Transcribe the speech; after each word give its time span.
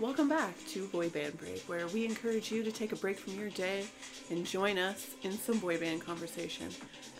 Welcome 0.00 0.28
back 0.28 0.56
to 0.70 0.88
Boy 0.88 1.08
Band 1.08 1.38
Break, 1.38 1.62
where 1.68 1.86
we 1.86 2.04
encourage 2.04 2.50
you 2.50 2.64
to 2.64 2.72
take 2.72 2.90
a 2.90 2.96
break 2.96 3.16
from 3.16 3.38
your 3.38 3.50
day 3.50 3.86
and 4.28 4.44
join 4.44 4.76
us 4.76 5.14
in 5.22 5.30
some 5.38 5.60
boy 5.60 5.78
band 5.78 6.04
conversation. 6.04 6.66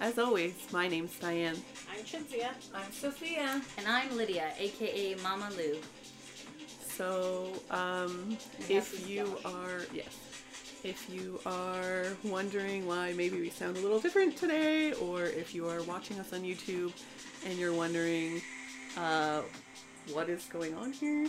As 0.01 0.19
always, 0.19 0.55
my 0.73 0.89
name's 0.89 1.17
Diane. 1.21 1.57
I'm 1.89 2.05
Chinzia. 2.05 2.49
I'm 2.75 2.91
Sophia. 2.91 3.63
And 3.79 3.87
I'm 3.87 4.17
Lydia, 4.17 4.51
aka 4.59 5.15
Mama 5.23 5.51
Lou. 5.57 5.77
So, 6.81 7.53
um, 7.71 8.37
if 8.69 9.09
you 9.09 9.39
are, 9.45 9.83
yes, 9.93 10.19
if 10.83 11.09
you 11.09 11.39
are 11.47 12.07
wondering 12.25 12.89
why 12.89 13.13
maybe 13.13 13.41
we 13.41 13.51
sound 13.51 13.77
a 13.77 13.81
little 13.81 14.01
different 14.01 14.37
today, 14.37 14.95
or 14.95 15.23
if 15.23 15.55
you 15.55 15.69
are 15.69 15.83
watching 15.85 16.19
us 16.19 16.33
on 16.33 16.41
YouTube 16.41 16.93
and 17.47 17.57
you're 17.57 17.73
wondering 17.73 18.43
uh, 18.97 19.43
what 20.13 20.29
is 20.29 20.45
going 20.47 20.75
on 20.75 20.93
here, 20.93 21.29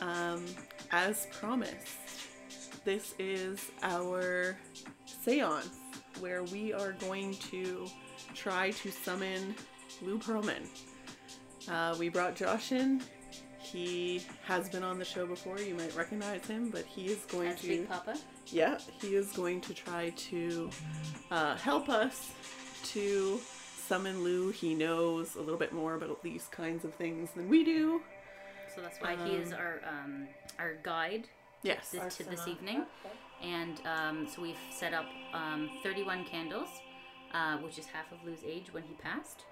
um, 0.00 0.44
as 0.90 1.26
promised, 1.32 1.98
this 2.84 3.14
is 3.18 3.70
our 3.82 4.56
seance 5.04 5.70
where 6.20 6.44
we 6.44 6.72
are 6.72 6.92
going 6.92 7.34
to 7.34 7.86
try 8.34 8.70
to 8.70 8.90
summon 8.90 9.54
Lou 10.02 10.18
Pearlman. 10.18 10.66
Uh, 11.68 11.96
we 11.98 12.08
brought 12.08 12.36
Josh 12.36 12.72
in. 12.72 13.02
He 13.58 14.22
has 14.44 14.68
been 14.68 14.84
on 14.84 14.98
the 14.98 15.04
show 15.04 15.26
before. 15.26 15.58
You 15.58 15.74
might 15.74 15.94
recognize 15.96 16.46
him, 16.46 16.70
but 16.70 16.84
he 16.86 17.06
is 17.06 17.24
going 17.26 17.48
As 17.48 17.60
to. 17.62 17.68
Big 17.68 17.88
Papa. 17.88 18.16
Yeah, 18.46 18.78
he 19.00 19.16
is 19.16 19.32
going 19.32 19.60
to 19.62 19.74
try 19.74 20.10
to 20.10 20.70
uh, 21.32 21.56
help 21.56 21.88
us 21.88 22.30
to 22.92 23.40
summon 23.88 24.22
Lou. 24.22 24.50
He 24.50 24.74
knows 24.74 25.34
a 25.34 25.40
little 25.40 25.58
bit 25.58 25.72
more 25.72 25.94
about 25.94 26.22
these 26.22 26.46
kinds 26.50 26.84
of 26.84 26.94
things 26.94 27.30
than 27.32 27.48
we 27.48 27.64
do. 27.64 28.00
So 28.76 28.82
that's 28.82 29.00
why 29.00 29.16
he 29.24 29.34
is 29.36 29.52
our 29.52 29.80
um, 29.88 30.28
our 30.58 30.74
guide 30.82 31.24
Yes. 31.62 31.90
this, 31.90 32.16
to 32.18 32.24
this 32.24 32.46
evening. 32.46 32.84
And 33.42 33.80
um, 33.86 34.28
so 34.28 34.40
we've 34.42 34.56
set 34.70 34.94
up 34.94 35.06
um, 35.34 35.68
31 35.82 36.24
candles, 36.24 36.68
uh, 37.34 37.56
which 37.58 37.78
is 37.78 37.86
half 37.86 38.10
of 38.12 38.18
Lou's 38.24 38.44
age 38.46 38.72
when 38.72 38.82
he 38.84 38.94
passed. 38.94 39.44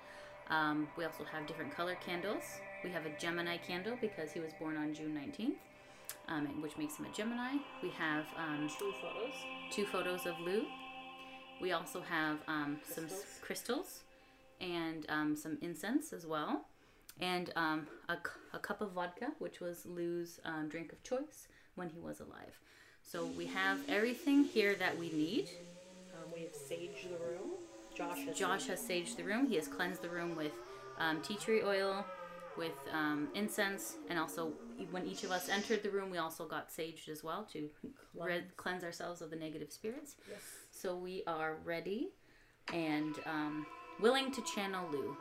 Um, 0.49 0.87
we 0.97 1.05
also 1.05 1.25
have 1.25 1.47
different 1.47 1.75
color 1.75 1.97
candles. 2.07 2.43
We 2.85 2.91
have 2.91 3.05
a 3.07 3.11
Gemini 3.19 3.57
candle 3.57 3.97
because 4.01 4.31
he 4.33 4.41
was 4.41 4.53
born 4.61 4.77
on 4.77 4.95
June 4.95 5.13
19th, 5.19 5.55
um, 6.29 6.63
which 6.63 6.77
makes 6.77 6.97
him 6.99 7.07
a 7.07 7.17
Gemini. 7.17 7.57
We 7.83 7.91
have 7.91 8.25
um, 8.39 8.69
Two 8.79 8.93
photos. 9.01 9.33
two 9.73 9.87
photos 9.87 10.27
of 10.27 10.39
Lou. 10.41 10.65
We 11.61 11.73
also 11.73 12.01
have 12.03 12.39
um, 12.47 12.79
some 12.89 13.07
s- 13.07 13.25
crystals 13.43 14.03
and 14.61 15.05
um, 15.09 15.35
some 15.35 15.59
incense 15.63 16.13
as 16.13 16.27
well, 16.27 16.67
and 17.21 17.53
um, 17.57 17.87
a, 18.09 18.17
a 18.53 18.59
cup 18.59 18.81
of 18.81 18.93
vodka, 18.93 19.29
which 19.39 19.61
was 19.61 19.87
Lou's 19.87 20.41
um, 20.45 20.69
drink 20.69 20.93
of 20.93 21.03
choice 21.03 21.49
when 21.75 21.89
he 21.89 22.01
was 22.01 22.21
alive. 22.21 22.59
So 23.03 23.27
we 23.27 23.47
have 23.47 23.79
everything 23.89 24.45
here 24.45 24.75
that 24.77 24.99
we 24.99 25.11
need. 25.13 25.51
Um, 26.15 26.33
we 26.35 26.43
have 26.43 26.53
saged 26.53 27.11
the 27.11 27.25
room. 27.25 27.51
Josh 27.95 28.25
has. 28.27 28.37
Josh 28.37 28.67
has 28.67 28.81
saged 28.81 29.17
the 29.17 29.25
room. 29.25 29.47
He 29.47 29.57
has 29.57 29.69
cleansed 29.69 30.03
the 30.03 30.09
room 30.09 30.35
with 30.35 30.53
um, 30.99 31.21
tea 31.23 31.37
tree 31.37 31.63
oil, 31.63 32.05
with 32.57 32.73
um, 32.93 33.29
incense, 33.35 33.97
and 34.09 34.19
also 34.19 34.53
when 34.91 35.07
each 35.07 35.23
of 35.23 35.31
us 35.31 35.49
entered 35.49 35.83
the 35.83 35.91
room, 35.91 36.11
we 36.11 36.19
also 36.19 36.47
got 36.47 36.71
saged 36.71 37.09
as 37.09 37.23
well 37.23 37.47
to 37.53 37.69
re- 38.15 38.45
cleanse 38.57 38.83
ourselves 38.85 39.23
of 39.23 39.31
the 39.31 39.37
negative 39.37 39.73
spirits. 39.73 40.17
Yes. 40.29 40.41
So 40.71 40.97
we 40.97 41.23
are 41.27 41.57
ready 41.65 42.09
and 42.73 43.15
um, 43.27 43.67
willing 44.01 44.33
to 44.33 44.43
channel 44.43 44.89
Lou. 44.91 45.17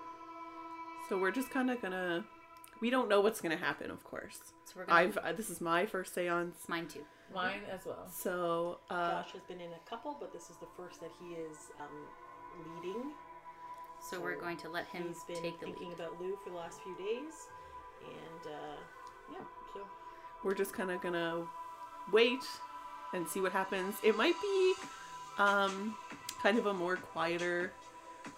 So 1.14 1.19
we're 1.19 1.30
just 1.30 1.52
kind 1.52 1.69
of 1.69 1.80
gonna. 1.80 2.25
We 2.81 2.89
don't 2.89 3.08
know 3.08 3.22
what's 3.22 3.39
gonna 3.39 3.56
happen, 3.56 3.92
of 3.92 4.03
course. 4.03 4.39
So 4.66 4.73
we're 4.78 4.86
gonna. 4.86 5.00
I've 5.00 5.17
uh, 5.17 5.31
this 5.33 5.52
is 5.52 5.61
my 5.61 5.86
first 5.86 6.16
seance, 6.16 6.67
mine 6.67 6.88
too. 6.88 7.06
Mine 7.31 7.59
as 7.72 7.86
well. 7.86 8.08
so 8.11 8.80
uh, 8.89 9.22
Josh 9.22 9.34
has 9.34 9.44
been 9.44 9.61
in 9.61 9.69
a 9.73 9.88
couple, 9.88 10.17
but 10.19 10.34
this 10.34 10.50
is 10.50 10.56
the 10.59 10.66
first 10.75 11.02
that 11.02 11.11
he 11.19 11.36
is 11.36 11.56
um, 11.80 12.81
leading. 12.81 13.11
So 14.09 14.19
we're 14.19 14.40
going 14.40 14.57
to 14.57 14.69
let 14.69 14.88
him 14.88 15.03
He's 15.07 15.24
been 15.25 15.44
take 15.44 15.59
the 15.59 15.68
thinking 15.68 15.90
lead. 15.90 16.00
about 16.00 16.19
Lou 16.19 16.35
for 16.44 16.50
the 16.50 16.56
last 16.56 16.81
few 16.81 16.97
days, 16.97 17.34
and 18.07 18.51
uh, 18.51 18.78
yeah, 19.34 19.45
so 19.72 19.81
we're 20.44 20.56
just 20.56 20.74
kind 20.74 20.90
of 20.90 21.00
gonna 21.00 21.45
wait 22.12 22.41
and 23.13 23.28
see 23.28 23.40
what 23.40 23.51
happens. 23.51 23.97
It 24.01 24.18
might 24.18 24.41
be 24.41 24.74
um, 25.38 25.95
kind 26.41 26.57
of 26.57 26.66
a 26.66 26.74
more 26.74 26.95
quieter 26.95 27.72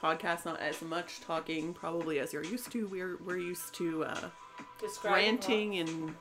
podcast, 0.01 0.45
not 0.45 0.59
as 0.59 0.81
much 0.81 1.21
talking 1.21 1.73
probably 1.73 2.19
as 2.19 2.33
you're 2.33 2.43
used 2.43 2.71
to. 2.73 2.87
We're 2.87 3.17
we're 3.25 3.37
used 3.37 3.73
to 3.75 4.05
uh, 4.05 4.29
Describe 4.79 5.13
ranting 5.15 5.77
and 5.79 6.15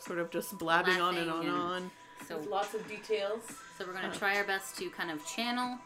sort 0.00 0.18
of 0.18 0.30
just 0.30 0.56
blabbing 0.58 1.00
on 1.00 1.16
and 1.16 1.30
on 1.30 1.40
and 1.40 1.48
and- 1.48 1.56
on. 1.58 1.90
So, 2.26 2.36
With 2.36 2.48
lots 2.48 2.74
of 2.74 2.86
details. 2.88 3.40
so 3.78 3.86
we're 3.86 3.92
going 3.94 4.10
to 4.10 4.18
try 4.18 4.36
our 4.36 4.44
best 4.44 4.76
to 4.78 4.90
kind 4.90 5.10
of 5.10 5.24
channel 5.24 5.78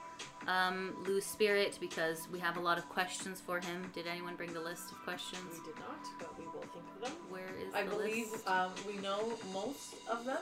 um, 0.48 0.94
Lou's 1.06 1.24
spirit 1.26 1.76
because 1.80 2.26
we 2.32 2.38
have 2.40 2.56
a 2.56 2.60
lot 2.60 2.78
of 2.78 2.88
questions 2.88 3.40
for 3.40 3.60
him. 3.60 3.88
Did 3.94 4.06
anyone 4.08 4.34
bring 4.34 4.52
the 4.52 4.60
list 4.60 4.90
of 4.90 4.98
questions? 5.04 5.42
we 5.52 5.64
did 5.72 5.78
not, 5.78 6.00
but 6.18 6.36
we 6.38 6.44
will 6.46 6.62
think 6.72 6.84
of 6.96 7.02
them. 7.02 7.12
Where 7.28 7.50
is 7.64 7.72
I 7.74 7.84
the 7.84 7.90
believe 7.90 8.30
list? 8.32 8.48
um, 8.48 8.72
we 8.86 8.94
know 9.02 9.32
most 9.52 9.94
of 10.10 10.24
them. 10.24 10.38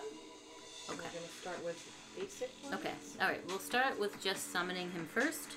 Okay. 0.88 0.96
We're 0.96 0.96
going 0.96 1.10
to 1.26 1.40
start 1.40 1.64
with 1.64 1.92
basic 2.18 2.50
ones. 2.62 2.76
Okay. 2.76 2.94
All 3.20 3.28
right. 3.28 3.40
We'll 3.48 3.58
start 3.58 3.98
with 4.00 4.22
just 4.22 4.52
summoning 4.52 4.90
him 4.92 5.06
first, 5.12 5.56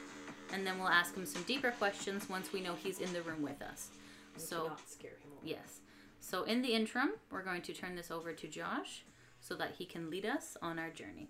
and 0.53 0.65
then 0.65 0.77
we'll 0.79 0.87
ask 0.87 1.15
him 1.15 1.25
some 1.25 1.43
deeper 1.43 1.71
questions 1.71 2.29
once 2.29 2.53
we 2.53 2.61
know 2.61 2.75
he's 2.75 2.99
in 2.99 3.11
the 3.11 3.21
room 3.23 3.41
with 3.41 3.61
us. 3.61 3.89
And 4.35 4.41
to 4.41 4.47
So 4.47 4.67
not 4.67 4.87
scare 4.87 5.11
him 5.11 5.31
away. 5.31 5.41
yes. 5.57 5.79
So 6.19 6.43
in 6.43 6.61
the 6.61 6.69
interim, 6.73 7.11
we're 7.31 7.43
going 7.43 7.61
to 7.63 7.73
turn 7.73 7.95
this 7.95 8.09
over 8.11 8.31
to 8.33 8.47
Josh 8.47 9.03
so 9.41 9.55
that 9.55 9.71
he 9.77 9.85
can 9.85 10.09
lead 10.09 10.25
us 10.25 10.55
on 10.61 10.79
our 10.79 10.89
journey. 10.89 11.27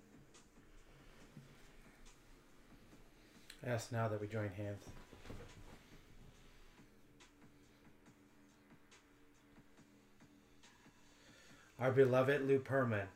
I 3.66 3.70
ask 3.70 3.90
now 3.90 4.08
that 4.08 4.20
we 4.20 4.26
join 4.28 4.50
hands. 4.50 4.84
Our 11.80 11.90
beloved 11.90 12.46
Lou 12.46 12.58
Pearlman, 12.60 13.06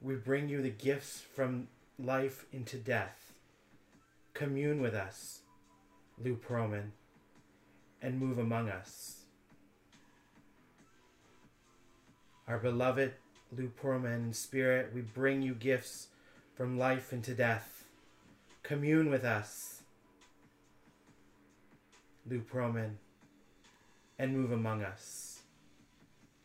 we 0.00 0.14
bring 0.16 0.48
you 0.48 0.60
the 0.60 0.70
gifts 0.70 1.20
from 1.20 1.68
life 1.98 2.44
into 2.52 2.76
death. 2.76 3.21
Commune 4.34 4.80
with 4.80 4.94
us, 4.94 5.40
Lou 6.18 6.36
Pearlman, 6.36 6.90
and 8.00 8.18
move 8.18 8.38
among 8.38 8.68
us. 8.68 9.24
Our 12.48 12.58
beloved 12.58 13.12
Lou 13.56 13.70
Pearlman 13.80 14.34
spirit, 14.34 14.90
we 14.94 15.02
bring 15.02 15.42
you 15.42 15.54
gifts 15.54 16.08
from 16.54 16.78
life 16.78 17.12
into 17.12 17.34
death. 17.34 17.84
Commune 18.62 19.10
with 19.10 19.24
us, 19.24 19.82
Lou 22.28 22.40
Pearlman, 22.40 22.92
and 24.18 24.36
move 24.36 24.52
among 24.52 24.82
us. 24.82 25.42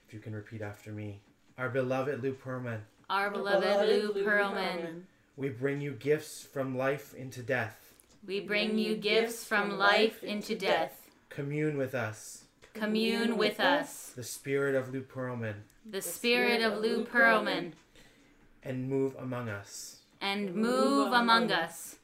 If 0.07 0.13
you 0.13 0.19
can 0.19 0.33
repeat 0.33 0.61
after 0.61 0.91
me. 0.91 1.19
Our 1.57 1.69
beloved 1.69 2.21
Lou 2.21 2.33
Pearlman, 2.33 2.79
Our 3.09 3.31
beloved 3.31 3.61
beloved 3.63 3.89
Lou 3.89 4.13
Lou 4.13 4.25
Pearlman, 4.25 5.01
we 5.37 5.49
bring 5.49 5.79
you 5.81 5.91
gifts 5.91 6.43
from 6.43 6.75
life 6.77 7.13
into 7.13 7.41
death. 7.43 7.93
we 8.25 8.39
bring 8.41 8.77
you 8.77 8.95
gifts 8.97 9.45
from 9.45 9.77
life 9.77 10.23
into 10.23 10.55
death. 10.55 11.07
Commune 11.29 11.77
with 11.77 11.93
us, 11.93 12.45
Commune 12.73 13.37
with 13.37 13.59
us, 13.59 14.11
the 14.15 14.23
spirit 14.23 14.73
of 14.75 14.91
Lou 14.91 15.01
Pearlman, 15.01 15.55
the 15.89 16.01
spirit 16.01 16.61
of 16.61 16.79
Lou 16.79 17.05
Pearlman, 17.05 17.73
and 18.63 18.89
move 18.89 19.15
among 19.19 19.47
us. 19.49 19.97
and 20.19 20.55
move 20.55 21.13
among 21.13 21.51
us. 21.51 21.96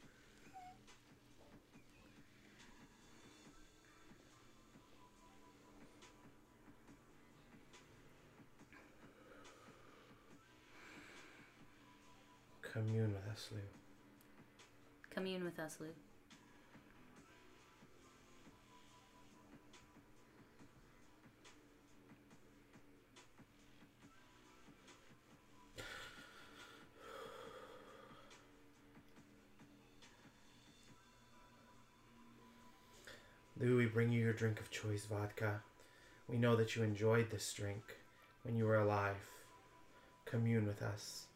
Commune 12.74 13.14
with 13.14 13.32
us, 13.32 13.50
Lou. 13.52 13.58
Commune 15.08 15.44
with 15.44 15.60
us, 15.60 15.76
Lou. 15.78 15.86
Lou, 33.60 33.76
we 33.76 33.86
bring 33.86 34.10
you 34.10 34.20
your 34.20 34.32
drink 34.32 34.58
of 34.58 34.68
choice 34.72 35.04
vodka. 35.04 35.62
We 36.28 36.38
know 36.38 36.56
that 36.56 36.74
you 36.74 36.82
enjoyed 36.82 37.30
this 37.30 37.52
drink 37.52 37.98
when 38.42 38.56
you 38.56 38.64
were 38.64 38.80
alive. 38.80 39.14
Commune 40.24 40.66
with 40.66 40.82
us. 40.82 41.26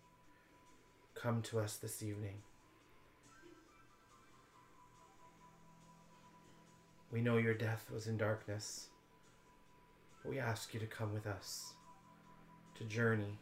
Come 1.20 1.43
to 1.43 1.59
us 1.59 1.75
this 1.75 2.00
evening. 2.00 2.37
We 7.11 7.20
know 7.20 7.38
your 7.38 7.55
death 7.55 7.91
was 7.93 8.06
in 8.06 8.17
darkness. 8.17 8.91
We 10.25 10.38
ask 10.38 10.73
you 10.75 10.79
to 10.79 10.87
come 10.87 11.12
with 11.12 11.26
us 11.26 11.73
to 12.76 12.85
journey. 12.85 13.37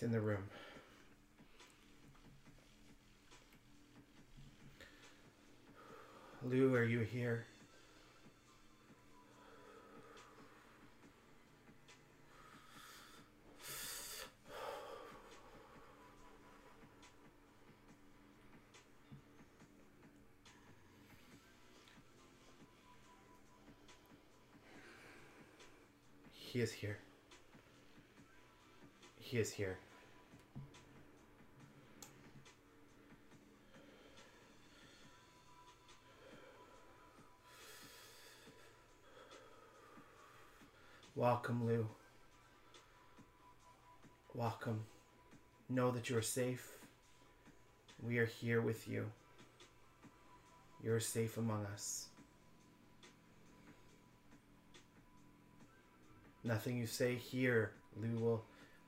He's 0.00 0.06
in 0.06 0.12
the 0.12 0.20
room. 0.20 0.42
Lou, 6.42 6.74
are 6.74 6.84
you 6.84 7.00
here? 7.00 7.44
He 26.32 26.60
is 26.60 26.72
here. 26.72 26.98
He 29.18 29.38
is 29.38 29.52
here. 29.52 29.76
Welcome, 41.20 41.66
Lou. 41.66 41.86
Welcome. 44.32 44.86
Know 45.68 45.90
that 45.90 46.08
you 46.08 46.16
are 46.16 46.22
safe. 46.22 46.66
We 48.02 48.16
are 48.16 48.24
here 48.24 48.62
with 48.62 48.88
you. 48.88 49.04
You 50.82 50.94
are 50.94 50.98
safe 50.98 51.36
among 51.36 51.66
us. 51.66 52.06
Nothing 56.42 56.78
you 56.78 56.86
say 56.86 57.16
here, 57.16 57.72
Lou, 58.00 58.18
will 58.18 58.44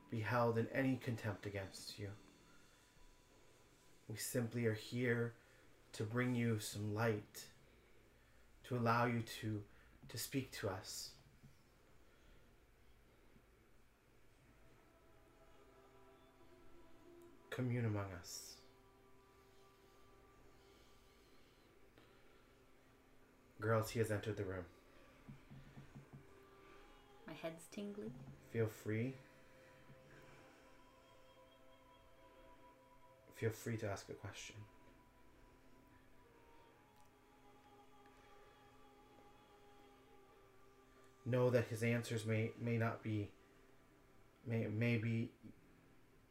be 0.09 0.19
held 0.19 0.57
in 0.57 0.65
any 0.73 0.95
contempt 1.03 1.45
against 1.45 1.99
you. 1.99 2.07
We 4.09 4.15
simply 4.15 4.65
are 4.65 4.73
here 4.73 5.33
to 5.91 6.03
bring 6.03 6.33
you 6.33 6.57
some 6.57 6.95
light, 6.95 7.43
to 8.63 8.75
allow 8.75 9.05
you 9.05 9.21
to, 9.41 9.61
to 10.09 10.17
speak 10.17 10.51
to 10.53 10.69
us. 10.69 11.11
Commune 17.55 17.85
among 17.85 18.07
us. 18.19 18.53
Girls, 23.61 23.91
he 23.91 23.99
has 23.99 24.09
entered 24.09 24.37
the 24.37 24.43
room. 24.43 24.65
My 27.27 27.33
head's 27.39 27.65
tingly. 27.71 28.11
Feel 28.51 28.65
free. 28.65 29.13
Feel 33.35 33.51
free 33.51 33.77
to 33.77 33.87
ask 33.87 34.09
a 34.09 34.13
question. 34.13 34.55
Know 41.23 41.51
that 41.51 41.65
his 41.65 41.83
answers 41.83 42.25
may 42.25 42.49
may 42.59 42.77
not 42.77 43.03
be 43.03 43.29
may 44.47 44.65
may 44.65 44.97
be 44.97 45.29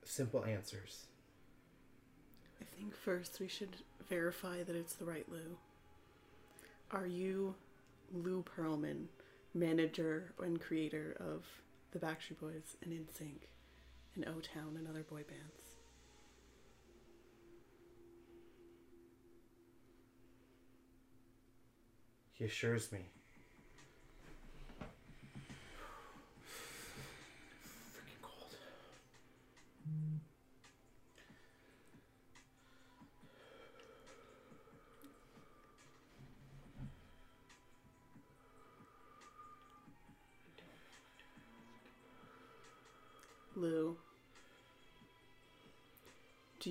simple 0.04 0.44
answers. 0.44 1.06
I 2.62 2.76
think 2.76 2.94
first 2.94 3.40
we 3.40 3.48
should 3.48 3.76
verify 4.08 4.62
that 4.62 4.76
it's 4.76 4.94
the 4.94 5.04
right 5.04 5.26
Lou. 5.28 5.56
Are 6.92 7.08
you 7.08 7.56
Lou 8.12 8.44
Pearlman, 8.44 9.06
manager 9.52 10.32
and 10.40 10.60
creator 10.60 11.16
of 11.18 11.44
the 11.90 11.98
Backstreet 11.98 12.38
Boys 12.40 12.76
and 12.84 12.92
NSYNC 12.92 13.48
and 14.14 14.26
O 14.26 14.34
Town 14.40 14.76
and 14.76 14.86
other 14.86 15.02
boy 15.02 15.24
bands? 15.24 15.74
He 22.32 22.44
assures 22.44 22.92
me. 22.92 23.08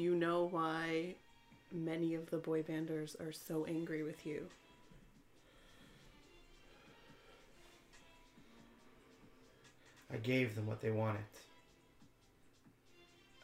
You 0.01 0.15
know 0.15 0.47
why 0.49 1.15
many 1.71 2.15
of 2.15 2.29
the 2.29 2.37
boy 2.37 2.63
banders 2.63 3.19
are 3.21 3.31
so 3.31 3.65
angry 3.65 4.03
with 4.03 4.25
you? 4.25 4.47
I 10.11 10.17
gave 10.17 10.55
them 10.55 10.65
what 10.65 10.81
they 10.81 10.91
wanted. 10.91 11.21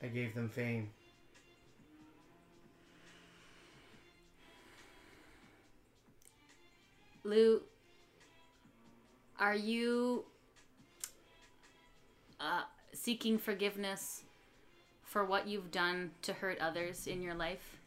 I 0.01 0.07
gave 0.07 0.35
them 0.35 0.49
fame. 0.49 0.89
Lou, 7.23 7.61
are 9.39 9.55
you 9.55 10.25
uh, 12.39 12.61
seeking 12.93 13.37
forgiveness 13.37 14.23
for 15.07 15.23
what 15.23 15.47
you've 15.47 15.71
done 15.71 16.11
to 16.21 16.33
hurt 16.33 16.59
others 16.59 17.07
in 17.07 17.21
your 17.21 17.33
life? 17.33 17.77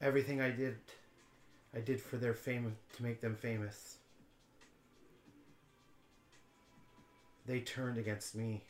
Everything 0.00 0.40
I 0.40 0.50
did, 0.50 0.76
I 1.74 1.80
did 1.80 2.00
for 2.00 2.16
their 2.16 2.34
fame 2.34 2.74
to 2.96 3.02
make 3.02 3.20
them 3.20 3.34
famous. 3.34 3.98
They 7.44 7.60
turned 7.60 7.98
against 7.98 8.34
me. 8.34 8.62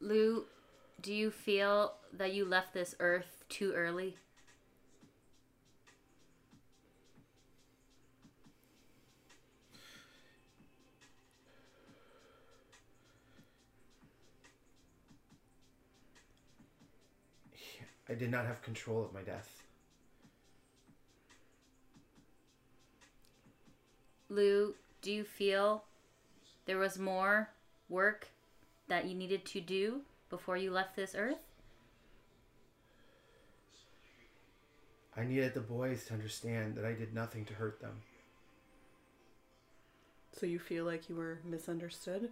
Lou, 0.00 0.44
do 1.00 1.12
you 1.12 1.30
feel 1.30 1.94
that 2.12 2.32
you 2.32 2.44
left 2.44 2.74
this 2.74 2.94
earth 3.00 3.44
too 3.48 3.72
early? 3.72 4.16
I 18.08 18.14
did 18.14 18.30
not 18.30 18.46
have 18.46 18.62
control 18.62 19.04
of 19.04 19.12
my 19.12 19.22
death. 19.22 19.62
Lou, 24.28 24.74
do 25.02 25.10
you 25.10 25.24
feel 25.24 25.84
there 26.66 26.78
was 26.78 26.98
more 26.98 27.50
work 27.88 28.28
that 28.88 29.06
you 29.06 29.14
needed 29.14 29.44
to 29.46 29.60
do 29.60 30.02
before 30.30 30.56
you 30.56 30.70
left 30.70 30.96
this 30.96 31.14
earth? 31.16 31.38
I 35.16 35.24
needed 35.24 35.54
the 35.54 35.60
boys 35.60 36.04
to 36.06 36.14
understand 36.14 36.74
that 36.74 36.84
I 36.84 36.92
did 36.92 37.14
nothing 37.14 37.44
to 37.46 37.54
hurt 37.54 37.80
them. 37.80 38.02
So 40.32 40.44
you 40.44 40.58
feel 40.58 40.84
like 40.84 41.08
you 41.08 41.16
were 41.16 41.38
misunderstood? 41.44 42.30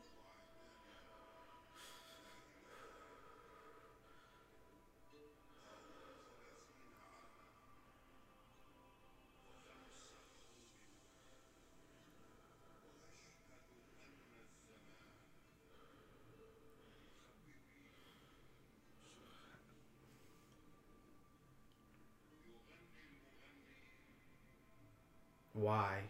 Why? 25.54 26.00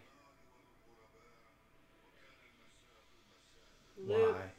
Lou, 3.97 4.33
Why? 4.33 4.51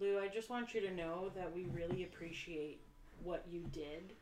Lou, 0.00 0.18
I 0.18 0.28
just 0.28 0.48
want 0.50 0.72
you 0.74 0.80
to 0.82 0.94
know 0.94 1.30
that 1.34 1.54
we 1.54 1.66
really 1.74 2.04
appreciate 2.04 2.80
what 3.22 3.44
you 3.50 3.60
did, 3.72 4.14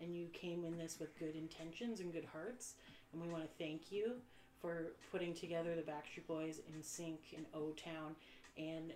and 0.00 0.16
you 0.16 0.28
came 0.32 0.64
in 0.64 0.78
this 0.78 0.98
with 1.00 1.18
good 1.18 1.34
intentions 1.34 2.00
and 2.00 2.12
good 2.12 2.26
hearts, 2.32 2.74
and 3.12 3.20
we 3.20 3.28
want 3.28 3.42
to 3.42 3.50
thank 3.58 3.90
you 3.90 4.12
for 4.60 4.92
putting 5.10 5.34
together 5.34 5.74
the 5.74 5.82
Backstreet 5.82 6.26
Boys 6.26 6.60
NSYNC 6.78 7.18
in 7.32 7.46
O 7.52 7.70
Town 7.70 8.14
and 8.56 8.92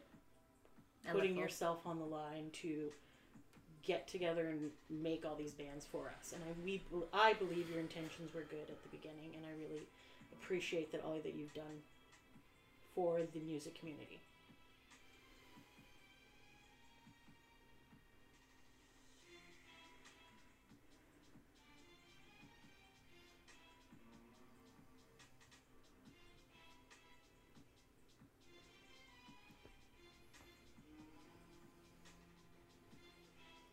putting 1.13 1.37
yourself 1.37 1.81
on 1.87 1.99
the 1.99 2.05
line 2.05 2.51
to 2.53 2.91
get 3.89 4.07
together 4.07 4.47
and 4.49 4.71
make 4.91 5.25
all 5.27 5.35
these 5.35 5.53
bands 5.53 5.87
for 5.91 6.13
us. 6.21 6.35
And 6.35 6.43
I 6.45 6.53
we 6.63 6.83
I 7.13 7.33
believe 7.33 7.69
your 7.71 7.81
intentions 7.81 8.35
were 8.35 8.45
good 8.51 8.69
at 8.69 8.81
the 8.85 8.91
beginning, 8.91 9.33
and 9.35 9.45
I 9.47 9.53
really 9.59 9.83
appreciate 10.37 10.93
that 10.93 11.03
all 11.03 11.19
that 11.25 11.35
you've 11.35 11.55
done 11.55 11.83
for 12.95 13.21
the 13.33 13.41
music 13.41 13.79
community. 13.81 14.21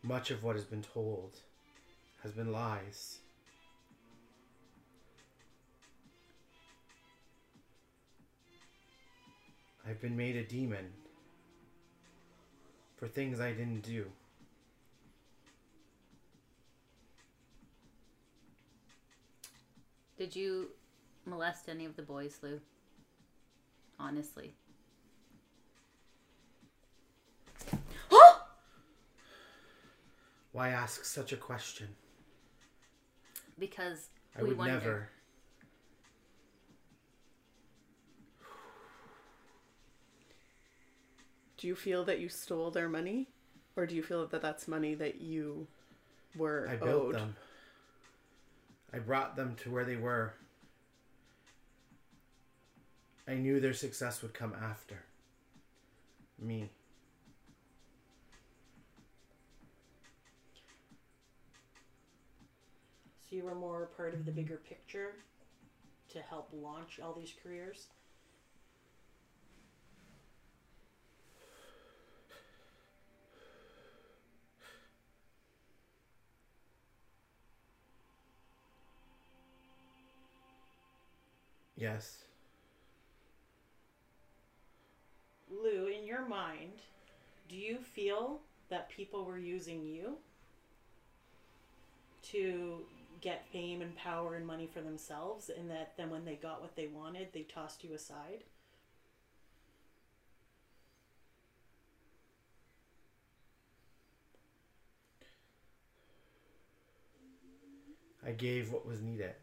Much 0.05 0.29
of 0.29 0.43
what 0.43 0.55
has 0.55 0.65
been 0.65 0.83
told 0.83 1.39
has 2.21 2.31
been 2.31 2.51
lies. 2.51 3.17
I've 9.87 9.99
been 9.99 10.15
made 10.15 10.35
a 10.35 10.43
demon 10.43 10.93
for 12.97 13.07
things 13.07 13.39
I 13.39 13.51
didn't 13.51 13.81
do. 13.81 14.05
Did 20.19 20.35
you 20.35 20.67
molest 21.25 21.67
any 21.67 21.85
of 21.85 21.95
the 21.95 22.03
boys, 22.03 22.37
Lou? 22.43 22.61
Honestly. 23.99 24.53
Why 30.55 30.69
ask 30.69 31.03
such 31.03 31.33
a 31.33 31.35
question? 31.35 31.89
Because 33.59 34.07
I 34.39 34.41
we 34.41 34.47
would 34.47 34.57
wonder. 34.57 34.73
never. 34.73 35.09
Do 41.57 41.67
you 41.67 41.75
feel 41.75 42.05
that 42.05 42.21
you 42.21 42.29
stole 42.29 42.71
their 42.71 42.87
money? 42.87 43.27
Or 43.75 43.85
do 43.85 43.95
you 43.95 44.01
feel 44.01 44.27
that 44.27 44.41
that's 44.41 44.65
money 44.65 44.95
that 44.95 45.19
you 45.19 45.67
were 46.37 46.69
I 46.71 46.77
built 46.77 47.07
owed? 47.07 47.15
them. 47.15 47.35
I 48.93 48.99
brought 48.99 49.35
them 49.35 49.57
to 49.63 49.69
where 49.69 49.83
they 49.83 49.97
were. 49.97 50.35
I 53.27 53.33
knew 53.33 53.59
their 53.59 53.73
success 53.73 54.21
would 54.21 54.33
come 54.33 54.53
after 54.53 55.03
me. 56.39 56.69
You 63.35 63.43
were 63.43 63.55
more 63.55 63.89
part 63.97 64.13
of 64.13 64.25
the 64.25 64.31
bigger 64.31 64.61
picture 64.67 65.11
to 66.09 66.19
help 66.21 66.49
launch 66.53 66.99
all 67.03 67.13
these 67.13 67.33
careers. 67.43 67.87
Yes. 81.75 82.23
Lou, 85.51 85.87
in 85.87 86.05
your 86.05 86.25
mind, 86.25 86.79
do 87.49 87.57
you 87.57 87.79
feel 87.79 88.39
that 88.69 88.89
people 88.89 89.25
were 89.25 89.37
using 89.37 89.85
you 89.85 90.15
to 92.31 92.85
get 93.25 93.43
fame 93.51 93.81
and 93.81 93.95
power 93.95 94.35
and 94.35 94.45
money 94.45 94.69
for 94.71 94.81
themselves, 94.81 95.49
and 95.49 95.67
that 95.71 95.93
then 95.97 96.11
when 96.11 96.23
they 96.25 96.35
got 96.35 96.61
what 96.61 96.75
they 96.75 96.85
wanted, 96.85 97.27
they 97.33 97.41
tossed 97.41 97.83
you 97.83 97.91
aside? 97.95 98.43
I 108.23 108.29
gave 108.29 108.71
what 108.71 108.85
was 108.85 109.01
needed. 109.01 109.33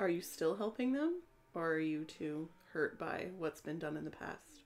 Are 0.00 0.08
you 0.08 0.22
still 0.22 0.56
helping 0.56 0.92
them? 0.92 1.22
Or 1.54 1.74
are 1.74 1.78
you 1.78 2.04
too 2.04 2.48
hurt 2.72 2.98
by 2.98 3.28
what's 3.38 3.60
been 3.60 3.78
done 3.78 3.96
in 3.96 4.04
the 4.04 4.10
past? 4.10 4.57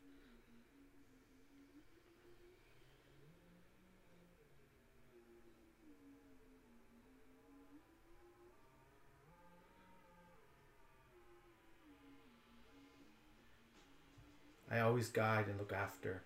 I 14.73 14.81
always 14.81 15.09
guide 15.09 15.49
and 15.49 15.59
look 15.59 15.73
after 15.73 16.23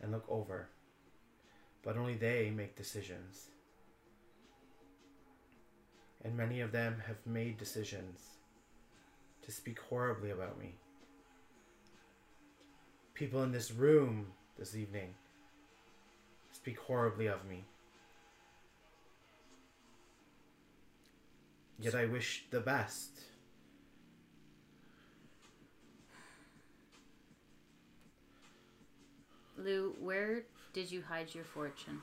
and 0.00 0.12
look 0.12 0.24
over. 0.28 0.68
But 1.82 1.96
only 1.96 2.14
they 2.14 2.50
make 2.50 2.76
decisions. 2.76 3.48
And 6.24 6.36
many 6.36 6.60
of 6.60 6.70
them 6.70 7.02
have 7.06 7.16
made 7.26 7.58
decisions 7.58 8.20
to 9.42 9.50
speak 9.50 9.80
horribly 9.80 10.30
about 10.30 10.58
me. 10.58 10.76
People 13.14 13.42
in 13.42 13.50
this 13.50 13.72
room 13.72 14.26
this 14.56 14.76
evening 14.76 15.14
speak 16.52 16.78
horribly 16.78 17.26
of 17.26 17.44
me. 17.44 17.64
Yet 21.80 21.94
I 21.94 22.04
wish 22.04 22.44
the 22.50 22.60
best. 22.60 23.18
Lou, 29.64 29.94
where 30.00 30.44
did 30.72 30.90
you 30.90 31.02
hide 31.02 31.34
your 31.34 31.44
fortune? 31.44 32.00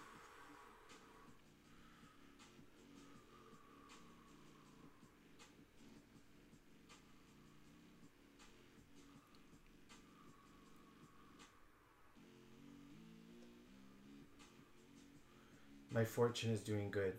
My 15.91 16.05
fortune 16.05 16.51
is 16.51 16.61
doing 16.61 16.91
good. 16.91 17.15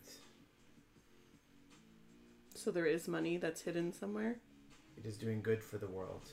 So 2.54 2.70
there 2.70 2.86
is 2.86 3.08
money 3.08 3.36
that's 3.36 3.62
hidden 3.62 3.92
somewhere? 3.92 4.36
It 4.96 5.04
is 5.04 5.16
doing 5.16 5.42
good 5.42 5.64
for 5.64 5.78
the 5.78 5.88
world. 5.88 6.28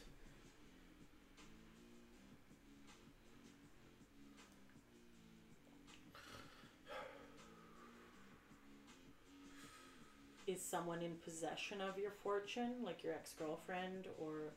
Is 10.56 10.64
someone 10.64 11.02
in 11.02 11.16
possession 11.16 11.82
of 11.82 12.00
your 12.00 12.12
fortune, 12.12 12.76
like 12.82 13.04
your 13.04 13.12
ex 13.12 13.34
girlfriend 13.34 14.08
or 14.18 14.54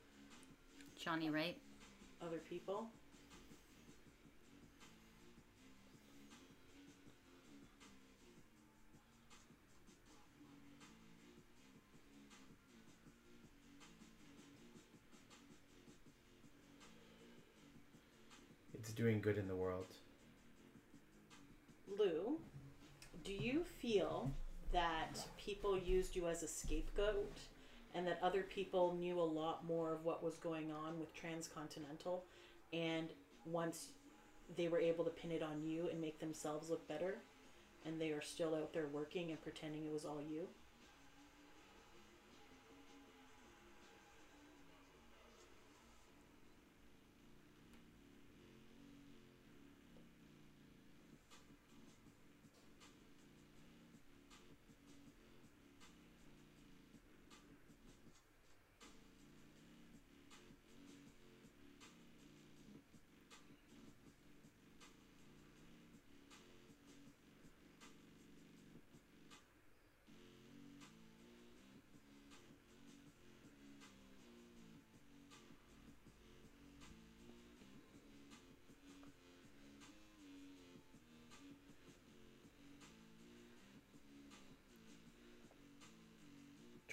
Johnny 0.97 1.29
Wright? 1.29 1.57
other 2.25 2.39
people? 2.49 2.87
It's 18.75 18.93
doing 18.93 19.21
good 19.21 19.37
in 19.37 19.49
the 19.49 19.57
world. 19.57 19.87
Lou, 21.89 22.39
do 23.25 23.33
you 23.33 23.65
feel 23.81 24.33
that 24.73 25.19
people 25.37 25.79
used 25.79 26.15
you 26.15 26.27
as 26.29 26.43
a 26.43 26.49
scapegoat 26.49 27.33
and 27.95 28.07
that 28.07 28.19
other 28.23 28.43
people 28.43 28.95
knew 28.99 29.19
a 29.19 29.23
lot 29.23 29.65
more 29.67 29.93
of 29.93 30.05
what 30.05 30.23
was 30.23 30.37
going 30.37 30.71
on 30.71 30.99
with 30.99 31.15
Transcontinental 31.15 32.25
and 32.73 33.09
once 33.47 33.89
they 34.57 34.69
were 34.69 34.81
able 34.81 35.05
to 35.05 35.11
pin 35.11 35.31
it 35.31 35.43
on 35.43 35.63
you 35.63 35.89
and 35.91 36.01
make 36.01 36.21
themselves 36.21 36.71
look 36.71 36.87
better 36.89 37.17
and 37.87 38.01
they 38.01 38.11
are 38.11 38.23
still 38.23 38.55
out 38.55 38.73
there 38.73 38.87
working 38.93 39.31
and 39.31 39.41
pretending 39.43 39.87
it 39.87 39.93
was 39.93 40.05
all 40.05 40.21
you? 40.21 40.47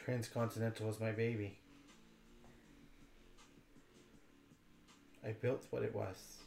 Transcontinental 0.05 0.85
was 0.85 0.99
my 0.99 1.11
baby. 1.11 1.57
I 5.25 5.31
built 5.31 5.65
what 5.71 5.81
it 5.81 5.95
was. 5.95 6.43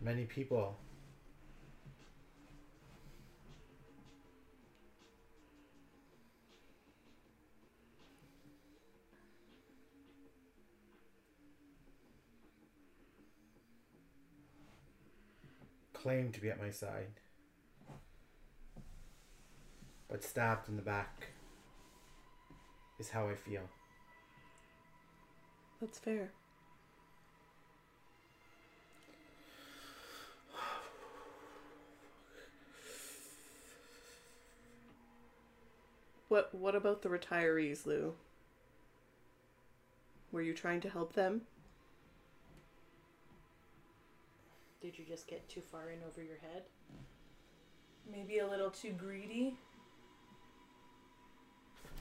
Many 0.00 0.24
people 0.24 0.78
claim 15.92 16.32
to 16.32 16.40
be 16.40 16.48
at 16.48 16.58
my 16.58 16.70
side, 16.70 17.20
but 20.08 20.22
stabbed 20.22 20.68
in 20.68 20.76
the 20.76 20.82
back 20.82 21.28
is 22.98 23.10
how 23.10 23.28
I 23.28 23.34
feel. 23.34 23.62
That's 25.80 25.98
fair. 25.98 26.30
What 36.28 36.54
what 36.54 36.74
about 36.74 37.02
the 37.02 37.08
retirees, 37.08 37.86
Lou? 37.86 38.14
Were 40.32 40.42
you 40.42 40.54
trying 40.54 40.80
to 40.80 40.88
help 40.88 41.12
them? 41.12 41.42
Did 44.82 44.98
you 44.98 45.04
just 45.04 45.26
get 45.26 45.48
too 45.48 45.60
far 45.60 45.90
in 45.90 45.98
over 46.06 46.22
your 46.22 46.38
head? 46.38 46.64
Maybe 48.10 48.38
a 48.38 48.46
little 48.46 48.70
too 48.70 48.92
greedy. 48.92 49.56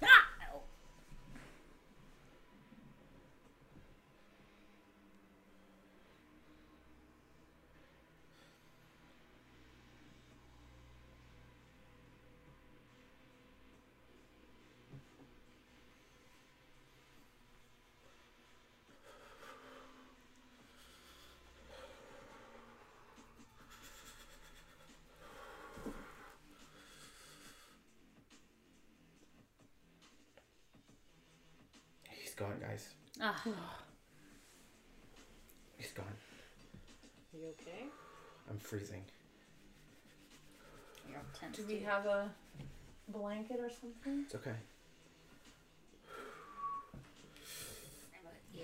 Ow. 0.03 0.61
He's 32.37 32.43
gone, 32.45 32.59
guys. 32.59 32.89
Ah, 33.21 33.41
He's 35.77 35.91
gone. 35.91 36.05
Are 37.33 37.37
You 37.39 37.47
okay? 37.61 37.85
I'm 38.49 38.57
freezing. 38.59 39.03
you're 41.09 41.19
tense. 41.39 41.55
Do 41.57 41.63
we 41.67 41.79
have 41.79 42.05
a 42.05 42.29
blanket 43.07 43.59
or 43.61 43.69
something? 43.69 44.23
It's 44.25 44.35
okay. 44.35 44.51
Yeah. 48.53 48.63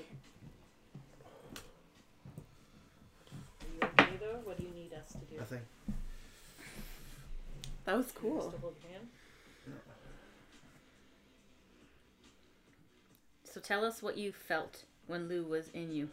Are 3.62 3.68
you 3.74 3.80
okay 4.06 4.18
though? 4.20 4.40
What 4.44 4.58
do 4.58 4.64
you 4.66 4.72
need 4.74 4.92
us 4.94 5.12
to 5.14 5.18
do? 5.20 5.38
Nothing. 5.38 5.62
That 7.86 7.96
was 7.98 8.12
You 8.22 8.30
want 8.30 8.40
us 8.40 8.44
cool. 8.44 8.52
to 8.52 8.58
hold 8.60 8.76
your 8.84 8.92
hand? 8.92 9.08
So 13.52 13.60
tell 13.60 13.84
us 13.84 14.02
what 14.02 14.18
you 14.18 14.32
felt 14.32 14.86
when 15.08 15.28
Lou 15.28 15.44
was 15.44 15.68
in 15.74 15.92
you. 15.92 16.08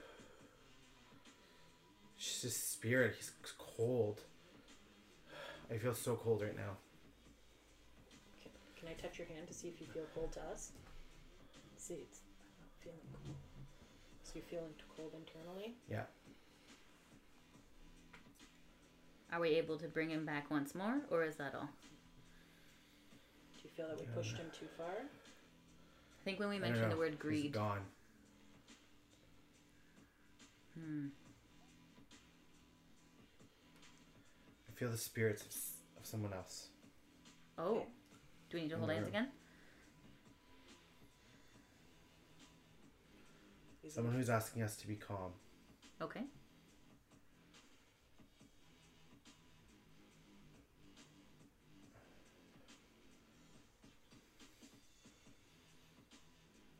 She's 2.16 2.42
his 2.42 2.56
spirit. 2.56 3.14
He's 3.16 3.30
cold. 3.56 4.22
I 5.70 5.76
feel 5.76 5.94
so 5.94 6.16
cold 6.16 6.42
right 6.42 6.56
now. 6.56 6.76
Can, 8.42 8.50
can 8.76 8.88
I 8.88 9.00
touch 9.00 9.18
your 9.18 9.28
hand 9.28 9.46
to 9.46 9.54
see 9.54 9.68
if 9.68 9.80
you 9.80 9.86
feel 9.86 10.06
cold 10.16 10.32
to 10.32 10.40
us? 10.52 10.72
See, 11.76 11.94
it's 11.94 12.18
I'm 12.58 12.66
not 12.66 12.70
feeling 12.82 12.98
cold. 13.24 13.36
So 14.24 14.32
you're 14.34 14.44
feeling 14.44 14.74
cold 14.96 15.12
internally? 15.14 15.76
Yeah. 15.88 16.02
Are 19.32 19.38
we 19.38 19.50
able 19.50 19.78
to 19.78 19.86
bring 19.86 20.10
him 20.10 20.26
back 20.26 20.50
once 20.50 20.74
more, 20.74 21.02
or 21.08 21.22
is 21.22 21.36
that 21.36 21.54
all? 21.54 21.68
Do 23.54 23.62
you 23.62 23.70
feel 23.76 23.86
that 23.86 24.00
we 24.00 24.06
pushed 24.06 24.36
him 24.36 24.46
too 24.58 24.66
far? 24.76 25.06
I 26.28 26.30
think 26.32 26.40
when 26.40 26.50
we 26.50 26.56
I 26.56 26.58
mentioned 26.58 26.84
the 26.84 26.88
know. 26.90 26.98
word 26.98 27.12
He's 27.12 27.20
greed. 27.20 27.52
gone. 27.52 27.80
Hmm. 30.78 31.06
I 34.68 34.78
feel 34.78 34.90
the 34.90 34.98
spirits 34.98 35.40
of, 35.40 36.00
of 36.02 36.06
someone 36.06 36.34
else. 36.34 36.68
Oh. 37.56 37.86
Do 38.50 38.58
we 38.58 38.60
need 38.64 38.68
to 38.68 38.76
hold 38.76 38.90
hands 38.90 39.04
No. 39.04 39.08
again? 39.08 39.28
Someone 43.88 44.12
who's 44.12 44.28
asking 44.28 44.62
us 44.64 44.76
to 44.76 44.86
be 44.86 44.96
calm. 44.96 45.32
Okay. 46.02 46.24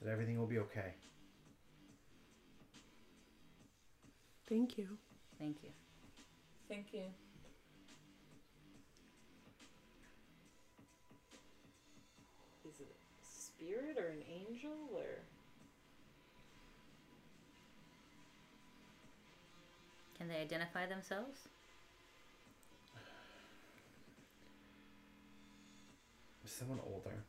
That 0.03 0.11
everything 0.11 0.39
will 0.39 0.47
be 0.47 0.59
okay. 0.59 0.95
Thank 4.49 4.79
you. 4.79 4.89
Thank 5.39 5.63
you. 5.63 5.71
Thank 6.69 6.93
you. 6.93 7.03
is 12.69 12.81
it 12.81 12.87
a 12.87 13.25
spirit 13.25 13.97
or 13.99 14.09
an 14.09 14.23
angel 14.29 14.77
or 14.95 15.25
Can 20.19 20.27
they 20.27 20.41
identify 20.41 20.85
themselves? 20.85 21.47
Is 26.45 26.51
someone 26.51 26.81
older. 26.85 27.23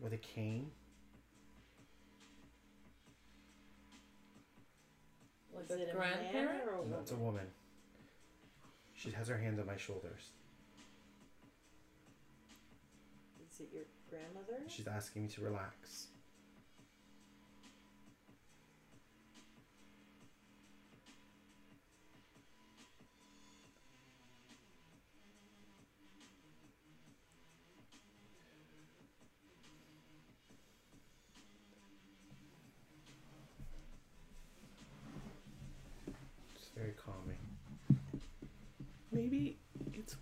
With 0.00 0.12
a 0.14 0.16
cane. 0.18 0.70
Was 5.52 5.66
is 5.66 5.70
it 5.72 5.80
it 5.80 5.94
a 5.94 5.98
man 5.98 6.12
grandparent? 6.22 6.62
or 6.66 6.74
a 6.74 6.76
No, 6.76 6.82
woman? 6.82 6.98
it's 7.02 7.10
a 7.12 7.16
woman. 7.16 7.46
She 8.94 9.10
has 9.10 9.28
her 9.28 9.36
hands 9.36 9.58
on 9.58 9.66
my 9.66 9.76
shoulders. 9.76 10.30
Is 13.52 13.60
it 13.60 13.68
your 13.72 13.84
grandmother? 14.08 14.62
She's 14.68 14.86
asking 14.86 15.22
me 15.22 15.28
to 15.28 15.40
relax. 15.42 16.06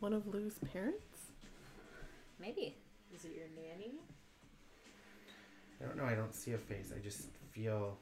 One 0.01 0.13
of 0.13 0.27
Lou's 0.33 0.59
parents? 0.73 1.33
Maybe. 2.41 2.77
Is 3.15 3.25
it 3.25 3.33
your 3.37 3.47
nanny? 3.57 3.95
I 5.81 5.87
don't 5.87 5.97
know. 5.97 6.05
I 6.05 6.15
don't 6.15 6.35
see 6.35 6.53
a 6.53 6.59
face. 6.59 6.93
I 6.95 7.01
just 7.01 7.29
feel. 7.53 7.97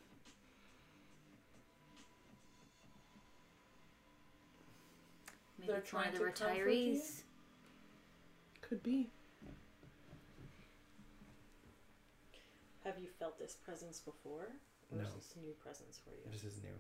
Maybe 5.59 5.69
They're 5.73 5.79
it's 5.81 5.93
one 5.93 6.07
of 6.07 6.13
the 6.13 6.19
trying 6.19 6.33
to 6.33 6.39
comfort 6.39 6.57
you? 6.57 6.65
retirees. 6.67 7.23
Could 8.61 8.83
be. 8.83 9.11
Have 12.85 12.99
you 12.99 13.09
felt 13.19 13.39
this 13.39 13.55
presence 13.55 14.01
before? 14.01 14.49
Or 14.93 14.99
No. 14.99 15.05
is 15.05 15.15
this 15.15 15.35
new 15.37 15.53
presence 15.55 15.99
for 16.05 16.11
you? 16.11 16.31
This 16.31 16.45
is 16.45 16.63
new. 16.63 16.79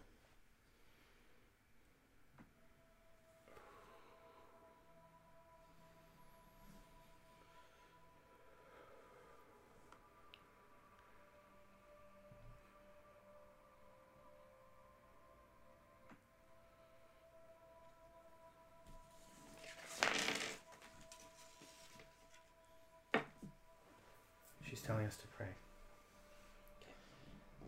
Telling 24.87 25.07
us 25.07 25.16
to 25.16 25.27
pray. 25.37 25.49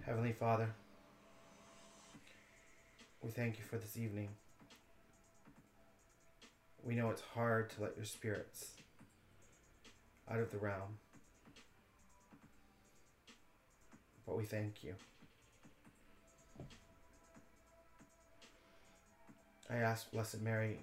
Heavenly 0.06 0.32
Father, 0.32 0.70
we 3.22 3.30
thank 3.30 3.58
you 3.58 3.64
for 3.64 3.76
this 3.76 3.96
evening. 3.96 4.28
We 6.84 6.94
know 6.94 7.10
it's 7.10 7.22
hard 7.34 7.70
to 7.70 7.82
let 7.82 7.96
your 7.96 8.04
spirits 8.04 8.68
out 10.30 10.38
of 10.38 10.52
the 10.52 10.58
realm, 10.58 10.98
but 14.24 14.36
we 14.36 14.44
thank 14.44 14.84
you. 14.84 14.94
I 19.68 19.78
ask 19.78 20.08
Blessed 20.12 20.40
Mary, 20.40 20.78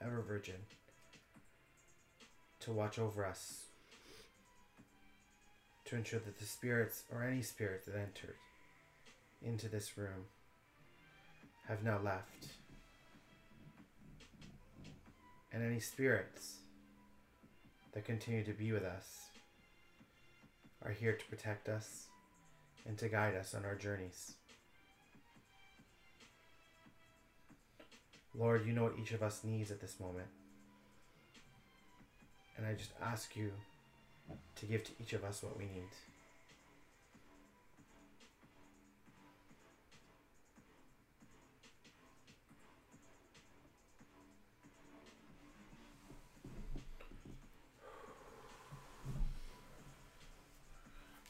ever 0.00 0.22
Virgin, 0.22 0.54
to 2.60 2.70
watch 2.72 3.00
over 3.00 3.26
us, 3.26 3.64
to 5.92 5.98
ensure 5.98 6.20
that 6.20 6.38
the 6.38 6.46
spirits 6.46 7.02
or 7.12 7.22
any 7.22 7.42
spirit 7.42 7.84
that 7.84 7.94
entered 7.94 8.36
into 9.42 9.68
this 9.68 9.98
room 9.98 10.24
have 11.68 11.84
now 11.84 12.00
left. 12.02 12.46
And 15.52 15.62
any 15.62 15.80
spirits 15.80 16.60
that 17.92 18.06
continue 18.06 18.42
to 18.42 18.54
be 18.54 18.72
with 18.72 18.84
us 18.84 19.26
are 20.82 20.92
here 20.92 21.12
to 21.12 21.24
protect 21.26 21.68
us 21.68 22.06
and 22.88 22.96
to 22.96 23.10
guide 23.10 23.36
us 23.36 23.54
on 23.54 23.66
our 23.66 23.74
journeys. 23.74 24.32
Lord, 28.34 28.66
you 28.66 28.72
know 28.72 28.84
what 28.84 28.94
each 28.98 29.12
of 29.12 29.22
us 29.22 29.44
needs 29.44 29.70
at 29.70 29.82
this 29.82 30.00
moment. 30.00 30.28
And 32.56 32.66
I 32.66 32.72
just 32.72 32.92
ask 33.02 33.36
you 33.36 33.52
to 34.56 34.66
give 34.66 34.84
to 34.84 34.92
each 35.00 35.12
of 35.12 35.24
us 35.24 35.42
what 35.42 35.56
we 35.58 35.64
need. 35.64 35.90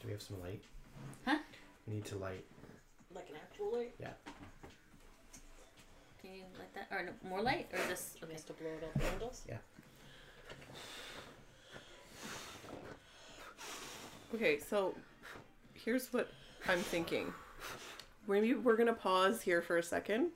Do 0.01 0.07
we 0.07 0.11
have 0.11 0.21
some 0.21 0.41
light? 0.41 0.61
Huh? 1.25 1.37
We 1.87 1.95
need 1.95 2.05
to 2.05 2.17
light. 2.17 2.43
Like 3.15 3.29
an 3.29 3.35
actual 3.41 3.77
light? 3.77 3.95
Yeah. 3.99 4.09
Can 6.21 6.33
you 6.33 6.43
light 6.59 6.73
that? 6.75 6.87
Or 6.91 7.03
no, 7.03 7.11
more 7.29 7.41
light? 7.41 7.67
Or 7.71 7.79
just. 7.89 8.17
Okay. 8.17 8.25
Okay. 8.25 8.33
Just 8.33 8.47
to 8.47 8.53
blow 8.53 8.69
it 8.69 8.83
out 8.83 8.93
the 8.93 9.09
windows? 9.11 9.41
Okay, 14.33 14.57
so 14.59 14.95
here's 15.73 16.11
what 16.11 16.29
I'm 16.67 16.79
thinking. 16.79 17.33
Maybe 18.27 18.53
we're 18.55 18.75
gonna 18.77 18.93
pause 18.93 19.41
here 19.41 19.61
for 19.61 19.77
a 19.77 19.83
second. 19.83 20.29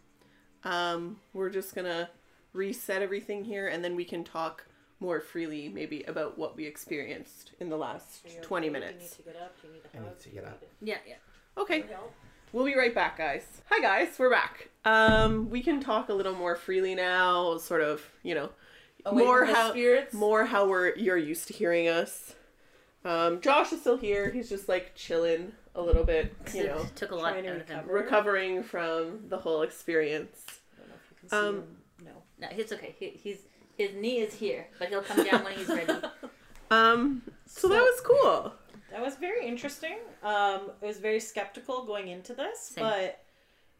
Um, 0.63 1.19
we're 1.33 1.49
just 1.49 1.73
gonna 1.73 2.09
reset 2.53 3.01
everything 3.01 3.43
here, 3.43 3.67
and 3.67 3.83
then 3.83 3.95
we 3.95 4.05
can 4.05 4.23
talk 4.23 4.65
more 4.99 5.19
freely, 5.19 5.69
maybe 5.69 6.03
about 6.03 6.37
what 6.37 6.55
we 6.55 6.65
experienced 6.65 7.51
in 7.59 7.69
the 7.69 7.77
last 7.77 8.25
Are 8.25 8.29
you 8.29 8.41
20 8.41 8.67
okay? 8.67 8.73
Do 8.73 8.79
minutes. 8.79 8.95
you 8.95 9.01
need 9.01 9.15
to 9.15 9.23
get 9.23 9.41
up? 9.41 9.61
Do 9.61 9.67
you 9.67 9.73
need 9.73 9.81
a 9.93 9.97
I 9.97 9.99
need 10.09 10.19
to 10.19 10.29
get 10.29 10.45
up. 10.45 10.63
Yeah, 10.81 10.97
yeah. 11.07 11.15
Okay, 11.57 11.81
help? 11.81 12.13
we'll 12.53 12.65
be 12.65 12.75
right 12.75 12.93
back, 12.93 13.17
guys. 13.17 13.61
Hi, 13.69 13.81
guys, 13.81 14.17
we're 14.19 14.29
back. 14.31 14.69
Um, 14.85 15.49
we 15.49 15.61
can 15.61 15.79
talk 15.79 16.09
a 16.09 16.13
little 16.13 16.35
more 16.35 16.55
freely 16.55 16.93
now, 16.93 17.57
sort 17.57 17.81
of, 17.81 18.03
you 18.23 18.35
know, 18.35 18.49
Away 19.05 19.23
more 19.23 19.45
how 19.45 19.71
spirits. 19.71 20.13
more 20.13 20.45
how 20.45 20.67
we're 20.67 20.95
you're 20.95 21.17
used 21.17 21.47
to 21.47 21.53
hearing 21.53 21.87
us. 21.87 22.35
Um, 23.05 23.39
Josh 23.41 23.71
is 23.71 23.81
still 23.81 23.97
here. 23.97 24.29
He's 24.31 24.49
just 24.49 24.67
like 24.67 24.93
chilling 24.95 25.51
a 25.75 25.81
little 25.81 26.03
bit, 26.03 26.33
you 26.53 26.65
know, 26.65 26.85
Took 26.95 27.11
a 27.11 27.15
lot 27.15 27.31
Trying 27.33 27.43
to 27.43 27.53
out 27.55 27.61
of 27.61 27.69
him. 27.69 27.85
recovering 27.87 28.63
from 28.63 29.19
the 29.29 29.37
whole 29.37 29.61
experience. 29.61 30.43
I 30.75 30.79
don't 30.79 30.89
know 30.89 30.95
if 30.95 31.11
you 31.11 31.17
can 31.19 31.29
see 31.29 31.35
Um, 31.37 31.55
him. 31.55 31.77
No. 32.05 32.11
No, 32.39 32.47
it's 32.51 32.71
okay. 32.73 32.95
He, 32.99 33.09
he's 33.11 33.39
his 33.77 33.93
knee 33.95 34.19
is 34.19 34.33
here, 34.33 34.67
but 34.79 34.89
he'll 34.89 35.03
come 35.03 35.23
down 35.23 35.43
when 35.43 35.53
he's 35.53 35.67
ready. 35.67 35.93
Um, 36.69 37.21
so 37.45 37.69
that 37.69 37.79
was 37.81 38.01
cool. 38.01 38.51
That 38.91 39.01
was 39.01 39.15
very 39.15 39.47
interesting. 39.47 39.99
Um, 40.21 40.71
I 40.81 40.85
was 40.85 40.97
very 40.97 41.21
skeptical 41.21 41.85
going 41.85 42.09
into 42.09 42.33
this, 42.33 42.59
Same. 42.59 42.83
but 42.83 43.23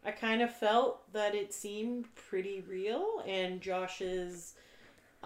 I 0.06 0.12
kind 0.12 0.42
of 0.42 0.54
felt 0.56 1.12
that 1.12 1.36
it 1.36 1.54
seemed 1.54 2.06
pretty 2.16 2.62
real, 2.66 3.24
and 3.28 3.60
Josh's 3.60 4.54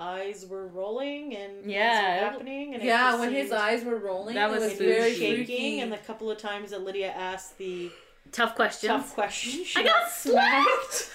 eyes 0.02 0.46
were 0.50 0.68
rolling 0.68 1.36
and 1.36 1.62
things 1.62 1.68
Yeah. 1.74 2.24
were 2.26 2.30
happening. 2.32 2.74
And 2.74 2.84
yeah, 2.84 3.20
when 3.20 3.32
his 3.34 3.52
eyes 3.52 3.84
were 3.84 3.98
rolling, 3.98 4.36
That 4.36 4.50
was 4.50 4.64
was 4.64 4.72
he 4.80 4.86
was 4.86 4.96
very 4.96 5.14
shaking, 5.14 5.36
freaky. 5.46 5.80
and 5.82 5.92
the 5.94 5.98
couple 5.98 6.30
of 6.32 6.38
times 6.40 6.72
that 6.72 6.84
Lydia 6.84 7.12
asked 7.12 7.58
the 7.58 7.92
Tough 8.32 8.56
question, 8.56 8.90
tough 8.90 9.14
question, 9.14 9.64
she 9.66 9.80
I 9.80 9.84
got 9.84 10.10
slapped. 10.10 11.10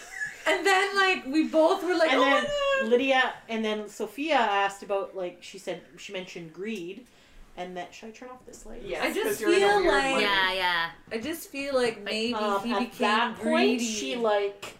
And 0.46 0.64
then 0.64 0.94
like 0.96 1.26
we 1.26 1.48
both 1.48 1.82
were 1.82 1.94
like, 1.94 2.12
and 2.12 2.20
oh 2.20 2.24
then 2.24 2.42
my 2.44 2.48
god. 2.82 2.90
Lydia, 2.90 3.34
and 3.48 3.64
then 3.64 3.88
Sophia 3.88 4.34
asked 4.36 4.82
about 4.82 5.16
like 5.16 5.38
she 5.40 5.58
said 5.58 5.80
she 5.98 6.12
mentioned 6.12 6.52
greed, 6.52 7.06
and 7.56 7.76
that 7.76 7.92
should 7.94 8.10
I 8.10 8.12
turn 8.12 8.28
off 8.28 8.44
this 8.46 8.64
light? 8.66 8.82
Yes, 8.84 9.02
I 9.02 9.12
just 9.12 9.26
'cause 9.26 9.40
you're 9.40 9.54
in 9.54 9.62
a 9.62 9.66
feel 9.68 9.76
like- 9.86 10.12
light. 10.12 10.20
Yeah, 10.20 10.52
yeah. 10.52 10.90
I 11.10 11.18
just 11.18 11.48
feel 11.50 11.74
like 11.74 12.00
maybe 12.02 12.34
Um, 12.34 12.62
he 12.64 12.72
at 12.72 12.78
became 12.78 12.98
that 13.08 13.38
point, 13.40 13.80
she 13.80 14.14
like 14.16 14.74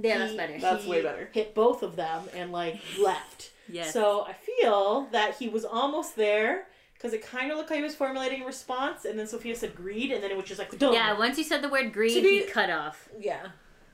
Yeah, 0.00 0.18
that's 0.18 0.34
better. 0.34 0.58
That's 0.58 0.84
he 0.84 0.90
way 0.90 1.02
better. 1.02 1.28
Hit 1.32 1.54
both 1.54 1.82
of 1.82 1.96
them 1.96 2.24
and 2.34 2.52
like 2.52 2.80
left. 3.02 3.50
Yes. 3.68 3.92
So 3.92 4.22
I 4.26 4.32
feel 4.32 5.08
that 5.12 5.36
he 5.36 5.48
was 5.48 5.64
almost 5.64 6.16
there 6.16 6.66
because 6.94 7.12
it 7.12 7.24
kind 7.24 7.50
of 7.50 7.58
looked 7.58 7.70
like 7.70 7.78
he 7.78 7.82
was 7.84 7.94
formulating 7.94 8.42
a 8.42 8.46
response, 8.46 9.04
and 9.04 9.18
then 9.18 9.26
Sophia 9.26 9.54
said 9.54 9.74
greed, 9.74 10.10
and 10.10 10.22
then 10.22 10.30
it 10.30 10.36
was 10.36 10.46
just 10.46 10.58
like, 10.58 10.76
Dum. 10.78 10.92
yeah, 10.94 11.16
once 11.16 11.38
you 11.38 11.44
said 11.44 11.62
the 11.62 11.68
word 11.68 11.92
greed, 11.92 12.14
To 12.14 12.22
be- 12.22 12.40
he 12.40 12.44
cut 12.46 12.70
off. 12.70 13.08
yeah, 13.20 13.48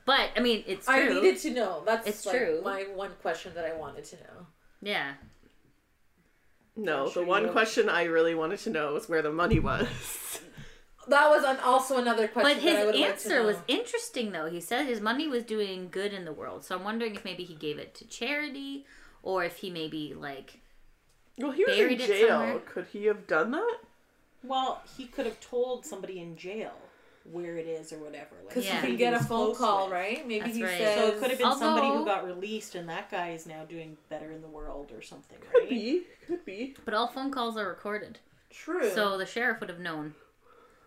But 0.05 0.29
I 0.35 0.39
mean, 0.39 0.63
it's 0.65 0.85
true. 0.87 0.95
I 0.95 1.09
needed 1.09 1.37
to 1.41 1.51
know. 1.51 1.83
That's 1.85 2.07
It's 2.07 2.25
like 2.25 2.37
true. 2.37 2.61
my 2.63 2.83
one 2.95 3.11
question 3.21 3.51
that 3.55 3.65
I 3.65 3.73
wanted 3.75 4.05
to 4.05 4.15
know. 4.15 4.47
Yeah. 4.81 5.13
No, 6.77 7.09
sure 7.09 7.23
the 7.23 7.29
one 7.29 7.49
question 7.49 7.89
I 7.89 8.03
really 8.03 8.33
wanted 8.35 8.59
to 8.59 8.69
know 8.69 8.93
was 8.93 9.07
where 9.07 9.21
the 9.21 9.31
money 9.31 9.59
was. 9.59 9.87
That 11.07 11.29
was 11.29 11.43
an, 11.43 11.57
also 11.63 11.97
another 11.97 12.27
question. 12.27 12.55
But 12.55 12.61
his 12.63 12.75
I 12.75 12.85
would 12.85 12.95
answer 12.95 13.29
like 13.29 13.39
to 13.39 13.45
was 13.45 13.57
interesting, 13.67 14.31
though. 14.31 14.47
He 14.49 14.59
said 14.61 14.85
his 14.85 15.01
money 15.01 15.27
was 15.27 15.43
doing 15.43 15.89
good 15.91 16.13
in 16.13 16.25
the 16.25 16.33
world. 16.33 16.63
So 16.65 16.75
I'm 16.75 16.83
wondering 16.83 17.15
if 17.15 17.23
maybe 17.25 17.43
he 17.43 17.53
gave 17.55 17.77
it 17.79 17.93
to 17.95 18.05
charity, 18.07 18.85
or 19.23 19.43
if 19.43 19.57
he 19.57 19.69
maybe 19.69 20.13
like 20.13 20.59
Well, 21.37 21.51
he 21.51 21.63
was 21.65 21.75
Buried 21.75 22.01
in 22.01 22.07
jail. 22.07 22.61
Could 22.65 22.87
he 22.91 23.05
have 23.05 23.27
done 23.27 23.51
that? 23.51 23.77
Well, 24.43 24.81
he 24.97 25.05
could 25.05 25.25
have 25.25 25.39
told 25.39 25.85
somebody 25.85 26.19
in 26.19 26.37
jail 26.37 26.71
where 27.31 27.57
it 27.57 27.65
is 27.65 27.91
or 27.91 27.97
whatever. 27.97 28.35
Like, 28.39 28.49
Because 28.49 28.65
Yeah. 28.65 28.75
you 28.75 28.81
can 28.89 28.95
get 28.97 29.13
he 29.13 29.19
a 29.19 29.23
phone 29.23 29.55
call, 29.55 29.85
with. 29.85 29.93
right? 29.93 30.27
Maybe 30.27 30.41
That's 30.45 30.55
he 30.57 30.63
right. 30.63 30.77
says. 30.77 30.95
So 30.95 31.07
it 31.07 31.19
could 31.19 31.29
have 31.31 31.39
been 31.39 31.57
somebody 31.57 31.87
who 31.87 32.05
got 32.05 32.23
released, 32.25 32.75
and 32.75 32.87
that 32.89 33.09
guy 33.09 33.31
is 33.31 33.47
now 33.47 33.65
doing 33.65 33.97
better 34.09 34.31
in 34.31 34.41
the 34.43 34.47
world 34.47 34.91
or 34.95 35.01
something, 35.01 35.39
Could 35.51 35.61
right? 35.61 35.69
be. 35.69 36.03
Could 36.27 36.45
be. 36.45 36.75
But 36.85 36.93
all 36.93 37.07
phone 37.07 37.31
calls 37.31 37.57
are 37.57 37.67
recorded, 37.67 38.19
True. 38.51 38.91
so 38.91 39.17
the 39.17 39.25
sheriff 39.25 39.59
would 39.59 39.69
have 39.69 39.79
known. 39.79 40.13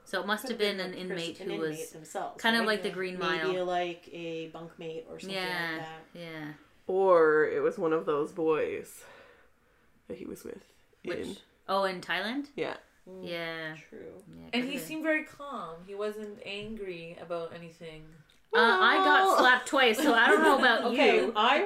So 0.08 0.20
it 0.22 0.26
must 0.26 0.42
Could 0.44 0.52
have 0.52 0.58
been 0.58 0.80
an 0.80 0.92
the 0.92 0.98
inmate 0.98 1.34
person- 1.36 1.48
who 1.50 1.54
an 1.56 1.60
was 1.60 1.70
inmate 1.76 1.92
themselves, 1.92 2.40
kind 2.42 2.56
of 2.56 2.64
like 2.64 2.82
the 2.82 2.88
Green 2.88 3.18
Mile, 3.18 3.46
maybe 3.48 3.56
Mile. 3.58 3.64
like 3.66 4.08
a 4.10 4.48
bunkmate 4.50 5.02
or 5.10 5.18
something 5.20 5.36
Yeah, 5.36 5.42
like 5.72 5.80
that. 5.82 6.00
yeah. 6.14 6.52
Or 6.86 7.44
it 7.44 7.62
was 7.62 7.76
one 7.76 7.92
of 7.92 8.06
those 8.06 8.32
boys 8.32 9.04
that 10.08 10.16
he 10.16 10.24
was 10.24 10.44
with. 10.44 10.64
In 11.04 11.36
oh, 11.68 11.84
in 11.84 12.00
Thailand? 12.00 12.46
yeah. 12.56 12.76
Mm, 13.06 13.28
Yeah. 13.28 13.74
True. 13.90 13.98
yeah 14.34 14.48
and 14.54 14.64
he 14.64 14.76
been. 14.76 14.80
seemed 14.80 15.02
very 15.02 15.24
calm. 15.24 15.76
He 15.86 15.94
wasn't 15.94 16.38
angry 16.46 17.18
about 17.20 17.52
anything. 17.54 18.04
Uh, 18.54 18.60
I 18.60 18.96
got 19.04 19.38
slapped 19.38 19.68
twice, 19.68 19.98
so 20.02 20.14
I 20.14 20.26
don't 20.28 20.42
know 20.42 20.58
about 20.58 20.84
Okay, 20.92 21.16
you. 21.16 21.32
I 21.36 21.60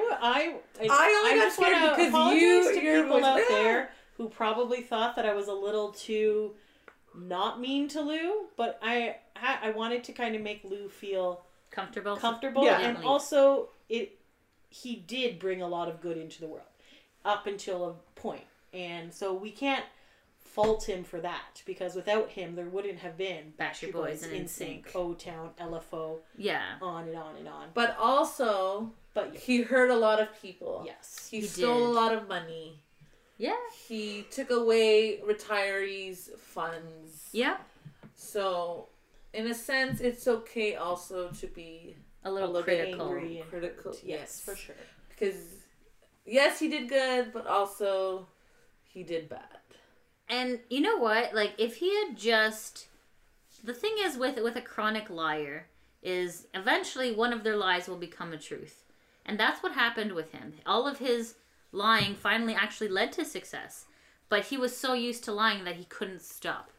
only 0.81 1.39
got 1.39 1.45
just 1.45 1.59
wanna 1.59 1.75
scared 1.77 1.95
because 1.95 2.09
apologize 2.09 2.41
you- 2.41 2.73
to 2.75 3.03
people 3.03 3.23
out 3.25 3.41
there 3.47 3.91
who 4.17 4.27
probably 4.27 4.81
thought 4.81 5.15
that 5.15 5.25
I 5.25 5.33
was 5.33 5.47
a 5.47 5.53
little 5.53 5.93
too 5.93 6.55
not 7.15 7.59
mean 7.59 7.87
to 7.89 8.01
Lou, 8.01 8.45
but 8.57 8.79
I 8.81 9.17
I 9.35 9.71
wanted 9.71 10.03
to 10.05 10.13
kind 10.13 10.35
of 10.35 10.41
make 10.41 10.63
Lou 10.63 10.89
feel 10.89 11.43
Comfortable. 11.71 12.15
comfortable, 12.17 12.65
Yeah. 12.65 12.79
and 12.81 12.97
also 13.03 13.69
it 13.89 14.19
he 14.69 14.95
did 14.95 15.37
bring 15.39 15.61
a 15.61 15.67
lot 15.67 15.87
of 15.89 16.01
good 16.01 16.17
into 16.17 16.39
the 16.39 16.47
world 16.47 16.67
up 17.25 17.45
until 17.47 17.85
a 17.89 17.93
point, 18.19 18.43
and 18.73 19.13
so 19.13 19.33
we 19.33 19.51
can't 19.51 19.85
fault 20.39 20.87
him 20.87 21.03
for 21.03 21.19
that 21.19 21.63
because 21.65 21.95
without 21.95 22.29
him 22.29 22.55
there 22.55 22.65
wouldn't 22.67 22.99
have 22.99 23.17
been 23.17 23.53
Backstreet 23.59 23.91
Boys 23.93 24.21
and 24.23 24.31
NSYNC, 24.33 24.85
NSYNC. 24.85 24.95
O 24.95 25.13
Town, 25.15 25.49
LFO, 25.59 26.19
yeah. 26.37 26.75
on 26.81 27.07
and 27.07 27.17
on 27.17 27.35
and 27.37 27.47
on. 27.47 27.69
But 27.73 27.95
also, 27.99 28.91
But 29.15 29.35
he 29.35 29.63
hurt 29.63 29.89
a 29.89 29.95
lot 29.95 30.19
of 30.19 30.27
people. 30.41 30.83
yes, 30.85 31.27
He, 31.31 31.39
He 31.39 31.47
stole 31.47 31.79
did. 31.79 31.85
a 31.87 31.91
lot 31.91 32.13
of 32.13 32.27
money. 32.27 32.79
Yeah. 33.37 33.55
He 33.87 34.25
took 34.31 34.49
away 34.51 35.19
retirees' 35.27 36.29
funds. 36.37 37.29
Yeah. 37.31 37.57
So, 38.15 38.89
in 39.33 39.47
a 39.47 39.53
sense, 39.53 39.99
it's 40.01 40.27
okay 40.27 40.75
also 40.75 41.29
to 41.29 41.47
be 41.47 41.95
A 42.23 42.31
little, 42.31 42.49
little 42.49 42.63
critical. 42.63 43.07
angry. 43.09 43.39
and 43.39 43.49
critical. 43.49 43.91
Yes, 43.93 44.01
yes, 44.03 44.41
for 44.41 44.55
sure. 44.55 44.75
Because, 45.09 45.43
yes, 46.25 46.59
he 46.59 46.67
did 46.69 46.87
good, 46.89 47.33
but 47.33 47.47
also 47.47 48.27
he 48.83 49.03
did 49.03 49.27
bad. 49.29 49.47
And 50.29 50.59
you 50.69 50.81
know 50.81 50.97
what? 50.97 51.33
Like 51.33 51.53
if 51.57 51.77
he 51.77 51.93
had 52.05 52.15
just 52.17 52.87
the 53.63 53.73
thing 53.73 53.95
is 53.99 54.17
with 54.17 54.39
with 54.41 54.55
a 54.55 54.61
chronic 54.61 55.09
liar 55.09 55.67
is 56.01 56.47
eventually 56.53 57.13
one 57.13 57.33
of 57.33 57.43
their 57.43 57.55
lies 57.57 57.87
will 57.87 57.97
become 57.97 58.31
a 58.33 58.37
truth. 58.37 58.83
And 59.25 59.39
that's 59.39 59.61
what 59.61 59.73
happened 59.73 60.11
with 60.13 60.31
him. 60.31 60.53
All 60.65 60.87
of 60.87 60.99
his 60.99 61.35
lying 61.73 62.15
finally 62.15 62.53
actually 62.53 62.87
led 62.87 63.11
to 63.13 63.25
success. 63.25 63.85
But 64.29 64.45
he 64.45 64.57
was 64.57 64.75
so 64.75 64.93
used 64.93 65.23
to 65.25 65.31
lying 65.33 65.65
that 65.65 65.75
he 65.75 65.83
couldn't 65.85 66.21
stop. 66.21 66.69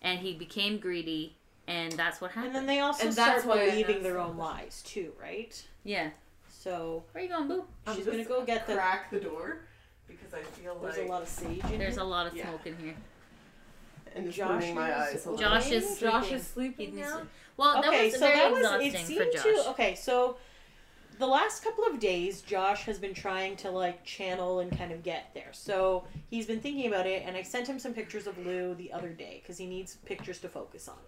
And 0.00 0.20
he 0.20 0.32
became 0.34 0.78
greedy 0.78 1.36
and 1.66 1.92
that's 1.92 2.20
what 2.20 2.32
happened. 2.32 2.56
And 2.56 2.56
then 2.56 2.66
they 2.66 2.80
also 2.80 3.04
And 3.06 3.12
start 3.12 3.34
that's 3.36 3.44
why 3.46 3.62
I 3.62 3.70
believing 3.70 4.02
their 4.02 4.18
own 4.18 4.36
lies 4.36 4.82
too, 4.84 5.12
right? 5.20 5.60
yeah. 5.84 6.10
So 6.48 7.02
Where 7.12 7.24
you 7.24 7.30
going, 7.30 7.48
boo? 7.48 7.64
I'm 7.86 7.96
she's 7.96 8.04
just 8.04 8.16
gonna 8.16 8.28
go 8.28 8.44
get 8.44 8.66
the. 8.68 8.74
Crack 8.74 9.10
the 9.10 9.18
door 9.18 9.62
because 10.06 10.32
I 10.32 10.42
feel 10.42 10.74
There's 10.80 10.96
like 10.98 11.08
There's 11.08 11.08
a 11.08 11.10
lot 11.12 11.22
of 11.22 11.28
sage 11.28 11.48
in 11.58 11.68
here. 11.68 11.78
There's 11.78 11.94
here. 11.94 12.02
a 12.02 12.06
lot 12.06 12.26
of 12.28 12.36
Yeah. 12.36 12.48
smoke 12.48 12.66
in 12.66 12.76
here. 12.76 12.94
and 14.14 14.30
Josh 14.32 14.70
my 14.74 15.08
is- 15.08 15.26
eyes. 15.26 15.38
Josh 15.40 15.70
is 15.70 15.98
Josh 15.98 16.22
sleeping. 16.28 16.38
is 16.38 16.46
sleeping 16.46 16.96
now. 16.96 17.16
needs- 17.18 17.28
Well, 17.56 17.74
that 17.80 17.88
okay, 17.88 18.04
was 18.06 18.14
so 18.14 18.20
very 18.20 18.36
that 18.38 18.50
was 18.50 18.58
exhausting 18.60 18.86
it 18.94 18.98
for 19.00 19.06
seemed 19.06 19.32
Josh. 19.32 19.42
to 19.42 19.70
okay, 19.70 19.94
so 19.94 20.36
the 21.22 21.28
last 21.28 21.62
couple 21.62 21.84
of 21.84 22.00
days 22.00 22.40
Josh 22.42 22.82
has 22.82 22.98
been 22.98 23.14
trying 23.14 23.54
to 23.58 23.70
like 23.70 24.02
channel 24.02 24.58
and 24.58 24.76
kind 24.76 24.90
of 24.90 25.04
get 25.04 25.30
there. 25.34 25.50
So 25.52 26.04
he's 26.28 26.46
been 26.46 26.58
thinking 26.58 26.88
about 26.88 27.06
it 27.06 27.22
and 27.24 27.36
I 27.36 27.42
sent 27.42 27.68
him 27.68 27.78
some 27.78 27.94
pictures 27.94 28.26
of 28.26 28.36
Lou 28.44 28.74
the 28.74 28.92
other 28.92 29.10
day 29.10 29.40
cuz 29.46 29.56
he 29.56 29.66
needs 29.66 29.98
pictures 30.04 30.40
to 30.40 30.48
focus 30.48 30.88
on. 30.88 30.98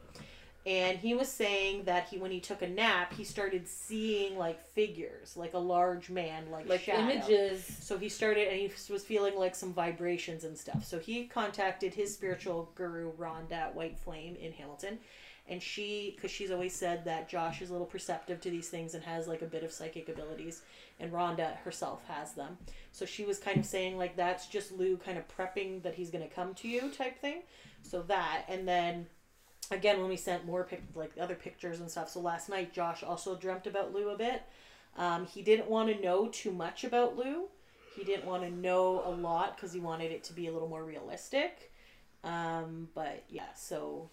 And 0.67 0.99
he 0.99 1.15
was 1.15 1.29
saying 1.29 1.83
that 1.87 2.07
he 2.11 2.19
when 2.19 2.31
he 2.31 2.39
took 2.39 2.63
a 2.63 2.69
nap, 2.69 3.13
he 3.13 3.25
started 3.25 3.67
seeing 3.67 4.39
like 4.39 4.63
figures, 4.63 5.37
like 5.37 5.55
a 5.55 5.59
large 5.59 6.11
man 6.11 6.49
like, 6.49 6.69
Like 6.69 6.83
shadow. 6.83 7.11
images. 7.11 7.65
So 7.65 7.99
he 7.99 8.09
started, 8.09 8.47
and 8.49 8.57
he 8.59 8.93
was 8.93 9.05
feeling 9.05 9.37
like 9.37 9.57
some 9.57 9.75
vibrations 9.75 10.45
and 10.45 10.57
stuff. 10.57 10.85
So 10.85 10.99
he 10.99 11.27
contacted 11.27 11.93
his 11.93 12.15
spiritual 12.15 12.71
guru, 12.77 13.13
Rhonda 13.15 13.75
White 13.75 13.99
Flame, 13.99 14.37
in 14.37 14.53
Hamilton. 14.53 15.01
And 15.47 15.63
she, 15.63 16.15
because 16.17 16.31
she's 16.31 16.51
always 16.51 16.75
said 16.75 17.05
that 17.05 17.29
Josh 17.29 17.61
is 17.61 17.69
a 17.69 17.73
little 17.73 17.87
perceptive 17.87 18.41
to 18.41 18.51
these 18.51 18.69
things 18.69 18.95
and 18.95 19.05
has 19.05 19.29
like 19.29 19.43
a 19.43 19.47
bit 19.47 19.63
of 19.63 19.73
psychic 19.73 20.09
abilities. 20.09 20.63
And 20.99 21.13
Rhonda 21.13 21.57
herself 21.59 22.03
has 22.09 22.33
them. 22.33 22.57
So 22.93 23.05
she 23.05 23.25
was 23.25 23.39
kind 23.39 23.59
of 23.59 23.67
saying, 23.67 23.99
like, 23.99 24.17
that's 24.17 24.47
just 24.47 24.73
Lou 24.73 24.97
kind 24.97 25.19
of 25.19 25.25
prepping 25.29 25.83
that 25.83 25.95
he's 25.95 26.11
going 26.11 26.27
to 26.27 26.35
come 26.35 26.55
to 26.55 26.69
you 26.69 26.89
type 26.91 27.21
thing. 27.21 27.43
So 27.83 28.03
that. 28.03 28.45
And 28.49 28.67
then 28.67 29.07
again, 29.71 30.01
when 30.01 30.09
we 30.09 30.17
sent 30.17 30.47
more 30.47 30.65
pic, 30.65 30.83
like 30.95 31.13
other 31.21 31.35
pictures 31.35 31.81
and 31.81 31.91
stuff. 31.91 32.09
So 32.09 32.21
last 32.21 32.49
night, 32.49 32.73
Josh 32.73 33.03
also 33.03 33.37
dreamt 33.37 33.67
about 33.67 33.93
Lou 33.93 34.11
a 34.11 34.17
bit. 34.17 34.43
Um, 34.97 35.27
he 35.27 35.43
didn't 35.43 35.69
want 35.69 35.95
to 35.95 36.01
know 36.01 36.29
too 36.29 36.53
much 36.53 36.85
about 36.85 37.17
Lou. 37.17 37.49
He 37.97 38.05
didn't 38.05 38.27
want 38.27 38.43
to 38.43 38.51
know 38.51 39.03
a 39.05 39.11
lot 39.11 39.57
because 39.57 39.73
he 39.73 39.81
wanted 39.81 40.11
it 40.11 40.25
to 40.25 40.33
be 40.33 40.47
a 40.47 40.53
little 40.53 40.69
more 40.69 40.85
realistic. 40.85 41.71
Um, 42.23 42.89
but 42.95 43.25
yeah, 43.29 43.53
so 43.55 44.11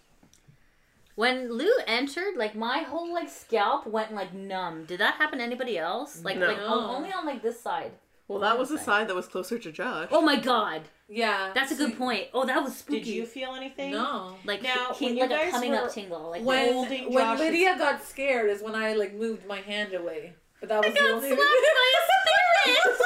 When 1.14 1.52
Lou 1.52 1.70
entered, 1.86 2.36
like 2.36 2.54
my 2.54 2.78
whole 2.78 3.12
like 3.12 3.28
scalp 3.28 3.86
went 3.86 4.14
like 4.14 4.32
numb. 4.32 4.84
Did 4.86 5.00
that 5.00 5.14
happen 5.16 5.38
to 5.38 5.44
anybody 5.44 5.78
else? 5.78 6.22
Like 6.24 6.38
No. 6.38 6.46
like 6.46 6.58
o- 6.58 6.88
only 6.96 7.12
on 7.12 7.26
like 7.26 7.42
this 7.42 7.60
side. 7.60 7.92
Well, 8.28 8.38
that 8.40 8.58
was 8.58 8.70
the 8.70 8.78
side 8.78 9.08
that 9.08 9.14
was 9.14 9.26
closer 9.26 9.58
to 9.58 9.70
Josh. 9.72 10.08
Oh 10.10 10.22
my 10.22 10.36
god, 10.36 10.82
Yeah. 11.08 11.50
that's 11.54 11.70
a 11.70 11.74
good 11.74 11.98
point. 11.98 12.28
Oh, 12.32 12.46
that 12.46 12.62
was 12.62 12.76
spooky. 12.78 13.00
did 13.00 13.06
you 13.08 13.26
feel 13.26 13.54
anything? 13.54 13.90
No. 13.90 14.36
like 14.46 14.62
Now, 14.62 14.94
he, 14.94 15.04
when 15.06 15.14
he 15.14 15.20
you 15.20 15.26
like 15.28 15.38
a 15.38 15.42
guys 15.44 15.52
coming 15.52 15.70
were- 15.72 15.76
up 15.78 15.92
tingle? 15.92 16.30
Like 16.30 16.42
When 16.44 16.72
Holding 16.72 17.12
when 17.12 17.24
Josh's- 17.24 17.40
Lydia 17.40 17.76
got 17.76 18.02
scared 18.02 18.48
is 18.48 18.62
when 18.62 18.74
I 18.74 18.94
like 18.94 19.12
moved 19.14 19.44
my 19.46 19.58
hand 19.60 19.92
away. 19.92 20.32
But 20.60 20.68
that 20.70 20.78
was 20.78 20.86
I 20.86 20.90
the 20.92 20.98
got 21.00 21.10
only 21.10 21.28
slapped 21.28 21.42
by 21.42 21.88
a 21.98 22.02
spirit. 22.14 22.98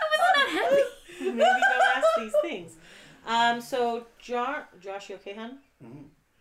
I 0.00 0.04
was 0.10 0.20
not 0.34 0.48
happy. 0.64 0.82
Maybe 1.20 1.38
don't 1.38 1.96
ask 1.96 2.06
these 2.18 2.34
things. 2.42 2.72
Um, 3.26 3.60
so 3.60 4.06
Josh, 4.18 4.64
Josh, 4.80 5.10
you 5.10 5.14
okay, 5.16 5.34
hon? 5.34 5.58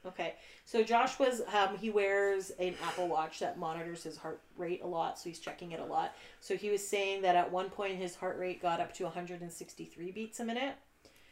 Okay. 0.06 0.36
So 0.66 0.84
Josh 0.84 1.20
was 1.20 1.42
um, 1.54 1.78
he 1.78 1.90
wears 1.90 2.52
an 2.52 2.76
Apple 2.84 3.08
Watch 3.08 3.40
that 3.40 3.58
monitors 3.58 4.04
his 4.04 4.18
heart 4.18 4.42
rate 4.58 4.82
a 4.84 4.88
lot, 4.88 5.20
so 5.20 5.30
he's 5.30 5.40
checking 5.40 5.72
it 5.72 5.80
a 5.80 5.86
lot. 5.86 6.14
So 6.42 6.56
he 6.56 6.70
was 6.70 6.86
saying 6.86 7.22
that 7.24 7.36
at 7.36 7.52
one 7.52 7.70
point 7.70 7.96
his 7.96 8.16
heart 8.16 8.38
rate 8.38 8.62
got 8.62 8.80
up 8.80 8.94
to 8.96 9.04
163 9.04 10.12
beats 10.12 10.40
a 10.40 10.46
minute. 10.46 10.76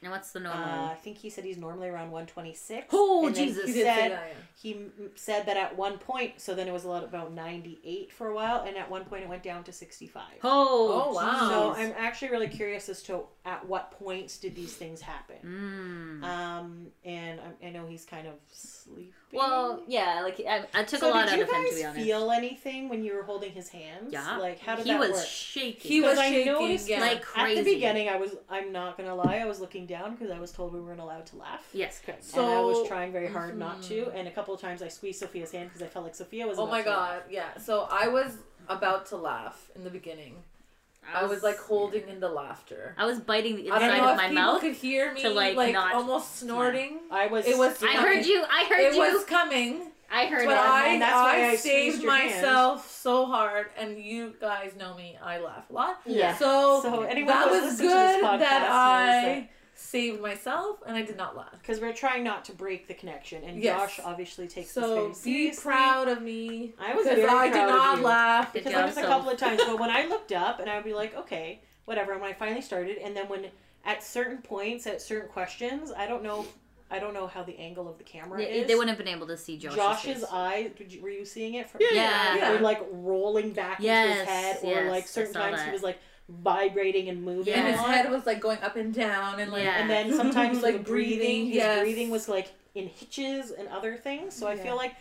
And 0.04 0.12
what's 0.12 0.32
the 0.32 0.40
Uh, 0.40 0.44
normal? 0.44 0.86
I 0.90 0.96
think 0.96 1.18
he 1.18 1.30
said 1.30 1.46
he's 1.46 1.58
normally 1.58 1.88
around 1.88 2.12
126. 2.12 2.88
Oh, 2.92 3.26
And 3.28 3.36
Jesus. 3.36 3.68
He 3.68 3.74
He 3.74 3.82
said 3.84 4.12
that, 4.12 4.36
he 4.62 4.86
said 5.16 5.46
that 5.46 5.58
at 5.58 5.76
one 5.78 5.98
point, 5.98 6.40
so 6.42 6.54
then 6.54 6.68
it 6.68 6.72
was 6.74 6.84
a 6.84 6.90
lot 6.90 7.04
about 7.04 7.32
98 7.34 8.12
for 8.12 8.28
a 8.28 8.36
while, 8.36 8.64
and 8.68 8.76
at 8.78 8.90
one 8.90 9.06
point 9.06 9.24
it 9.24 9.30
went 9.30 9.44
down 9.44 9.64
to 9.66 9.72
65. 9.74 10.24
oh, 10.44 11.04
Oh, 11.10 11.14
wow. 11.14 11.50
So. 11.50 11.82
I'm 11.82 11.94
actually 11.98 12.32
really 12.32 12.48
curious 12.50 12.90
as 12.90 13.02
to 13.04 13.24
at 13.46 13.66
what 13.68 13.92
points 13.92 14.38
did 14.38 14.56
these 14.56 14.74
things 14.74 15.02
happen. 15.02 15.38
Mm. 15.44 16.24
Um, 16.24 16.88
and 17.06 17.40
I, 17.42 17.68
I 17.68 17.70
know 17.72 17.86
he's 17.88 18.06
kind 18.06 18.28
of 18.28 18.34
sleeping. 18.52 19.12
Well, 19.34 19.82
yeah, 19.88 20.22
like 20.24 20.40
I, 20.48 20.66
I 20.74 20.84
took 20.84 21.00
so 21.00 21.10
a 21.10 21.12
lot 21.12 21.28
out 21.28 21.34
of 21.34 21.40
him 21.40 21.46
to 21.48 21.52
guys 21.52 21.76
be 21.76 21.84
honest. 21.86 22.06
feel 22.06 22.32
anything 22.32 22.88
when 22.90 23.04
you 23.04 23.16
were 23.16 23.24
holding 23.24 23.52
his 23.52 23.68
hands? 23.70 24.12
yeah, 24.14 24.38
Like 24.38 24.60
how 24.60 24.76
did 24.76 24.86
he 24.86 24.92
that 24.92 25.00
was 25.00 25.12
work? 25.12 25.26
shaking. 25.26 25.92
He 25.92 26.02
was 26.02 26.12
Because 26.12 26.20
I 26.20 26.30
shaking, 26.30 26.54
noticed, 26.54 26.90
yeah. 26.90 27.00
like 27.00 27.26
At 27.36 27.56
the 27.56 27.64
beginning, 27.64 28.10
I 28.10 28.18
was. 28.18 28.36
I'm 28.50 28.72
not 28.72 28.96
gonna 28.98 29.16
lie. 29.16 29.38
I 29.38 29.46
was 29.46 29.60
looking 29.60 29.86
down 29.88 29.93
because 30.12 30.32
I 30.32 30.40
was 30.40 30.52
told 30.52 30.74
we 30.74 30.80
weren't 30.82 31.00
allowed 31.00 31.26
to 31.28 31.36
laugh. 31.38 31.68
Yes. 31.74 32.02
and 32.08 32.46
I 32.46 32.62
was 32.62 32.88
trying 32.88 33.12
very 33.12 33.28
hard 33.28 33.58
not 33.58 33.82
to. 33.84 34.06
Mm-hmm. 34.06 34.18
And 34.18 34.28
a 34.28 34.32
couple 34.32 34.54
of 34.54 34.60
times 34.62 34.82
I 34.82 34.88
squeezed 34.88 35.20
Sophia's 35.20 35.52
hand 35.52 35.70
because 35.70 35.82
I 35.82 35.88
felt 35.88 36.06
like 36.06 36.16
Sophia 36.16 36.48
was. 36.48 36.58
Oh 36.60 36.68
my 36.68 36.82
to 36.82 36.90
laugh. 36.90 36.98
god, 37.10 37.24
yeah. 37.30 37.58
So 37.58 37.88
I 37.92 38.08
was 38.08 38.38
about 38.70 39.06
to 39.08 39.18
laugh 39.18 39.70
in 39.76 39.84
the 39.84 39.90
beginning. 39.90 40.36
I 41.14 41.26
was 41.26 41.44
like 41.44 41.58
holding 41.60 42.08
in 42.08 42.22
the 42.22 42.30
laughter. 42.30 42.96
I 42.98 43.06
was 43.06 43.20
biting 43.20 43.58
the 43.58 43.72
I 43.72 43.80
don't 43.80 43.90
inside 43.90 43.98
know 43.98 44.06
of 44.06 44.12
if 44.12 44.18
my 44.18 44.28
people 44.30 44.44
mouth. 44.44 44.62
could 44.62 44.74
hear 44.74 45.14
me 45.14 45.22
to, 45.22 45.30
like, 45.32 45.58
like, 45.58 45.74
not 45.74 45.94
almost 45.96 46.38
snorting. 46.38 47.00
I 47.12 47.28
was. 47.28 47.46
It 47.46 47.58
was- 47.58 47.84
I 47.84 47.98
heard 47.98 48.26
you. 48.26 48.42
I 48.50 48.64
heard 48.70 48.80
It 48.80 48.96
you. 48.96 49.04
It 49.04 49.14
was 49.14 49.26
coming, 49.26 49.82
I 50.10 50.28
heard 50.28 50.46
but 50.46 50.54
it. 50.54 50.60
I, 50.60 50.88
and 50.94 51.02
that's 51.02 51.14
why 51.14 51.42
I, 51.42 51.46
I 51.50 51.56
saved 51.58 51.96
squeezed 51.98 52.04
your 52.04 52.12
hand. 52.16 52.36
myself 52.36 52.90
so 52.90 53.26
hard, 53.26 53.68
and 53.78 53.98
you 54.02 54.34
guys 54.40 54.76
know 54.80 54.96
me. 54.96 55.18
I 55.22 55.40
laugh 55.40 55.70
a 55.70 55.74
lot. 55.74 56.00
Yeah. 56.06 56.38
So, 56.38 56.80
So 56.84 57.02
anyone 57.02 57.28
that 57.34 57.50
who's 57.50 57.64
was 57.64 57.72
listening 57.82 57.90
good 57.90 58.16
to 58.16 58.22
this 58.22 58.24
podcast 58.26 58.40
that 58.40 58.62
knows 58.62 58.70
I 58.72 59.50
saved 59.84 60.22
myself, 60.22 60.78
and 60.88 60.96
I 60.98 61.02
did 61.04 61.18
not 61.18 61.36
laugh. 61.36 61.52
because 61.62 61.80
we're 61.80 61.94
trying 61.94 62.24
not 62.24 62.46
to 62.46 62.54
break 62.54 62.88
the 62.88 62.94
connection, 62.94 63.44
and 63.44 63.62
Yes. 63.62 63.98
Josh 63.98 64.00
obviously 64.06 64.48
takes 64.48 64.72
So 64.72 64.82
this 64.82 64.96
very 64.96 65.08
be 65.08 65.14
seriously. 65.54 65.62
proud 65.64 66.08
of 66.08 66.22
me. 66.22 66.74
I 66.80 66.94
was 66.96 67.04
because 67.06 67.20
very 67.20 67.30
I 67.32 67.46
did 67.50 67.54
proud 67.54 67.70
of 67.70 67.76
not 67.76 67.98
you. 67.98 68.04
laugh. 68.04 68.54
Because 68.54 68.72
job, 68.72 68.78
there 68.80 68.86
was 68.88 68.98
a 68.98 69.02
couple 69.04 69.30
of 69.30 69.38
times, 69.38 69.62
but 69.66 69.80
when 69.80 69.90
I 69.90 70.06
looked 70.06 70.32
up 70.32 70.60
and 70.60 70.70
I 70.70 70.76
would 70.76 70.86
be 70.86 70.94
like, 70.94 71.16
okay, 71.16 71.62
whatever. 71.86 72.14
And 72.14 72.22
when 72.22 72.32
I 72.32 72.34
finally 72.34 72.62
started, 72.62 72.98
and 72.98 73.16
then 73.16 73.28
when 73.28 73.48
at 73.86 74.02
certain 74.04 74.38
points, 74.38 74.88
at 74.88 75.02
certain 75.02 75.30
questions, 75.30 75.92
I 75.96 76.08
don't 76.08 76.24
know, 76.24 76.46
I 76.90 77.00
don't 77.00 77.14
know 77.14 77.28
how 77.28 77.44
the 77.44 77.58
angle 77.60 77.90
of 77.90 77.98
the 77.98 78.04
camera 78.06 78.38
They, 78.38 78.46
is. 78.62 78.68
they 78.68 78.76
wouldn't 78.76 78.96
have 78.96 79.04
been 79.04 79.14
able 79.14 79.28
to 79.28 79.36
see 79.38 79.58
Josh's, 79.58 79.76
Josh's 79.76 80.14
face. 80.22 80.26
eyes. 80.32 80.72
Did 80.78 80.94
you, 80.94 81.02
were 81.02 81.10
you 81.10 81.26
seeing 81.26 81.56
it? 81.56 81.70
From, 81.70 81.82
Yeah, 81.82 81.90
Yeah. 81.92 82.36
Yeah. 82.38 82.54
Or 82.54 82.60
like 82.62 82.82
rolling 82.92 83.52
back 83.52 83.80
into 83.80 83.92
his 83.92 84.22
head, 84.28 84.60
or 84.64 84.72
yes, 84.72 84.92
like 84.92 85.08
certain 85.08 85.34
saw 85.34 85.40
times 85.50 85.62
he 85.64 85.72
was 85.72 85.84
like 85.84 86.00
vibrating 86.30 87.10
and 87.10 87.24
moving. 87.24 87.54
and 87.54 87.68
his 87.68 87.80
head 87.80 88.10
was 88.12 88.26
like 88.26 88.40
going 88.40 88.60
up 88.62 88.76
and 88.76 88.94
down, 88.94 89.40
and 89.40 89.52
like 89.52 89.64
Yeah. 89.64 89.82
And 89.82 89.90
then 89.90 90.14
sometimes 90.22 90.62
Like 90.62 90.76
like 90.76 90.86
breathing, 90.88 91.18
breathing, 91.20 91.46
his 91.48 91.56
yes. 91.56 91.80
breathing 91.80 92.10
was 92.10 92.28
like 92.30 92.52
in 92.76 92.88
hitches 92.88 93.52
and 93.52 93.68
other 93.70 93.96
things. 93.98 94.36
So 94.36 94.48
I 94.48 94.56
feel 94.56 94.76
like 94.76 94.96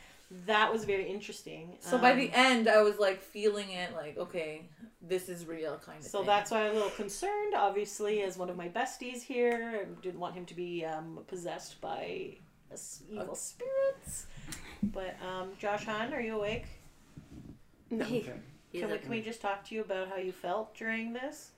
that 0.46 0.72
was 0.72 0.84
very 0.84 1.08
interesting. 1.08 1.76
So 1.80 1.98
by 1.98 2.12
Um, 2.12 2.18
the 2.18 2.30
end, 2.32 2.68
I 2.68 2.82
was 2.82 2.98
like 2.98 3.20
feeling 3.22 3.70
it, 3.70 3.94
like 3.94 4.16
okay, 4.18 4.62
this 5.00 5.28
is 5.28 5.46
real, 5.46 5.78
kind 5.84 5.98
of. 5.98 6.02
Thing 6.04 6.10
So 6.10 6.18
thing. 6.18 6.26
that's 6.26 6.50
why 6.50 6.62
I'm 6.66 6.70
a 6.72 6.74
little 6.74 6.90
concerned, 6.90 7.54
obviously, 7.56 8.22
as 8.22 8.36
one 8.38 8.48
of 8.50 8.56
my 8.56 8.68
besties 8.68 9.22
here. 9.22 9.80
I 9.82 10.00
didn't 10.02 10.20
want 10.20 10.34
him 10.34 10.46
to 10.46 10.54
be 10.54 10.84
um, 10.84 11.18
possessed 11.28 11.80
by 11.80 12.36
s- 12.72 13.02
evil 13.10 13.34
spirits. 13.34 14.26
But 14.82 15.16
um, 15.26 15.50
Josh 15.58 15.84
Hahn, 15.84 16.12
are 16.14 16.20
you 16.20 16.36
awake? 16.36 16.64
No. 17.90 18.04
He- 18.04 18.20
Okay. 18.20 18.32
He's 18.72 18.80
Can 18.80 18.90
we, 18.90 18.98
can 18.98 19.10
we 19.10 19.20
just 19.20 19.40
talk 19.40 19.64
to 19.68 19.74
you 19.74 19.82
about 19.82 20.08
how 20.08 20.16
you 20.16 20.32
felt 20.32 20.74
during 20.74 21.12
this? 21.12 21.50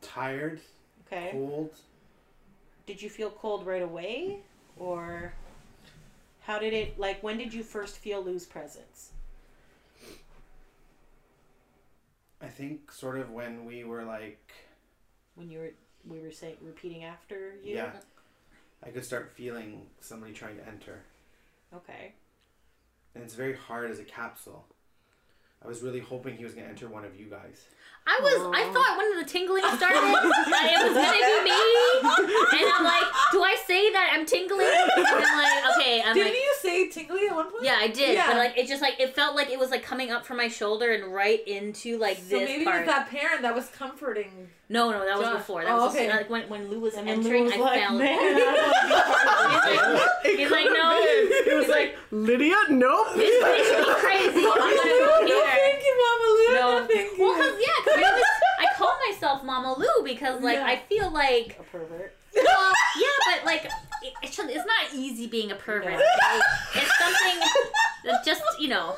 Tired, 0.00 0.60
Okay. 1.06 1.30
cold. 1.32 1.74
Did 2.86 3.02
you 3.02 3.08
feel 3.10 3.30
cold 3.30 3.66
right 3.66 3.82
away, 3.82 4.38
or 4.76 5.32
how 6.40 6.58
did 6.58 6.72
it? 6.72 6.98
Like, 6.98 7.20
when 7.22 7.36
did 7.36 7.52
you 7.52 7.62
first 7.64 7.98
feel 7.98 8.22
Lou's 8.22 8.46
presence? 8.46 9.10
I 12.40 12.46
think 12.48 12.92
sort 12.92 13.18
of 13.18 13.30
when 13.30 13.64
we 13.64 13.82
were 13.84 14.04
like, 14.04 14.52
When 15.34 15.50
you 15.50 15.58
were 15.58 15.70
we 16.06 16.20
were 16.20 16.30
saying 16.30 16.56
repeating 16.60 17.02
after 17.04 17.54
you? 17.62 17.74
yeah, 17.74 17.92
I 18.84 18.90
could 18.90 19.04
start 19.04 19.32
feeling 19.34 19.86
somebody 20.00 20.32
trying 20.32 20.56
to 20.58 20.68
enter, 20.68 21.02
Okay. 21.74 22.12
and 23.14 23.24
it's 23.24 23.34
very 23.34 23.56
hard 23.56 23.90
as 23.90 23.98
a 23.98 24.04
capsule. 24.04 24.66
I 25.64 25.68
was 25.68 25.82
really 25.82 26.00
hoping 26.00 26.36
he 26.36 26.44
was 26.44 26.54
gonna 26.54 26.68
enter 26.68 26.88
one 26.88 27.04
of 27.04 27.18
you 27.18 27.26
guys. 27.26 27.66
I 28.06 28.20
was. 28.22 28.38
I 28.54 28.62
thought 28.70 28.94
when 28.98 29.18
the 29.18 29.26
tingling 29.26 29.64
started 29.64 29.98
that 29.98 30.64
it 30.70 30.78
was 30.78 30.94
gonna 30.94 31.42
be 31.42 31.50
me, 31.50 32.62
and 32.62 32.70
I'm 32.70 32.84
like, 32.84 33.08
do 33.32 33.42
I 33.42 33.56
say 33.66 33.90
that 33.90 34.14
I'm 34.14 34.24
tingling? 34.24 34.62
And 34.62 35.06
I'm 35.06 35.38
like, 35.42 35.76
okay, 35.76 36.02
I'm 36.06 36.14
Didn't 36.14 36.30
like, 36.30 36.38
you 36.38 36.54
say 36.92 37.04
tingly 37.04 37.26
at 37.28 37.34
one 37.34 37.50
point? 37.50 37.64
yeah, 37.64 37.76
I 37.80 37.88
did, 37.88 38.14
Yeah. 38.14 38.26
but 38.28 38.36
like 38.36 38.56
it 38.58 38.66
just 38.68 38.82
like 38.82 38.98
it 39.00 39.14
felt 39.14 39.34
like 39.36 39.50
it 39.50 39.58
was 39.58 39.70
like 39.70 39.82
coming 39.82 40.10
up 40.10 40.24
from 40.26 40.36
my 40.38 40.48
shoulder 40.48 40.92
and 40.92 41.12
right 41.14 41.46
into 41.46 41.96
like 41.98 42.16
So 42.18 42.38
this 42.38 42.48
maybe 42.48 42.64
part. 42.64 42.82
it 42.82 42.86
was 42.86 42.94
that 42.94 43.08
parent 43.10 43.42
that 43.42 43.54
was 43.54 43.68
comforting. 43.68 44.48
No, 44.68 44.90
no, 44.90 45.04
that 45.04 45.16
was 45.16 45.26
Josh. 45.28 45.36
before. 45.38 45.62
That 45.62 45.70
Oh, 45.72 45.86
was 45.86 45.94
okay. 45.94 46.08
like 46.10 46.28
when 46.28 46.48
when 46.48 46.68
Lou 46.68 46.80
was 46.80 46.94
And 46.94 47.06
then 47.06 47.20
Lou 47.22 47.26
entering, 47.26 47.44
was 47.44 47.52
I 47.54 47.58
like, 47.58 47.80
felt. 47.80 47.98
"Man, 47.98 48.18
I 48.18 48.20
It 50.24 50.38
He's 50.40 50.50
like, 50.50 50.66
have 50.66 50.76
no. 50.76 50.90
been. 50.90 51.28
It 51.30 51.54
was 51.56 51.66
He's 51.66 51.74
like, 51.74 51.96
Lydia, 52.10 52.56
nope. 52.70 53.14
This 53.14 53.44
makes 53.44 53.70
me 53.70 53.76
crazy. 54.02 54.28
I'm 54.46 54.58
gonna 54.58 54.76
go 54.76 55.20
no, 55.22 55.44
thank 55.46 55.82
you, 55.84 55.94
Mama 56.02 56.26
Lou. 56.34 56.54
No. 56.54 56.60
No, 56.80 56.86
thank 56.86 57.06
you. 57.18 57.24
Well, 57.24 57.34
'cause, 57.36 57.56
yeah, 57.60 57.78
'cause 57.84 58.02
I, 58.02 58.12
was, 58.12 58.24
I 58.60 58.66
call 58.76 58.94
myself 59.08 59.44
Mama 59.44 59.74
Lou 59.78 60.02
because 60.04 60.42
like 60.42 60.56
Yeah. 60.58 60.66
I 60.66 60.76
feel 60.88 61.10
like 61.10 61.56
a 61.60 61.62
pervert. 61.64 62.12
well, 62.34 62.72
yeah, 62.98 63.16
but 63.36 63.44
like 63.46 63.70
it, 64.02 64.12
it 64.22 64.38
it's 64.38 64.66
not 64.66 64.94
easy 64.94 65.26
being 65.26 65.50
a 65.50 65.54
pervert. 65.56 65.90
No. 65.92 65.96
Okay? 65.96 66.40
It's 66.74 66.98
something 66.98 67.40
that 68.04 68.24
just 68.24 68.42
you 68.60 68.68
know. 68.68 68.94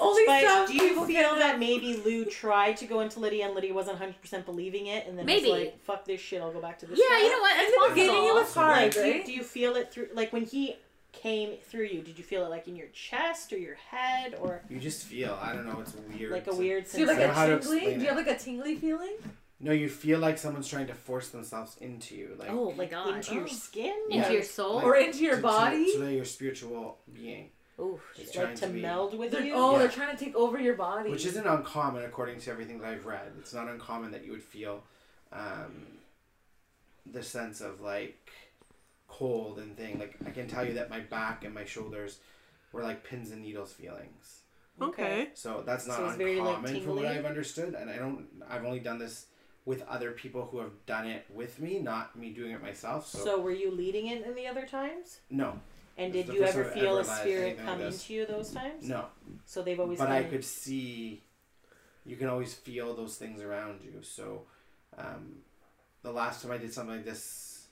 Only 0.00 0.22
But 0.26 0.42
some 0.44 0.66
do 0.68 0.74
you 0.74 0.80
people 0.90 1.06
feel 1.06 1.30
can- 1.30 1.38
that 1.40 1.58
maybe 1.58 1.96
Lou 1.96 2.24
tried 2.24 2.76
to 2.76 2.86
go 2.86 3.00
into 3.00 3.18
Lydia 3.18 3.46
and 3.46 3.54
Lydia 3.56 3.74
wasn't 3.74 3.98
100% 3.98 4.44
believing 4.44 4.86
it 4.86 5.08
and 5.08 5.18
then 5.18 5.26
Maybe. 5.26 5.50
was 5.50 5.58
like, 5.60 5.80
fuck 5.82 6.04
this 6.04 6.20
shit, 6.20 6.40
I'll 6.40 6.52
go 6.52 6.60
back 6.60 6.78
to 6.78 6.86
this 6.86 7.00
Yeah, 7.00 7.06
guy? 7.16 7.18
you 7.24 7.30
know 7.32 7.40
what? 7.40 7.52
In 7.58 7.64
It's 7.64 7.72
the 7.72 7.78
possible. 7.78 7.94
beginning, 7.96 8.24
it 8.28 8.34
was 8.34 8.54
hard, 8.54 8.76
Like, 8.76 8.92
do, 8.94 9.00
you, 9.00 9.12
right? 9.12 9.26
do 9.26 9.32
you 9.32 9.42
feel 9.42 9.74
it 9.74 9.92
through, 9.92 10.06
like 10.14 10.32
when 10.32 10.44
he 10.44 10.76
came 11.10 11.56
through 11.68 11.86
you, 11.86 12.02
did 12.02 12.16
you 12.16 12.22
feel 12.22 12.44
it 12.44 12.48
like 12.48 12.68
in 12.68 12.76
your 12.76 12.86
chest 12.88 13.52
or 13.52 13.58
your 13.58 13.74
head 13.74 14.36
or 14.40 14.62
You 14.68 14.78
just 14.78 15.02
feel. 15.04 15.36
I 15.42 15.52
don't 15.52 15.66
know. 15.66 15.80
It's 15.80 15.94
weird. 16.16 16.30
like 16.30 16.46
a 16.46 16.50
to- 16.52 16.56
weird 16.56 16.84
Do 16.88 17.00
you 17.00 17.06
have 17.08 17.16
I 17.16 17.18
don't 17.18 17.28
like 17.28 17.36
know 17.36 17.40
how 17.40 17.46
to 17.46 17.56
a 17.56 17.58
tingly? 17.60 17.76
explain 17.78 17.98
Do 17.98 18.02
you 18.04 18.08
have 18.10 18.16
like 18.18 18.28
a 18.28 18.38
tingly 18.38 18.74
feeling? 18.76 19.16
No, 19.60 19.72
you 19.72 19.88
feel 19.88 20.20
like 20.20 20.38
someone's 20.38 20.68
trying 20.68 20.86
to 20.86 20.94
force 20.94 21.30
themselves 21.30 21.76
into 21.78 22.14
you, 22.14 22.36
like 22.38 22.48
Oh 22.50 22.72
my 22.72 22.86
god. 22.86 23.16
into 23.16 23.34
your 23.34 23.44
Oh. 23.44 23.46
skin? 23.48 23.96
Into 24.10 24.32
your 24.32 24.42
soul. 24.44 24.76
Like- 24.76 24.84
Or 24.84 24.96
into 24.96 25.18
your 25.24 25.36
to- 25.36 25.42
body? 25.42 25.92
to, 25.92 25.98
to 25.98 26.12
your 26.14 26.24
spiritual 26.24 26.98
being, 27.12 27.50
Ooh. 27.80 28.00
is 28.16 28.28
Like 28.28 28.44
trying 28.44 28.56
to, 28.56 28.66
be- 28.68 28.80
meld 28.82 29.18
with 29.18 29.32
They're- 29.32 29.42
you? 29.42 29.54
oh, 29.54 29.72
Yeah. 29.72 29.78
they're 29.80 29.88
trying 29.88 30.16
to 30.16 30.24
take 30.24 30.36
over 30.36 30.60
your 30.60 30.74
body. 30.74 31.10
which 31.10 31.26
isn't 31.26 31.44
uncommon 31.46 32.04
according 32.04 32.38
to 32.40 32.50
everything 32.52 32.78
that 32.80 32.88
I've 32.88 33.04
read. 33.06 33.32
It's 33.40 33.52
not 33.52 33.66
uncommon 33.68 34.12
that 34.12 34.24
you 34.24 34.30
would 34.32 34.42
feel 34.44 34.84
um, 35.32 35.98
the 37.04 37.22
sense 37.22 37.60
of 37.60 37.80
like 37.80 38.30
cold 39.08 39.58
and 39.58 39.76
thing. 39.76 39.98
Like 39.98 40.14
I 40.24 40.30
can 40.30 40.46
tell 40.48 40.64
you 40.64 40.74
that 40.74 40.88
my 40.88 41.00
back 41.00 41.44
and 41.44 41.52
my 41.52 41.64
shoulders 41.64 42.20
were 42.72 42.82
like 42.82 43.02
pins 43.04 43.30
and 43.32 43.42
needles 43.42 43.72
feelings. 43.72 44.42
Okay. 44.80 45.30
So 45.34 45.62
that's 45.66 45.86
not 45.86 45.96
So 45.96 46.06
it's 46.06 46.16
very, 46.16 46.38
like, 46.40 46.58
uncommon 46.58 46.82
from 46.84 46.96
what? 46.96 47.06
I've 47.06 47.24
understood, 47.24 47.74
and 47.74 47.90
I 47.90 47.96
don't. 47.96 48.26
I've 48.48 48.64
only 48.64 48.78
done 48.80 48.98
this 48.98 49.26
with 49.68 49.82
other 49.82 50.12
people 50.12 50.48
who 50.50 50.60
have 50.60 50.72
done 50.86 51.06
it 51.06 51.26
with 51.28 51.60
me, 51.60 51.78
not 51.78 52.18
me 52.18 52.30
doing 52.30 52.52
it 52.52 52.62
myself. 52.62 53.06
So, 53.06 53.18
So 53.18 53.38
were 53.38 53.52
you 53.52 53.70
leading 53.70 54.06
it 54.06 54.24
in 54.24 54.34
the 54.34 54.46
other 54.46 54.64
times? 54.64 55.20
no, 55.28 55.60
And 55.98 56.10
did 56.10 56.26
you 56.28 56.42
ever 56.42 56.64
feel 56.64 56.96
ever 56.96 57.00
a 57.00 57.04
spirit 57.04 57.58
like 57.58 57.66
come 57.66 57.82
into 57.82 58.14
you 58.14 58.24
those 58.24 58.50
times? 58.50 58.88
no. 58.88 59.04
So 59.44 59.60
they've 59.60 59.78
always 59.78 59.98
but 59.98 60.06
been 60.08 60.14
I 60.14 60.22
could 60.24 60.42
see, 60.42 61.22
you 62.06 62.16
can 62.16 62.28
always 62.28 62.54
feel 62.54 62.96
those 62.96 63.16
things 63.16 63.42
around 63.42 63.80
you. 63.84 64.00
So, 64.00 64.46
um, 64.96 65.40
the 66.02 66.12
last 66.12 66.42
time 66.42 66.52
I 66.52 66.56
did 66.56 66.72
something 66.72 66.96
like 66.96 67.04
this 67.04 67.66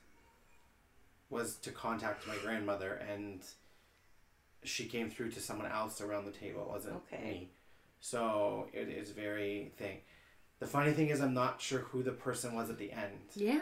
was 1.31 1.57
to 1.57 1.71
contact 1.71 2.27
my 2.29 2.37
grandmother, 2.45 3.01
and 3.11 3.41
she 4.65 4.85
came 4.85 5.09
through 5.09 5.31
to 5.31 5.41
someone 5.41 5.67
else 5.67 6.03
around 6.03 6.27
the 6.27 6.31
table. 6.31 6.61
It 6.61 6.69
wasn't 6.69 6.97
Okay. 7.11 7.23
me. 7.25 7.49
So 8.01 8.69
it 8.75 8.91
is 8.91 9.13
very 9.13 9.73
thing. 9.79 10.01
The 10.59 10.67
funny 10.67 10.93
thing 10.93 11.09
is, 11.09 11.21
I'm 11.21 11.35
not 11.35 11.61
sure 11.61 11.81
who 11.81 12.03
the 12.03 12.13
person 12.13 12.55
was 12.55 12.71
at 12.71 12.79
the 12.79 12.91
end. 12.91 13.13
Yeah. 13.35 13.61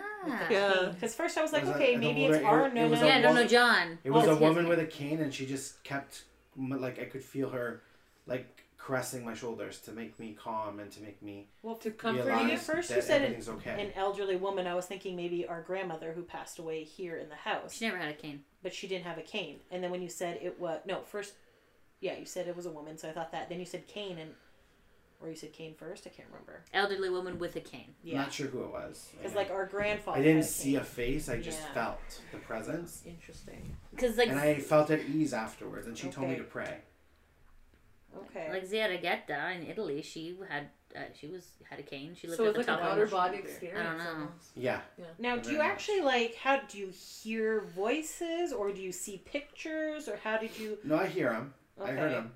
Yeah. 0.48 0.90
Because 0.94 1.14
first 1.14 1.36
I 1.36 1.42
was 1.42 1.52
like, 1.52 1.64
Was 1.64 1.74
okay, 1.74 1.94
an 1.94 2.00
maybe 2.00 2.22
older- 2.22 2.36
it's 2.36 2.44
our 2.44 2.66
it 2.68 2.74
no 2.74 2.86
was 2.88 3.00
no. 3.00 3.06
a 3.06 3.08
Yeah, 3.08 3.16
no, 3.18 3.22
no, 3.22 3.28
woman- 3.34 3.48
John. 3.48 3.98
It 4.04 4.10
was 4.10 4.26
Well, 4.26 4.36
a 4.36 4.40
woman 4.40 4.64
his- 4.66 4.68
with 4.68 4.78
a 4.78 4.86
cane, 4.86 5.20
and 5.20 5.34
she 5.34 5.44
just 5.44 5.82
kept 5.82 6.24
like 6.56 7.00
I 7.00 7.06
could 7.06 7.24
feel 7.24 7.50
her 7.50 7.82
like 8.26 8.62
caressing 8.78 9.24
my 9.24 9.34
shoulders 9.34 9.80
to 9.80 9.90
make 9.92 10.20
me 10.20 10.36
calm 10.40 10.78
and 10.78 10.90
to 10.92 11.02
make 11.02 11.20
me 11.22 11.48
Well, 11.62 11.74
to 11.76 11.90
comfort 11.90 12.26
When 12.26 12.38
you 12.40 12.44
realize 12.44 12.66
first 12.66 12.90
you 12.90 13.02
said 13.02 13.22
it- 13.22 13.24
everything's 13.24 13.48
okay. 13.48 13.82
an 13.82 13.92
elderly 13.96 14.36
woman, 14.36 14.66
I 14.68 14.74
was 14.74 14.86
thinking 14.86 15.16
maybe 15.16 15.46
our 15.48 15.62
grandmother 15.62 16.12
who 16.12 16.22
passed 16.22 16.58
away 16.60 16.84
here 16.84 17.16
in 17.16 17.28
the 17.28 17.34
house, 17.34 17.74
She 17.74 17.86
never 17.86 17.96
had 17.98 18.10
a 18.10 18.14
cane. 18.14 18.44
but 18.62 18.72
she 18.72 18.86
didn't 18.86 19.04
have 19.06 19.18
a 19.18 19.22
cane. 19.22 19.60
And 19.70 19.82
then 19.82 19.90
when 19.90 20.00
you 20.02 20.08
said 20.08 20.38
it 20.42 20.60
was 20.60 20.80
no 20.86 21.00
first, 21.00 21.32
yeah, 22.00 22.14
you 22.16 22.24
said 22.26 22.46
it 22.46 22.54
was 22.54 22.66
a 22.66 22.70
woman, 22.70 22.96
so 22.98 23.08
I 23.08 23.12
thought 23.12 23.32
that. 23.32 23.48
Then 23.48 23.58
you 23.58 23.66
said 23.66 23.86
cane 23.88 24.18
and, 24.18 24.34
or 25.24 25.30
you 25.30 25.36
said 25.36 25.52
cane 25.52 25.74
first. 25.74 26.06
I 26.06 26.10
can't 26.10 26.28
remember. 26.28 26.62
Elderly 26.74 27.08
woman 27.08 27.38
with 27.38 27.56
a 27.56 27.60
cane. 27.60 27.94
Yeah, 28.02 28.18
not 28.22 28.32
sure 28.32 28.46
who 28.48 28.62
it 28.64 28.70
was. 28.70 29.08
because 29.16 29.32
Yeah. 29.32 29.38
like 29.38 29.50
our 29.50 29.66
grandfather. 29.66 30.18
I 30.18 30.22
didn't 30.22 30.42
had 30.42 30.44
see 30.46 30.72
cane. 30.72 30.80
a 30.80 30.84
face. 30.84 31.28
I 31.28 31.40
just 31.40 31.60
Yeah. 31.60 31.72
felt 31.74 32.20
the 32.32 32.38
presence, 32.38 33.02
Interesting. 33.06 33.76
Because 33.90 34.16
like 34.18 34.28
and 34.28 34.38
I 34.38 34.58
felt 34.60 34.90
at 34.90 35.00
ease 35.00 35.32
afterwards. 35.32 35.86
And 35.86 35.96
she 35.96 36.08
told 36.10 36.28
me 36.28 36.36
to 36.36 36.44
pray. 36.44 36.78
Okay. 38.16 38.48
like 38.52 38.64
Zeragetta 38.68 39.56
in 39.56 39.66
Italy, 39.68 40.00
she 40.02 40.36
had 40.48 40.68
uh, 40.94 41.00
she 41.18 41.26
was 41.26 41.48
had 41.68 41.80
a 41.80 41.82
cane. 41.82 42.14
She 42.14 42.28
lived 42.28 42.36
so 42.36 42.44
at 42.44 42.50
it's 42.56 42.66
the 42.66 42.72
like 42.72 42.78
an 42.80 42.84
top 42.84 42.92
outer 42.92 43.02
of 43.04 43.10
body 43.10 43.36
shoulder. 43.38 43.48
experience. 43.48 43.80
I 43.80 43.88
don't 43.88 43.98
know. 43.98 44.10
almost. 44.10 44.50
Yeah, 44.54 44.80
now, 45.18 45.36
do 45.36 45.50
you 45.50 45.58
much. 45.58 45.66
actually 45.66 46.00
like 46.02 46.36
how 46.36 46.60
do 46.68 46.78
you 46.78 46.90
hear 46.90 47.62
voices, 47.74 48.52
or 48.52 48.70
do 48.72 48.80
you 48.80 48.92
see 48.92 49.18
pictures, 49.24 50.08
or 50.08 50.16
how 50.22 50.36
did 50.38 50.56
you? 50.56 50.78
no, 50.84 50.96
I 50.96 51.06
hear 51.08 51.32
him. 51.32 51.54
I 51.82 51.90
heard 51.90 52.12
them. 52.12 52.34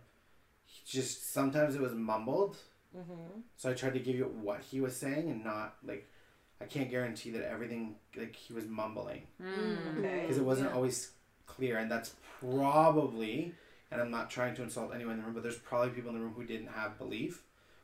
just 0.85 1.33
sometimes 1.33 1.77
it 1.77 1.81
was 1.81 1.93
mumbled, 1.93 2.57
Mm-hmm. 2.97 3.41
so 3.57 3.71
I 3.71 3.75
tried 3.75 3.95
to 3.95 4.01
give 4.01 4.17
you 4.17 4.25
what 4.43 4.61
he 4.63 4.81
was 4.81 4.97
saying 4.97 5.31
and 5.31 5.45
not 5.45 5.77
like. 5.85 6.09
I 6.61 6.65
can't 6.65 6.91
guarantee 6.91 7.31
that 7.31 7.49
everything 7.49 7.95
like 8.17 8.35
he 8.35 8.53
was 8.53 8.67
mumbling. 8.67 9.23
Mm. 9.41 9.99
Okay. 9.99 10.21
because 10.23 10.39
it 10.39 10.45
wasn't 10.45 10.71
Yeah. 10.71 10.75
always 10.77 11.13
clear, 11.47 11.79
and 11.79 11.89
that's 11.91 12.17
probably. 12.41 13.55
And 13.91 14.01
I'm 14.03 14.11
not 14.11 14.29
trying 14.29 14.55
to 14.57 14.63
insult 14.63 14.93
anyone 14.95 15.15
in 15.15 15.21
the 15.21 15.25
room, 15.25 15.35
but 15.35 15.43
there's 15.43 15.57
probably 15.59 15.91
people 15.91 16.11
in 16.11 16.17
the 16.17 16.23
room 16.23 16.35
who 16.35 16.45
didn't 16.45 16.67
have 16.69 16.99
belief, 16.99 17.43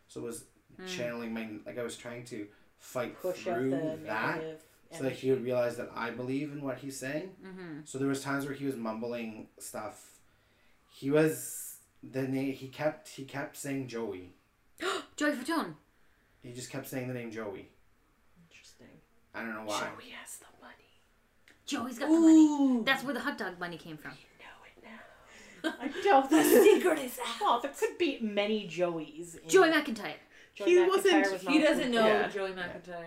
so 0.09 0.21
it 0.21 0.25
was 0.25 0.45
Mm. 0.81 0.89
channeling 0.89 1.33
my 1.33 1.49
like 1.65 1.79
I 1.79 1.85
was 1.85 1.97
trying 1.97 2.25
to 2.27 2.49
fight 2.79 3.17
Push 3.21 3.45
through 3.45 3.71
that, 4.07 4.37
negative. 4.39 4.63
so 4.91 5.03
that 5.05 5.13
he 5.13 5.31
would 5.31 5.45
realize 5.45 5.77
that 5.77 5.91
I 5.95 6.11
believe 6.11 6.51
in 6.51 6.61
what 6.63 6.79
he's 6.79 6.99
saying. 6.99 7.37
Mm-hmm. 7.43 7.81
So 7.85 7.99
there 7.99 8.09
was 8.09 8.23
times 8.23 8.45
where 8.45 8.55
he 8.55 8.65
was 8.67 8.75
mumbling 8.77 9.49
stuff. 9.59 10.19
He 10.91 11.11
was 11.13 11.77
the 12.03 12.23
name. 12.27 12.53
He 12.55 12.67
kept 12.69 13.09
he 13.11 13.25
kept 13.25 13.57
saying 13.57 13.87
Joey. 13.87 14.34
Joey 15.17 15.33
Fatone. 15.33 15.75
He 16.43 16.53
just 16.53 16.71
kept 16.71 16.89
saying 16.89 17.09
the 17.09 17.15
name 17.15 17.31
Joey. 17.31 17.69
Interesting. 18.51 18.89
I 19.35 19.41
don't 19.41 19.55
know 19.55 19.63
why. 19.65 19.81
Joey 19.81 20.11
has 20.11 20.37
the 20.39 20.47
money. 20.61 20.75
Joey's 21.67 21.99
got 21.99 22.09
the 22.09 22.19
money. 22.21 22.83
That's 22.85 23.05
where 23.05 23.15
the 23.15 23.21
hot 23.21 23.39
dog 23.39 23.59
money 23.59 23.79
came 23.79 23.97
from. 23.97 24.11
know 24.13 24.67
it 24.67 24.85
now. 24.85 25.75
I 25.81 25.89
don't. 26.03 26.29
The 26.31 26.43
secret 26.45 26.99
is 26.99 27.19
out. 27.19 27.41
Well, 27.41 27.61
there 27.61 27.73
could 27.79 27.97
be 27.99 28.19
many 28.21 28.69
Joeys. 28.69 29.39
In 29.43 29.49
Joey 29.49 29.71
McIntyre. 29.71 30.15
Joey 30.55 30.71
He 30.71 30.77
McIntyre 30.77 30.89
wasn't- 30.89 31.33
Was 31.33 31.43
He 31.43 31.59
not 31.59 31.69
doesn't 31.69 31.91
know 31.91 32.07
Yeah. 32.07 32.29
Joey 32.29 32.51
McIntyre. 32.53 33.07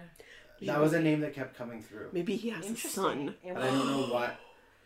That 0.62 0.80
was 0.82 0.93
a 0.93 0.99
name 1.01 1.20
that 1.22 1.36
kept 1.36 1.55
coming 1.55 1.84
through, 1.84 2.10
Maybe 2.14 2.36
he 2.36 2.49
has 2.49 2.66
a 2.66 2.70
Interesting. 2.70 3.03
son. 3.03 3.36
And 3.45 3.53
but 3.55 3.64
I 3.64 3.68
don't 3.68 3.88
know 3.88 4.14
what. 4.14 4.39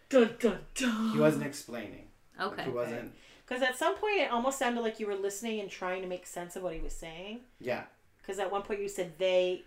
Dun 0.10 0.36
dun 0.38 0.60
dun. 0.76 1.12
He 1.14 1.20
wasn't 1.20 1.46
explaining. 1.46 2.08
Okay. 2.40 2.64
He 2.66 2.70
wasn't. 2.70 3.14
Because 3.52 3.68
at 3.68 3.78
some 3.78 3.98
point 3.98 4.18
it 4.22 4.32
almost 4.32 4.58
sounded 4.58 4.80
like 4.80 4.98
you 5.02 5.08
were 5.08 5.16
listening 5.16 5.60
and 5.60 5.70
trying 5.70 6.02
to 6.04 6.08
make 6.08 6.26
sense 6.26 6.56
of 6.56 6.64
what 6.64 6.74
he 6.74 6.80
was 6.80 6.94
saying. 6.94 7.42
Yeah. 7.60 7.84
Because 8.22 8.40
at 8.40 8.50
one 8.50 8.62
point 8.62 8.80
you 8.80 8.88
said 8.88 9.12
they, 9.18 9.64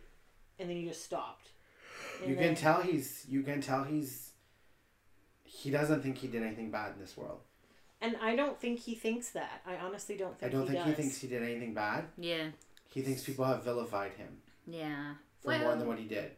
and 0.59 0.71
then 0.71 0.79
you 0.79 0.89
just 0.89 1.05
stopped. 1.05 1.49
And 2.23 2.31
You 2.31 2.37
then- 2.37 2.55
can 2.55 2.55
tell 2.55 2.81
he's. 2.81 3.27
You 3.29 3.43
can 3.43 3.61
tell 3.61 3.85
he's. 3.85 4.31
He 5.43 5.71
doesn't 5.71 6.01
think 6.03 6.17
he 6.17 6.29
did 6.29 6.43
anything 6.43 6.71
bad 6.71 6.95
in 6.95 6.99
this 6.99 7.15
world. 7.15 7.41
And 8.01 8.17
I 8.23 8.35
don't 8.35 8.59
think 8.59 8.79
he 8.81 8.95
thinks 8.95 9.29
that. 9.33 9.61
I 9.67 9.77
honestly 9.77 10.17
don't 10.17 10.39
think. 10.39 10.51
I 10.51 10.57
don't 10.57 10.63
he 10.67 10.73
think 10.73 10.79
does. 10.87 10.97
he 10.97 11.03
thinks 11.03 11.19
he 11.19 11.29
did 11.29 11.43
anything 11.43 11.75
bad. 11.75 12.07
Yeah. 12.17 12.47
He 12.89 13.03
thinks 13.03 13.23
people 13.23 13.45
have 13.45 13.65
vilified 13.65 14.13
him 14.13 14.39
Yeah. 14.67 15.15
for 15.43 15.59
more 15.59 15.77
than 15.77 15.87
what 15.87 15.99
he 15.99 16.07
did. 16.07 16.31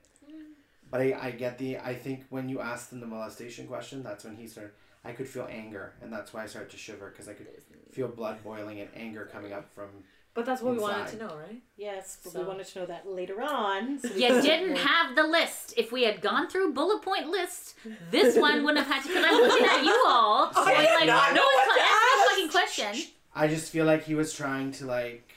But 0.90 1.00
I, 1.00 1.16
I 1.20 1.30
get 1.30 1.58
the. 1.58 1.78
I 1.78 1.94
think 1.94 2.24
when 2.28 2.48
you 2.48 2.58
asked 2.60 2.92
him 2.92 2.98
the 2.98 3.06
molestation 3.06 3.68
question, 3.68 4.02
that's 4.02 4.24
when 4.24 4.34
he 4.36 4.48
started. 4.48 4.72
I 5.06 5.12
could 5.12 5.28
feel 5.28 5.46
anger, 5.50 5.92
and 6.02 6.12
that's 6.12 6.32
why 6.32 6.42
I 6.42 6.46
started 6.46 6.70
to 6.70 6.76
shiver 6.76 7.10
because 7.10 7.28
I 7.28 7.32
could 7.34 7.46
feel 7.92 8.08
blood 8.08 8.42
boiling 8.44 8.80
and 8.80 8.90
anger 8.94 9.28
coming 9.32 9.52
up 9.52 9.72
from. 9.74 9.88
But 10.34 10.44
that's 10.44 10.60
what 10.60 10.74
we 10.74 10.80
wanted 10.80 11.08
to 11.08 11.16
know, 11.16 11.34
right? 11.34 11.62
Yes, 11.78 12.18
but 12.22 12.32
So- 12.32 12.40
we 12.40 12.46
wanted 12.46 12.66
to 12.66 12.78
know 12.80 12.86
that 12.86 13.08
later 13.08 13.40
on. 13.40 13.98
so 13.98 14.08
You 14.14 14.42
didn't 14.42 14.76
have 14.76 15.16
the 15.16 15.22
list. 15.26 15.72
If 15.78 15.92
we 15.92 16.02
had 16.02 16.20
gone 16.20 16.48
through 16.48 16.74
bullet 16.74 17.00
point 17.00 17.28
list, 17.28 17.74
this 18.10 18.36
one 18.46 18.62
wouldn't 18.62 18.84
have 18.86 18.94
had 18.94 19.02
to. 19.02 19.08
Because 19.08 19.24
I'm 19.24 19.40
looking 19.40 19.66
at 19.66 19.82
you 19.84 20.04
all, 20.06 20.50
I 20.54 20.64
going 20.74 20.84
like, 20.84 21.06
not 21.06 21.30
no 21.30 21.36
know 21.36 21.48
one's 21.56 21.66
what 21.68 21.76
to 21.76 21.82
ask. 21.82 22.24
the 22.24 22.30
fucking 22.30 22.48
question. 22.50 23.12
I 23.34 23.48
just 23.48 23.70
feel 23.72 23.86
like 23.86 24.04
he 24.04 24.14
was 24.14 24.34
trying 24.34 24.72
to 24.72 24.84
like 24.86 25.32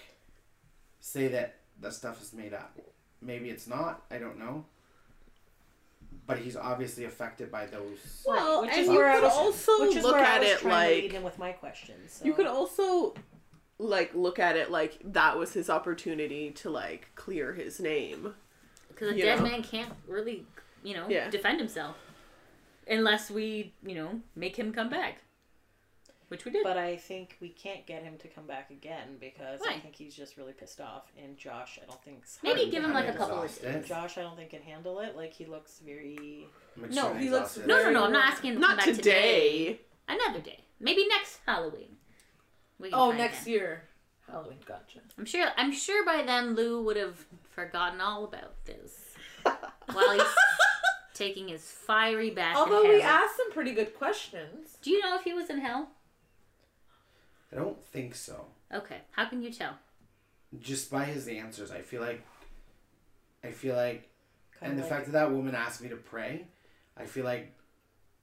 say 1.00 1.28
that 1.30 1.56
the 1.80 1.92
stuff 1.92 2.22
is 2.22 2.34
made 2.34 2.54
up. 2.54 2.78
Maybe 3.22 3.50
it's 3.50 3.68
not. 3.68 4.04
I 4.12 4.18
don't 4.18 4.38
know. 4.40 4.66
But 6.30 6.38
he's 6.38 6.56
obviously 6.56 7.06
affected 7.06 7.52
by 7.52 7.66
those. 7.66 8.24
Well, 8.26 8.62
which 8.62 8.72
and 8.72 8.82
is 8.82 8.88
you 8.88 8.94
where 8.96 9.10
I 9.10 9.16
could 9.16 9.24
was- 9.24 9.34
also 9.34 9.82
Which 9.82 9.96
is 9.98 10.04
look 10.04 10.14
where 10.14 10.24
at 10.24 10.36
I 10.38 10.40
was 10.40 10.48
it 10.50 10.60
trying 10.60 11.10
to 11.10 11.16
like 11.16 11.24
with 11.24 11.40
my 11.40 11.52
questions. 11.54 12.14
So. 12.14 12.26
you 12.26 12.34
could 12.34 12.46
also 12.46 13.16
like 13.80 14.14
look 14.14 14.38
at 14.38 14.56
it 14.56 14.70
like 14.70 15.00
that 15.04 15.40
was 15.40 15.54
his 15.54 15.70
opportunity 15.72 16.52
to 16.52 16.70
like 16.70 17.08
clear 17.16 17.54
his 17.54 17.80
name. 17.80 18.36
Because 18.90 19.10
a 19.14 19.18
dead 19.18 19.40
know. 19.40 19.46
man 19.46 19.64
can't 19.64 19.92
really, 20.08 20.46
you 20.84 20.94
know, 20.94 21.08
Yeah. 21.10 21.30
defend 21.32 21.60
himself 21.60 21.96
unless 22.88 23.32
we, 23.32 23.74
you 23.84 23.96
know, 23.96 24.22
make 24.36 24.56
him 24.58 24.72
come 24.72 24.90
back, 24.90 25.20
which 26.30 26.46
we 26.46 26.52
did. 26.52 26.64
But 26.64 26.78
I 26.78 26.96
think 26.96 27.38
we 27.42 27.50
can't 27.50 27.86
get 27.86 28.04
him 28.04 28.18
to 28.20 28.28
come 28.28 28.48
back 28.48 28.72
again 28.72 29.18
because 29.20 29.60
I 29.68 29.78
think 29.80 29.96
he's 29.96 30.16
just 30.16 30.38
really 30.38 30.54
pissed 30.54 30.80
off. 30.80 31.12
And 31.22 31.38
Josh, 31.38 31.80
I 31.82 31.86
don't 31.86 32.02
think. 32.04 32.24
Maybe 32.42 32.72
give 32.72 32.84
him 32.84 32.94
like 32.94 33.08
a 33.10 33.14
couple 33.14 33.40
of 33.40 33.46
exhausted. 33.46 33.86
Josh, 33.86 34.18
I 34.18 34.22
don't 34.22 34.36
think 34.38 34.50
can 34.50 34.62
handle 34.62 35.00
it. 35.00 35.16
Like 35.16 35.34
he 35.34 35.46
looks 35.46 35.80
very. 35.86 36.48
I'm 36.82 36.90
No, 36.92 37.14
he 37.14 37.30
looks 37.30 37.58
no, 37.58 37.84
no, 37.84 37.92
no. 37.92 38.04
I'm 38.06 38.14
not 38.14 38.32
asking 38.34 38.54
him 38.54 38.62
to 38.62 38.68
come 38.68 38.78
Not 38.78 38.86
back 38.86 38.96
today. 38.96 39.02
today. 39.02 39.80
Another 40.08 40.40
day. 40.40 40.64
Maybe 40.80 41.08
next 41.08 41.40
Halloween. 41.46 41.98
Oh, 42.94 43.12
next 43.12 43.44
again. 43.44 43.54
year. 43.54 43.84
Halloween, 44.30 44.60
gotcha. 44.66 45.00
I'm 45.18 45.26
sure. 45.26 45.48
I'm 45.58 45.72
sure 45.72 46.06
by 46.06 46.24
then 46.24 46.56
Lou 46.56 46.84
would 46.84 46.98
have 46.98 47.26
forgotten 47.52 48.00
all 48.00 48.24
about 48.24 48.64
this 48.66 49.16
while 49.94 50.14
he's 50.14 50.24
taking 51.14 51.48
his 51.50 51.64
fiery 51.64 52.30
bath. 52.30 52.56
Although 52.56 52.84
in 52.84 52.90
we 52.90 53.02
asked 53.02 53.38
some 53.38 53.52
pretty 53.52 53.74
good 53.74 53.98
questions. 53.98 54.78
Do 54.82 54.92
you 54.92 55.02
know 55.02 55.16
if 55.16 55.24
he 55.24 55.34
was 55.34 55.50
in 55.50 55.60
hell? 55.60 55.90
I 57.52 57.56
don't 57.56 57.84
think 57.86 58.16
so. 58.16 58.46
Okay. 58.74 58.98
How 59.12 59.26
can 59.26 59.42
you 59.42 59.52
tell? 59.52 59.78
Just 60.60 60.90
by 60.92 61.06
his 61.06 61.28
answers, 61.28 61.72
I 61.72 61.82
feel 61.82 62.02
like. 62.02 62.24
I 63.44 63.52
feel 63.52 63.76
like, 63.76 64.10
Kind 64.60 64.72
and 64.74 64.80
the 64.80 64.84
of 64.84 64.90
fact 64.90 65.06
that 65.06 65.14
that 65.14 65.32
woman 65.32 65.56
asked 65.56 65.82
me 65.82 65.88
to 65.90 65.96
pray, 65.96 66.46
I 66.98 67.06
feel 67.06 67.24
like 67.24 67.54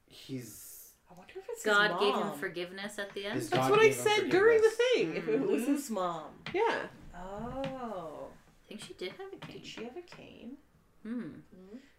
he's 0.06 0.90
I 1.10 1.14
wonder 1.16 1.32
if 1.38 1.44
it's 1.48 1.64
God 1.64 1.90
his 1.92 2.00
gave 2.00 2.14
him 2.14 2.32
forgiveness 2.38 2.98
at 2.98 3.14
the 3.14 3.24
end. 3.24 3.34
his 3.34 3.48
That's 3.48 3.62
God 3.68 3.70
what 3.70 3.80
I 3.80 3.90
said 3.92 4.28
during 4.28 4.60
the 4.60 4.68
forgiveness. 4.68 4.76
thing. 4.94 5.16
If 5.16 5.28
it 5.28 5.40
was 5.40 5.66
his, 5.66 5.90
mom. 5.90 6.24
yeah. 6.52 6.80
Oh, 7.14 8.28
I 8.30 8.68
think 8.68 8.82
she 8.82 8.92
did 8.94 9.12
have 9.12 9.28
a 9.32 9.52
did 9.52 9.64
she 9.64 9.84
have 9.84 9.96
a 9.96 10.02
cane? 10.02 10.56
Hmm. 11.02 11.28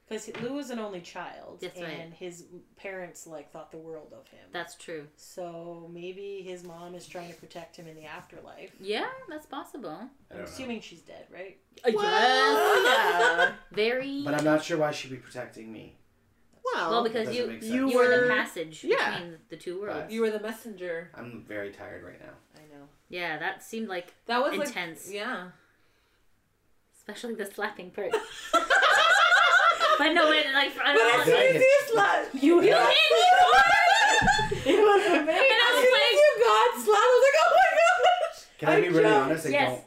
Because 0.07 0.29
Lou 0.41 0.53
was 0.53 0.69
an 0.69 0.79
only 0.79 1.01
child, 1.01 1.57
That's 1.59 1.77
and 1.77 1.85
right. 1.85 2.13
his 2.13 2.45
parents 2.77 3.27
like 3.27 3.51
thought 3.51 3.71
the 3.71 3.77
world 3.77 4.13
of 4.17 4.25
him. 4.29 4.45
That's 4.53 4.75
true. 4.75 5.05
so 5.17 5.89
maybe 5.93 6.41
his 6.45 6.63
mom 6.63 6.95
is 6.95 7.05
trying 7.07 7.29
to 7.29 7.35
protect 7.35 7.75
him 7.75 7.87
in 7.87 7.95
the 7.97 8.05
afterlife. 8.05 8.71
Yeah, 8.79 9.07
that's 9.27 9.45
possible. 9.45 9.89
I 9.89 9.93
I'm 10.03 10.09
don't 10.29 10.37
know. 10.39 10.43
assuming 10.45 10.79
she's 10.79 11.01
dead, 11.01 11.25
right? 11.29 11.57
Well, 11.93 12.83
yeah. 12.85 13.51
Very 13.71 14.21
But 14.23 14.35
I'm 14.35 14.45
not 14.45 14.63
sure 14.63 14.77
why 14.77 14.91
she'd 14.91 15.11
be 15.11 15.17
protecting 15.17 15.71
me. 15.73 15.97
Well, 16.73 16.89
well 16.91 17.03
because 17.03 17.35
you 17.35 17.45
you 17.45 17.61
sense. 17.61 17.65
you 17.65 17.87
were 17.93 18.21
the 18.21 18.27
passage 18.29 18.83
yeah. 18.85 19.11
between 19.11 19.37
the 19.49 19.57
two 19.57 19.81
worlds. 19.81 20.13
You 20.13 20.21
were 20.21 20.31
the 20.31 20.39
messenger. 20.39 21.11
I'm 21.15 21.43
very 21.47 21.71
tired 21.71 22.03
right 22.03 22.19
now. 22.19 22.33
I 22.55 22.59
know. 22.73 22.85
Yeah, 23.09 23.37
that 23.39 23.61
seemed 23.63 23.87
like 23.89 24.13
That 24.25 24.41
was 24.41 24.53
intense, 24.53 25.07
like 25.07 25.15
yeah. 25.15 25.47
especially 26.97 27.35
the 27.35 27.45
slapping 27.45 27.91
part. 27.91 28.11
but 29.97 30.13
no, 30.13 30.31
it, 30.31 30.45
like 30.53 30.71
I 30.83 30.93
But 30.93 30.99
don't 30.99 31.19
as 31.21 31.27
know. 31.27 31.33
soon 31.33 31.35
like 31.35 31.49
as 31.49 31.55
it. 31.55 31.59
you 31.61 31.79
slapped, 31.91 32.35
You 32.35 32.55
You 32.55 32.61
hit 32.61 32.71
me 32.71 32.95
It 34.73 34.79
was 34.79 35.01
as 35.01 35.11
amazing. 35.21 35.57
I 35.57 35.71
was 35.73 35.83
soon 35.83 35.93
like- 35.93 36.11
you 36.13 36.29
got 36.39 36.69
slapped, 36.83 37.03
I 37.03 37.09
was 37.13 37.23
like, 37.27 37.37
oh 37.43 37.51
my 37.55 37.69
gosh. 37.77 38.39
Can 38.59 38.69
I, 38.69 38.81
be 38.81 38.87
really 38.89 39.01
jumped. 39.03 39.25
honest? 39.29 39.45
I 39.45 39.49
Yes. 39.49 39.69
don't. 39.69 39.83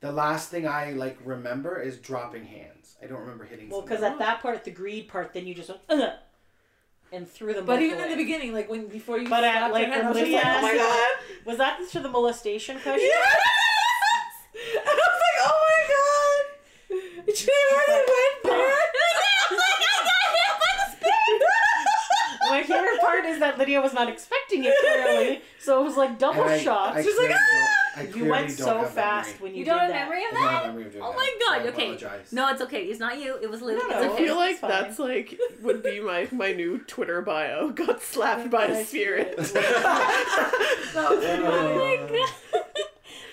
The 0.00 0.12
last 0.12 0.50
thing 0.50 0.66
I 0.66 0.92
like 0.92 1.18
remember 1.24 1.80
is 1.80 1.98
dropping 1.98 2.44
hands. 2.44 2.96
I 3.02 3.06
don't 3.06 3.20
remember 3.20 3.44
hitting. 3.44 3.68
Well, 3.70 3.82
because 3.82 4.02
at 4.02 4.18
that 4.18 4.40
part, 4.42 4.64
the 4.64 4.70
greed 4.70 5.08
part, 5.08 5.32
then 5.34 5.46
you 5.46 5.54
just 5.54 5.68
went 5.68 5.80
Ugh, 5.90 6.10
and 7.12 7.28
threw 7.28 7.52
them. 7.54 7.66
But 7.66 7.76
both 7.76 7.82
even 7.82 8.00
in 8.00 8.08
the 8.10 8.16
beginning, 8.16 8.52
like 8.54 8.68
when 8.70 8.86
before 8.86 9.18
you 9.18 9.28
But 9.28 9.44
at, 9.44 9.70
like, 9.72 9.86
her 9.88 9.92
hand, 9.92 10.06
I 10.06 10.10
was 10.10 10.18
just 10.18 10.32
like, 10.32 10.44
oh 10.44 10.62
my 10.62 10.70
oh 10.70 10.80
asked- 10.80 11.26
god. 11.38 11.46
was 11.46 11.58
that 11.58 11.80
to 11.92 12.00
the 12.00 12.08
molestation 12.08 12.78
question? 12.80 13.08
Yes! 13.10 13.36
And 14.54 14.88
I 14.88 14.94
was 14.94 15.20
like, 15.26 15.38
oh 15.46 15.58
my 15.68 15.80
god. 15.92 17.36
She 17.36 17.48
already 17.50 18.04
went 18.10 18.42
there. 18.44 18.76
My 22.50 22.62
favorite 22.62 23.00
part 23.00 23.24
is 23.26 23.38
that 23.50 23.58
Lydia 23.58 23.80
was 23.80 23.92
not 23.92 24.08
expecting 24.08 24.64
it 24.64 24.74
clearly, 24.80 25.42
so 25.60 25.80
it 25.80 25.84
was 25.84 25.96
like 25.96 26.18
double 26.18 26.42
And 26.42 26.52
I- 26.52 26.58
shots. 26.62 26.96
I 26.98 27.02
She's 27.02 27.16
like, 27.18 27.28
clearly 27.28 27.34
don't- 27.34 27.68
ah! 27.68 27.76
I 27.96 28.02
you 28.02 28.24
went 28.26 28.50
so 28.52 28.84
fast 28.84 29.28
memory. 29.30 29.42
when 29.42 29.52
you, 29.52 29.58
You 29.58 29.64
did 29.64 29.70
don't 29.70 29.80
have 29.80 29.88
that. 29.90 30.08
memory 30.08 30.24
of 30.24 30.30
don't 30.30 30.42
have 30.42 30.62
that? 30.62 30.66
memory 30.68 30.86
of 30.86 30.96
Oh 30.96 31.10
that, 31.10 31.16
my 31.16 31.34
god! 31.48 31.60
I 31.60 31.68
okay, 31.70 31.82
apologize. 31.94 32.32
no, 32.32 32.48
it's 32.48 32.62
okay. 32.62 32.82
It's 32.84 33.00
not 33.00 33.18
you. 33.18 33.36
It 33.42 33.50
was 33.50 33.60
Lydia. 33.62 33.82
No, 33.82 33.96
It's 33.96 34.06
no, 34.06 34.14
I 34.14 34.16
feel 34.16 34.36
like 34.36 34.50
It's 34.52 34.60
fine. 34.60 34.70
that's 34.70 34.98
like 35.00 35.38
would 35.60 35.82
be 35.82 35.98
my 36.00 36.28
my 36.30 36.52
new 36.52 36.78
Twitter 36.78 37.20
bio. 37.20 37.70
Got 37.74 38.00
slapped 38.00 38.48
by 38.50 38.66
a 38.66 38.84
spirit. 38.84 39.34
Oh 40.92 41.76
my 41.76 42.18
god, 42.18 42.64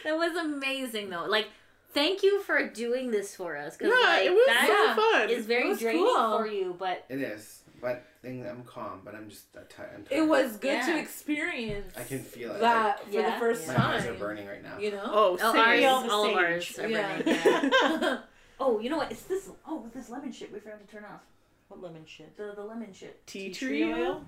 that 0.03 0.17
was 0.17 0.35
amazing 0.37 1.09
though. 1.09 1.25
Like, 1.25 1.47
thank 1.93 2.23
you 2.23 2.41
for 2.41 2.67
doing 2.67 3.11
this 3.11 3.35
for 3.35 3.57
us 3.57 3.75
because 3.77 3.93
yeah, 3.99 4.07
like 4.09 4.25
it 4.25 4.31
was 4.31 4.45
that 4.47 4.95
so 4.95 5.01
fun. 5.19 5.29
is 5.29 5.45
very 5.45 5.63
It 5.65 5.69
was 5.69 5.79
draining 5.79 6.03
cool. 6.03 6.37
for 6.39 6.47
you. 6.47 6.75
But 6.77 7.05
It 7.09 7.21
is, 7.21 7.61
but 7.81 8.03
thing 8.27 8.47
I'm 8.47 8.63
calm, 8.63 9.01
but 9.03 9.15
I'm 9.15 9.29
just 9.29 9.55
uh, 9.55 9.59
I'm 9.61 9.65
tired. 9.67 10.07
It 10.11 10.27
was 10.27 10.57
good 10.57 10.73
Yeah. 10.73 10.85
to 10.87 10.99
experience 10.99 11.93
I 11.97 12.03
can 12.03 12.19
feel 12.19 12.51
it. 12.53 12.59
that 12.61 13.03
for 13.03 13.09
Yeah. 13.11 13.33
the 13.33 13.39
first 13.39 13.67
like, 13.67 13.77
my 13.77 13.95
eyes 13.95 14.05
are 14.05 14.13
burning 14.13 14.47
right 14.47 14.63
now. 14.63 14.77
You 14.77 14.91
know? 14.91 15.03
oh, 15.05 15.37
oh, 15.41 15.53
same. 15.53 15.61
ours, 15.61 15.83
all 15.85 16.03
the 16.03 16.11
all 16.11 16.29
of 16.29 16.35
ours 16.35 16.79
are 16.79 16.87
Yeah. 16.87 17.17
burning. 17.21 17.35
Yeah. 17.43 18.17
oh, 18.59 18.79
you 18.79 18.89
know 18.89 18.97
what? 18.97 19.11
It's 19.11 19.23
this. 19.23 19.49
Oh, 19.67 19.85
this 19.93 20.09
lemon 20.09 20.31
shit 20.31 20.51
we 20.51 20.59
forgot 20.59 20.85
to 20.85 20.87
turn 20.93 21.05
off. 21.05 21.21
What 21.69 21.81
lemon 21.81 22.03
shit? 22.05 22.35
The 22.37 22.53
the 22.55 22.63
lemon 22.63 22.93
shit. 22.93 23.25
tea 23.27 23.49
Tea 23.49 23.53
tree 23.53 23.67
tree 23.81 23.93
oil. 23.93 23.99
oil? 23.99 24.25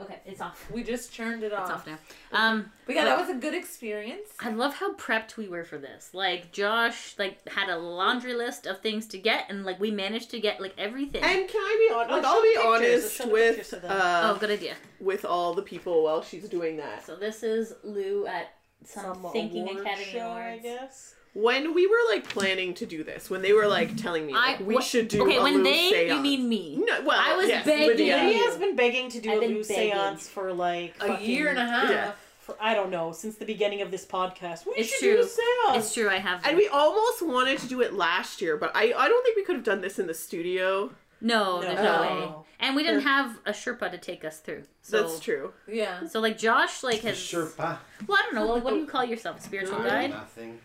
Okay, 0.00 0.18
it's 0.26 0.40
off. 0.40 0.68
we 0.72 0.82
just 0.82 1.12
churned 1.12 1.42
it 1.44 1.52
off. 1.52 1.62
It's 1.62 1.70
off. 1.70 1.76
off 1.80 1.86
now. 1.86 1.98
Um, 2.32 2.72
But 2.86 2.96
yeah, 2.96 3.04
that 3.04 3.18
was 3.20 3.28
a 3.28 3.34
good 3.38 3.54
experience. 3.54 4.30
I 4.40 4.50
love 4.50 4.74
how 4.74 4.94
prepped 4.94 5.36
we 5.36 5.48
were 5.48 5.64
for 5.64 5.78
this. 5.78 6.10
Like 6.12 6.50
Josh, 6.50 7.14
like 7.18 7.46
had 7.48 7.68
a 7.68 7.76
laundry 7.78 8.34
list 8.34 8.66
of 8.66 8.80
things 8.80 9.06
to 9.08 9.18
get, 9.18 9.46
and 9.48 9.64
like 9.64 9.78
we 9.78 9.90
managed 9.90 10.30
to 10.32 10.40
get 10.40 10.60
like 10.60 10.74
everything. 10.78 11.22
And 11.22 11.46
can 11.48 11.60
I 11.60 11.86
be 11.88 11.94
honest? 11.94 12.10
Like, 12.10 12.24
I'll 12.24 12.42
be 12.42 12.48
pictures. 12.48 12.64
Honest 12.66 13.16
show 13.16 13.24
the 13.26 13.30
with 13.32 13.56
pictures 13.56 13.72
of 13.74 13.82
them. 13.82 13.90
oh, 13.92 13.96
uh, 13.96 14.34
good 14.38 14.50
idea. 14.50 14.74
with 14.98 15.24
all 15.24 15.54
the 15.54 15.62
people 15.62 16.02
while 16.02 16.22
she's 16.22 16.48
doing 16.48 16.78
that. 16.78 17.04
So 17.06 17.14
this 17.14 17.42
is 17.44 17.74
Lou 17.84 18.26
at 18.26 18.54
some, 18.84 19.22
Some 19.22 19.32
thinking 19.32 19.68
award 19.68 19.86
academy 19.86 20.04
show, 20.06 20.18
I 20.30 20.40
awards. 20.48 20.62
guess. 20.64 21.14
When 21.34 21.72
we 21.74 21.86
were 21.86 21.96
like 22.10 22.28
planning 22.28 22.74
to 22.74 22.84
do 22.86 23.02
this, 23.02 23.30
when 23.30 23.40
they 23.40 23.52
were 23.54 23.66
like 23.66 23.96
telling 23.96 24.26
me 24.26 24.34
like, 24.34 24.60
I- 24.60 24.62
we 24.62 24.74
what- 24.74 24.84
should 24.84 25.08
do 25.08 25.22
Okay, 25.24 25.38
a 25.38 25.42
when 25.42 25.58
Lou 25.58 25.62
they, 25.64 26.08
you 26.08 26.20
mean 26.20 26.46
me? 26.48 26.76
No, 26.84 27.02
well, 27.02 27.18
I 27.18 27.36
was 27.36 27.48
yes, 27.48 27.64
begging 27.64 27.86
Lydia. 27.88 28.18
you. 28.20 28.26
Lydia 28.28 28.42
has 28.44 28.56
been 28.58 28.76
begging 28.76 29.08
to 29.10 29.20
do 29.20 29.30
I've 29.30 29.38
a 29.38 29.40
been 29.40 29.54
Lou 29.54 29.62
begging. 29.64 29.92
seance 29.92 30.28
for 30.28 30.52
like 30.52 30.94
A 31.00 31.06
fucking- 31.08 31.30
year 31.30 31.48
and 31.48 31.58
a 31.58 31.64
half. 31.64 31.90
Yeah. 31.90 32.12
For, 32.40 32.56
I 32.60 32.74
don't 32.74 32.90
know 32.90 33.12
since 33.12 33.36
the 33.36 33.44
beginning 33.46 33.80
of 33.82 33.90
this 33.90 34.04
podcast. 34.04 34.66
We 34.66 34.72
It's 34.72 34.90
should 34.90 34.98
true. 34.98 35.14
do 35.16 35.20
a 35.22 35.26
seance. 35.26 35.86
It's 35.86 35.94
true. 35.94 36.10
I 36.10 36.16
have. 36.18 36.44
And 36.44 36.56
we 36.56 36.68
almost 36.68 37.22
wanted 37.22 37.58
to 37.60 37.66
do 37.68 37.80
it 37.80 37.94
last 37.94 38.42
year, 38.42 38.56
but 38.58 38.72
I, 38.74 38.92
I 38.94 39.08
don't 39.08 39.22
think 39.24 39.36
we 39.36 39.44
could 39.44 39.54
have 39.56 39.64
done 39.64 39.80
this 39.80 39.98
in 39.98 40.06
the 40.08 40.14
studio. 40.14 40.90
no, 41.20 41.60
there's 41.60 41.76
no 41.76 41.82
No. 41.84 42.02
way. 42.02 42.32
And 42.60 42.76
we 42.76 42.82
didn't 42.82 43.02
have 43.02 43.38
a 43.46 43.52
Sherpa 43.52 43.90
to 43.92 43.96
take 43.98 44.24
us 44.24 44.38
through. 44.40 44.64
So 44.82 45.02
That's 45.02 45.18
true. 45.20 45.52
Yeah. 45.68 46.06
So 46.08 46.20
like 46.20 46.36
Josh, 46.36 46.82
like 46.82 47.00
has. 47.02 47.16
Sherpa. 47.16 47.78
Well, 48.06 48.18
I 48.18 48.22
don't 48.24 48.34
know. 48.34 48.52
Like, 48.52 48.64
what 48.64 48.74
do 48.74 48.80
you 48.80 48.86
call 48.86 49.04
yourself? 49.04 49.38
A 49.38 49.42
spiritual 49.42 49.78
guide? 49.78 50.10
Nothing. 50.10 50.58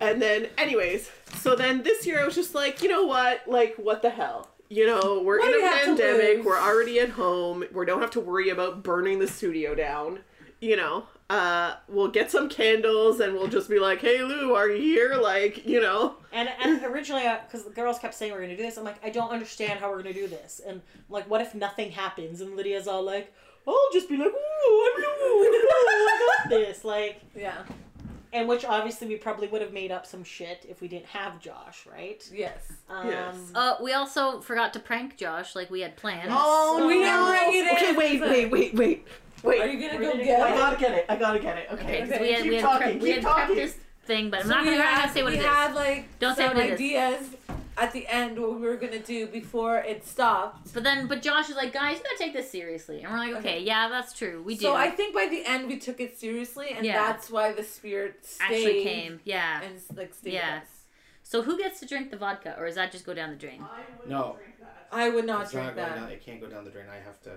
And 0.00 0.22
then, 0.22 0.48
anyways, 0.56 1.10
so 1.36 1.56
then 1.56 1.82
this 1.82 2.06
year 2.06 2.20
I 2.20 2.24
was 2.24 2.34
just 2.34 2.54
like, 2.54 2.82
you 2.82 2.88
know 2.88 3.04
what? 3.04 3.42
Like, 3.46 3.74
what 3.76 4.02
the 4.02 4.10
hell? 4.10 4.48
You 4.70 4.86
know, 4.86 5.22
we're 5.24 5.38
What 5.38 5.48
in 5.48 5.54
a 5.54 5.56
we 5.56 5.62
have 5.62 5.80
to 5.80 5.86
pandemic. 5.86 6.44
We're 6.44 6.60
already 6.60 7.00
at 7.00 7.10
home. 7.10 7.64
We 7.72 7.86
don't 7.86 8.00
have 8.00 8.10
to 8.12 8.20
worry 8.20 8.50
about 8.50 8.82
burning 8.82 9.18
the 9.18 9.26
studio 9.26 9.74
down. 9.74 10.20
You 10.60 10.76
know, 10.76 11.04
uh, 11.30 11.74
we'll 11.88 12.08
get 12.08 12.30
some 12.30 12.48
candles 12.48 13.20
and 13.20 13.32
we'll 13.32 13.46
just 13.46 13.70
be 13.70 13.78
like, 13.78 14.00
hey, 14.00 14.22
Lou, 14.22 14.54
are 14.54 14.68
you 14.68 14.82
here? 14.82 15.14
Like, 15.14 15.64
you 15.66 15.80
know. 15.80 16.16
And, 16.32 16.48
and 16.62 16.82
originally, 16.84 17.24
because 17.46 17.64
the 17.64 17.70
girls 17.70 17.98
kept 17.98 18.14
saying 18.14 18.32
we're 18.32 18.38
going 18.38 18.50
to 18.50 18.56
do 18.56 18.62
this, 18.62 18.76
I'm 18.76 18.84
like, 18.84 19.02
I 19.04 19.10
don't 19.10 19.30
understand 19.30 19.80
how 19.80 19.88
we're 19.88 20.02
going 20.02 20.14
to 20.14 20.20
do 20.20 20.26
this. 20.26 20.60
And 20.66 20.80
I'm 20.80 21.12
like, 21.12 21.30
what 21.30 21.40
if 21.40 21.54
nothing 21.54 21.92
happens? 21.92 22.40
And 22.40 22.56
Lydia's 22.56 22.88
all 22.88 23.02
like, 23.02 23.32
I'll 23.66 23.76
just 23.92 24.08
be 24.08 24.16
like, 24.16 24.28
ooh, 24.28 24.90
I'm 24.96 25.02
Lou, 25.02 25.42
I 25.44 26.38
got 26.42 26.50
this. 26.50 26.84
Like, 26.84 27.20
Yeah. 27.36 27.62
And 28.32 28.48
which 28.48 28.64
obviously 28.64 29.08
we 29.08 29.16
probably 29.16 29.48
would 29.48 29.62
have 29.62 29.72
made 29.72 29.90
up 29.90 30.06
some 30.06 30.22
shit 30.24 30.64
if 30.68 30.80
we 30.80 30.88
didn't 30.88 31.06
have 31.06 31.40
Josh, 31.40 31.86
right? 31.90 32.22
Yes. 32.32 32.72
Um, 32.88 33.08
Yes. 33.08 33.36
Uh, 33.54 33.74
we 33.82 33.92
also 33.92 34.40
forgot 34.40 34.72
to 34.74 34.80
prank 34.80 35.16
Josh 35.16 35.54
like 35.56 35.70
we 35.70 35.80
had 35.80 35.96
planned. 35.96 36.28
Oh, 36.32 36.86
We 36.86 36.94
didn't 36.94 37.26
bring 37.26 37.52
it 37.54 37.66
in. 37.66 37.76
Okay, 37.76 37.92
wait, 37.96 38.20
wait, 38.20 38.50
wait, 38.50 38.74
wait, 38.74 39.06
wait. 39.42 39.60
Are 39.62 39.66
you 39.66 39.80
gonna 39.88 39.98
go 39.98 40.10
gonna 40.12 40.24
get 40.24 40.38
go- 40.38 40.44
I 40.44 40.56
gotta 40.56 40.76
get 40.78 40.92
it. 40.92 41.06
I 41.08 41.16
gotta 41.16 41.38
get 41.38 41.58
it. 41.58 41.68
Okay. 41.72 41.82
Okay, 41.84 42.00
'cause 42.00 42.10
Okay, 42.12 42.20
we 42.20 42.32
had 42.32 42.42
keep 42.42 42.50
we 42.50 42.56
had, 42.56 42.62
talking, 42.62 42.88
prep, 42.88 43.00
we 43.02 43.06
keep 43.06 43.14
had 43.16 43.22
talking. 43.22 43.54
prepped 43.56 43.58
this 43.58 43.76
thing, 44.06 44.30
but 44.30 44.40
I'm 44.40 44.46
So 44.46 44.50
not 44.50 44.64
we 44.64 44.70
gonna, 44.72 44.82
had, 44.82 45.12
say 45.12 45.22
what 45.22 45.32
we 45.32 45.38
it 45.38 45.40
is. 45.40 45.46
had 45.46 45.74
like 45.74 46.18
Don't 46.18 46.36
say 46.36 46.46
some 46.48 46.56
what 46.56 46.66
it 46.66 46.80
is. 46.80 47.30
Ideas 47.78 47.84
at 47.88 47.92
the 47.92 48.06
end 48.08 48.38
what 48.40 48.54
we 48.54 48.66
were 48.66 48.76
gonna 48.76 48.98
do 48.98 49.26
before 49.26 49.78
it 49.78 50.06
stopped. 50.06 50.72
But 50.74 50.82
then, 50.82 51.06
but 51.06 51.22
Josh 51.22 51.48
is 51.48 51.56
like, 51.56 51.72
guys, 51.72 51.98
you 51.98 52.02
gotta 52.04 52.18
take 52.18 52.32
this 52.32 52.50
seriously, 52.50 53.02
and 53.02 53.12
we're 53.12 53.18
like, 53.18 53.30
okay, 53.36 53.38
Okay. 53.56 53.62
yeah, 53.62 53.88
that's 53.88 54.12
true, 54.12 54.42
we 54.42 54.54
do. 54.56 54.62
So 54.66 54.74
I 54.74 54.90
think 54.90 55.14
by 55.14 55.26
the 55.28 55.44
end 55.46 55.68
we 55.68 55.78
took 55.78 56.00
it 56.00 56.18
seriously, 56.18 56.70
and 56.70 56.84
Yeah. 56.84 56.96
that's 57.06 57.30
why 57.30 57.52
the 57.52 57.62
spirit 57.64 58.24
stayed 58.26 58.44
actually 58.44 58.82
came, 58.84 59.20
yeah. 59.24 59.62
and 59.62 59.80
like 59.96 60.14
stayed 60.14 60.34
Yeah. 60.34 60.54
with 60.56 60.62
us. 60.64 60.68
So 61.22 61.42
who 61.42 61.58
gets 61.58 61.80
to 61.80 61.86
drink 61.86 62.10
the 62.10 62.16
vodka, 62.16 62.54
or 62.58 62.66
does 62.66 62.74
that 62.76 62.90
just 62.92 63.04
go 63.04 63.14
down 63.14 63.30
the 63.30 63.36
drain? 63.36 63.64
No. 64.06 64.36
I 64.90 65.10
would 65.10 65.26
not 65.26 65.42
It's 65.42 65.52
drink 65.52 65.66
not 65.66 65.76
that. 65.76 65.96
down. 65.96 66.10
It 66.10 66.24
can't 66.24 66.40
go 66.40 66.46
down 66.48 66.64
the 66.64 66.70
drain. 66.70 66.86
I 66.90 66.96
have 66.96 67.20
to 67.22 67.32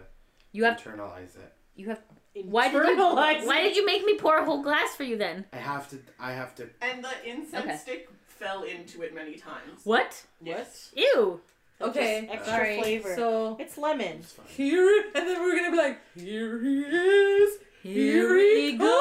You 0.53 0.63
have, 0.63 0.77
internalize 0.77 1.35
it. 1.35 1.53
you 1.75 1.89
have. 1.89 1.99
Why 2.45 2.69
did 2.69 2.75
you? 2.75 2.95
Internalize 2.95 3.45
Why 3.45 3.61
did 3.61 3.75
you 3.75 3.85
make 3.85 4.05
me 4.05 4.15
pour 4.17 4.37
a 4.37 4.45
whole 4.45 4.61
glass 4.63 4.95
for 4.95 5.03
you 5.03 5.17
then? 5.17 5.43
I 5.51 5.57
have 5.57 5.89
to. 5.89 5.99
I 6.17 6.31
have 6.31 6.55
to. 6.55 6.69
And 6.81 7.03
the 7.03 7.09
incense 7.29 7.65
Okay. 7.65 7.75
stick 7.75 8.09
fell 8.41 8.63
into 8.63 9.01
it 9.03 9.13
many 9.13 9.35
times. 9.35 9.81
What? 9.83 10.23
Yes. 10.43 10.91
Ew. 10.95 11.39
Okay, 11.79 12.21
Just 12.21 12.29
uh, 12.29 12.33
extra 12.33 12.53
sorry. 12.55 12.81
flavor. 12.81 13.15
So 13.15 13.57
It's 13.59 13.77
lemon. 13.77 14.19
It's 14.19 14.35
here, 14.55 15.03
and 15.15 15.27
then 15.27 15.41
we're 15.41 15.55
gonna 15.55 15.71
be 15.71 15.77
like, 15.77 15.99
here 16.15 16.61
he 16.61 16.79
is. 16.81 17.57
Here 17.83 18.37
he 18.37 18.73
goes 18.77 18.87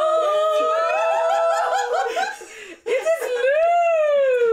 it 2.87 2.91
is 2.91 3.21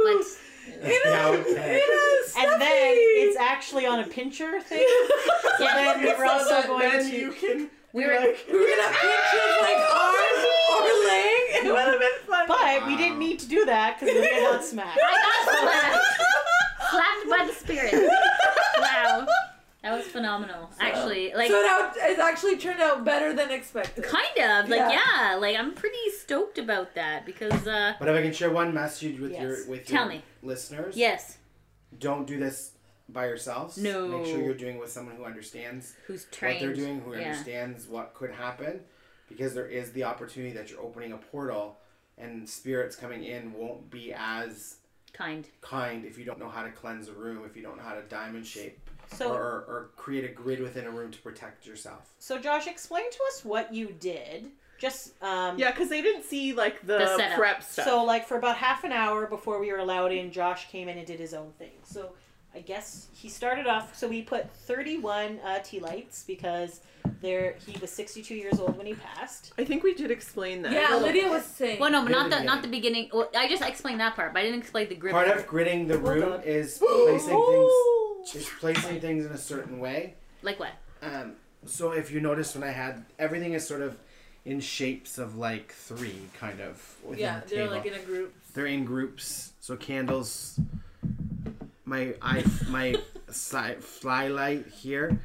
But 0.03 0.13
Lou. 0.13 0.89
It 0.89 1.01
Yeah, 1.05 1.31
is. 1.31 1.39
okay. 1.57 1.75
It 1.77 1.89
is. 1.89 2.35
And 2.37 2.61
then 2.61 2.93
it's 2.97 3.37
actually 3.37 3.85
on 3.85 3.99
a 4.01 4.07
pincher 4.07 4.59
thing. 4.61 4.85
So 5.57 5.63
then 5.65 6.03
we're 6.03 6.25
also 6.25 6.49
that 6.51 6.67
going 6.67 6.81
then 6.87 7.09
to. 7.09 7.15
you 7.17 7.31
can. 7.31 7.69
We're 7.91 8.13
like, 8.19 8.45
we 8.47 8.53
were 8.59 8.67
gonna 8.67 8.93
pinch 8.93 9.29
his 9.31 9.61
like 9.61 9.81
arm 9.91 10.37
or 10.69 10.83
leg. 11.07 11.41
It 11.49 11.63
would 11.65 11.79
have 11.79 11.99
been 11.99 12.09
fun. 12.11 12.16
But 12.47 12.87
we 12.87 12.95
didn't 12.97 13.19
need 13.19 13.39
to 13.39 13.47
do 13.47 13.65
that 13.65 13.99
because 13.99 14.15
we 14.15 14.29
got 14.29 14.63
smacked. 14.63 14.99
I 15.03 15.45
got 15.45 15.59
slapped. 15.59 16.91
slapped 16.91 17.29
by 17.29 17.47
the 17.47 17.53
spirit. 17.53 18.09
Wow. 18.79 19.27
That 19.83 19.95
was 19.97 20.05
phenomenal. 20.07 20.69
Actually, 20.79 21.33
like 21.33 21.49
so 21.49 21.59
it, 21.59 21.65
out, 21.65 21.93
it 21.97 22.19
actually 22.19 22.57
turned 22.57 22.81
out 22.81 23.05
better 23.05 23.33
than 23.33 23.51
expected. 23.51 24.03
kind 24.03 24.25
of 24.63 24.69
like 24.69 24.79
Yeah. 24.79 24.91
yeah. 25.31 25.35
like 25.35 25.55
I'm 25.57 25.73
pretty 25.73 26.09
stoked 26.17 26.57
about 26.57 26.93
that 26.95 27.25
because 27.25 27.65
uh 27.67 27.93
But 27.99 28.09
if 28.09 28.15
I 28.15 28.21
can 28.21 28.33
share 28.33 28.49
one 28.51 28.73
message 28.73 29.19
with 29.19 29.31
Yes. 29.31 29.41
your 29.41 29.67
with 29.69 29.85
Tell 29.87 30.03
your 30.03 30.13
me. 30.15 30.23
listeners, 30.41 30.97
yes, 30.97 31.37
don't 31.99 32.27
do 32.27 32.37
this 32.39 32.71
by 33.07 33.27
yourselves. 33.27 33.77
No. 33.77 34.07
Make 34.09 34.25
sure 34.25 34.41
you're 34.43 34.53
doing 34.55 34.75
it 34.75 34.79
with 34.81 34.91
someone 34.91 35.15
who 35.15 35.23
understands 35.23 35.93
who's 36.07 36.25
trained? 36.25 36.59
what 36.59 36.75
they're 36.75 36.75
doing, 36.85 36.99
who 37.01 37.15
yeah. 37.15 37.27
understands 37.29 37.87
what 37.87 38.13
could 38.13 38.31
happen, 38.31 38.81
because 39.29 39.53
there 39.53 39.67
is 39.67 39.91
the 39.93 40.03
opportunity 40.03 40.53
that 40.53 40.69
you're 40.69 40.81
opening 40.81 41.13
a 41.13 41.17
portal, 41.17 41.77
and 42.17 42.47
spirits 42.47 42.95
coming 42.95 43.23
in 43.23 43.53
won't 43.53 43.89
be 43.89 44.13
as 44.13 44.77
Kind. 45.13 45.47
kind 45.61 46.05
if 46.05 46.17
you 46.17 46.25
don't 46.25 46.39
know 46.39 46.49
how 46.49 46.63
to 46.63 46.69
cleanse 46.71 47.07
a 47.07 47.13
room, 47.13 47.43
if 47.45 47.55
you 47.55 47.63
don't 47.63 47.77
know 47.77 47.83
how 47.83 47.95
to 47.95 48.01
diamond 48.03 48.45
shape, 48.45 48.77
So, 49.13 49.31
or, 49.31 49.35
or, 49.41 49.65
or 49.67 49.89
create 49.95 50.25
a 50.25 50.33
grid 50.33 50.59
within 50.61 50.85
a 50.85 50.91
room 50.91 51.11
to 51.11 51.19
protect 51.21 51.65
yourself. 51.65 52.11
so 52.19 52.37
Josh, 52.39 52.67
explain 52.67 53.09
to 53.11 53.17
us 53.29 53.43
what 53.45 53.73
you 53.73 53.95
did. 53.99 54.51
Just 54.79 55.21
um, 55.23 55.57
Yeah, 55.57 55.71
because 55.71 55.89
they 55.89 56.03
didn't 56.03 56.23
see 56.23 56.53
like 56.53 56.85
the, 56.85 56.99
The 56.99 57.31
prep 57.35 57.63
stuff. 57.63 57.85
So, 57.85 58.03
like, 58.03 58.27
for 58.27 58.37
about 58.37 58.57
half 58.57 58.83
an 58.83 58.91
hour 58.91 59.25
before 59.25 59.59
we 59.59 59.71
were 59.71 59.79
allowed 59.79 60.11
in, 60.11 60.31
Josh 60.31 60.69
came 60.69 60.87
in 60.87 60.99
and 60.99 61.07
did 61.07 61.19
his 61.19 61.33
own 61.33 61.51
thing. 61.57 61.71
So, 61.83 62.11
I 62.57 62.61
guess 62.61 63.07
he 63.13 63.29
started 63.29 63.67
off. 63.67 63.95
So, 63.95 64.07
we 64.07 64.23
put 64.23 64.51
31 64.51 65.39
uh, 65.45 65.59
tea 65.59 65.79
lights 65.79 66.23
because 66.25 66.81
there 67.21 67.55
he 67.65 67.77
was 67.79 67.91
62 67.91 68.33
years 68.33 68.59
old 68.59 68.77
when 68.77 68.85
he 68.85 68.93
passed. 68.95 69.53
I 69.57 69.63
think 69.63 69.83
we 69.83 69.93
did 69.93 70.11
explain 70.11 70.61
that. 70.63 70.71
Yeah, 70.71 70.95
Lydia 70.97 71.29
was 71.29 71.45
saying. 71.45 71.79
Well, 71.79 71.91
no, 71.91 72.03
but 72.03 72.11
not 72.11 72.23
the 72.23 72.29
beginning. 72.29 72.45
not 72.45 72.61
the 72.61 72.67
beginning. 72.67 73.09
Well, 73.13 73.29
I 73.35 73.47
just 73.47 73.63
explained 73.63 73.99
that 73.99 74.15
part, 74.15 74.33
but 74.33 74.39
I 74.39 74.43
didn't 74.43 74.59
explain 74.59 74.89
the 74.89 74.95
grip. 74.95 75.13
Part 75.13 75.27
part. 75.27 75.39
of 75.39 75.47
gridding 75.47 75.87
the 75.87 75.97
room 75.99 76.33
on. 76.33 76.41
is 76.43 76.77
placing 77.05 77.29
things, 77.29 78.35
is 78.35 78.49
placing 78.59 78.99
things 79.01 79.25
in 79.25 79.31
a 79.31 79.37
certain 79.37 79.79
way. 79.79 80.15
like 80.41 80.59
what? 80.59 80.71
Um, 81.01 81.33
so 81.65 81.91
if 81.91 82.11
you 82.11 82.19
notice 82.19 82.55
when 82.55 82.63
I 82.63 82.71
had 82.71 83.05
everything 83.19 83.53
is 83.53 83.67
sort 83.67 83.81
of 83.81 83.97
in 84.45 84.59
shapes 84.59 85.17
of 85.17 85.37
like 85.37 85.73
three, 85.73 86.21
kind 86.39 86.61
of. 86.61 86.95
Yeah, 87.15 87.41
the 87.41 87.49
they're 87.49 87.59
table. 87.65 87.75
like 87.75 87.85
in 87.85 87.93
a 87.93 87.99
group. 87.99 88.33
They're 88.53 88.65
in 88.65 88.85
groups. 88.85 89.53
So 89.59 89.75
candles. 89.75 90.59
My 91.87 92.15
eye, 92.21 92.43
my 92.67 92.95
si- 93.29 93.77
flylight 93.79 94.69
here, 94.73 95.17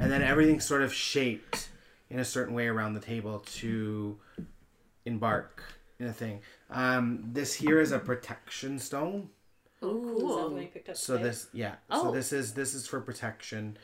and 0.00 0.10
then 0.10 0.22
everything's 0.22 0.64
sort 0.64 0.80
of 0.80 0.92
shaped 0.92 1.68
in 2.08 2.18
a 2.18 2.24
certain 2.24 2.54
way 2.54 2.66
around 2.66 2.94
the 2.94 3.00
table 3.00 3.40
to 3.56 4.16
embark 5.04 5.62
in 5.98 6.06
a 6.06 6.12
thing. 6.14 6.40
Um, 6.70 7.28
this 7.34 7.52
here 7.52 7.78
is 7.78 7.92
a 7.92 7.98
protection 7.98 8.78
stone. 8.78 9.28
Oh, 9.82 10.00
cool. 10.00 10.00
Is 10.00 10.16
that 10.16 10.18
Cool. 10.24 10.48
the 10.48 10.54
one 10.54 10.62
you 10.62 10.68
picked 10.68 10.88
up 10.88 10.96
So 10.96 11.12
today? 11.18 11.28
this, 11.28 11.46
yeah. 11.52 11.74
Oh. 11.90 12.04
So 12.04 12.12
this 12.12 12.32
is 12.32 12.54
this 12.54 12.72
is 12.72 12.86
for 12.86 13.02
protection. 13.02 13.76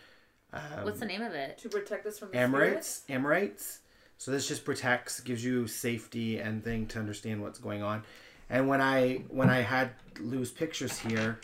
Um, 0.55 0.85
What's 0.85 1.01
the 1.01 1.07
name 1.07 1.21
of 1.21 1.35
it? 1.35 1.59
To 1.59 1.69
protect 1.69 2.07
us 2.07 2.19
from 2.19 2.31
the 2.31 2.39
Emirates, 2.39 3.03
Emirates. 3.11 3.81
So 4.17 4.31
this 4.31 4.49
just 4.49 4.65
protects, 4.65 5.21
gives 5.21 5.45
you 5.45 5.67
safety 5.67 6.39
and 6.39 6.65
thing 6.65 6.87
to 6.87 6.99
understand 6.99 7.43
what's 7.43 7.59
going 7.59 7.83
on. 7.83 8.03
And 8.49 8.67
when 8.67 8.81
I 8.81 9.25
when 9.29 9.51
I 9.51 9.61
had 9.61 9.91
Lou's 10.21 10.51
pictures 10.51 10.99
here, 10.99 11.39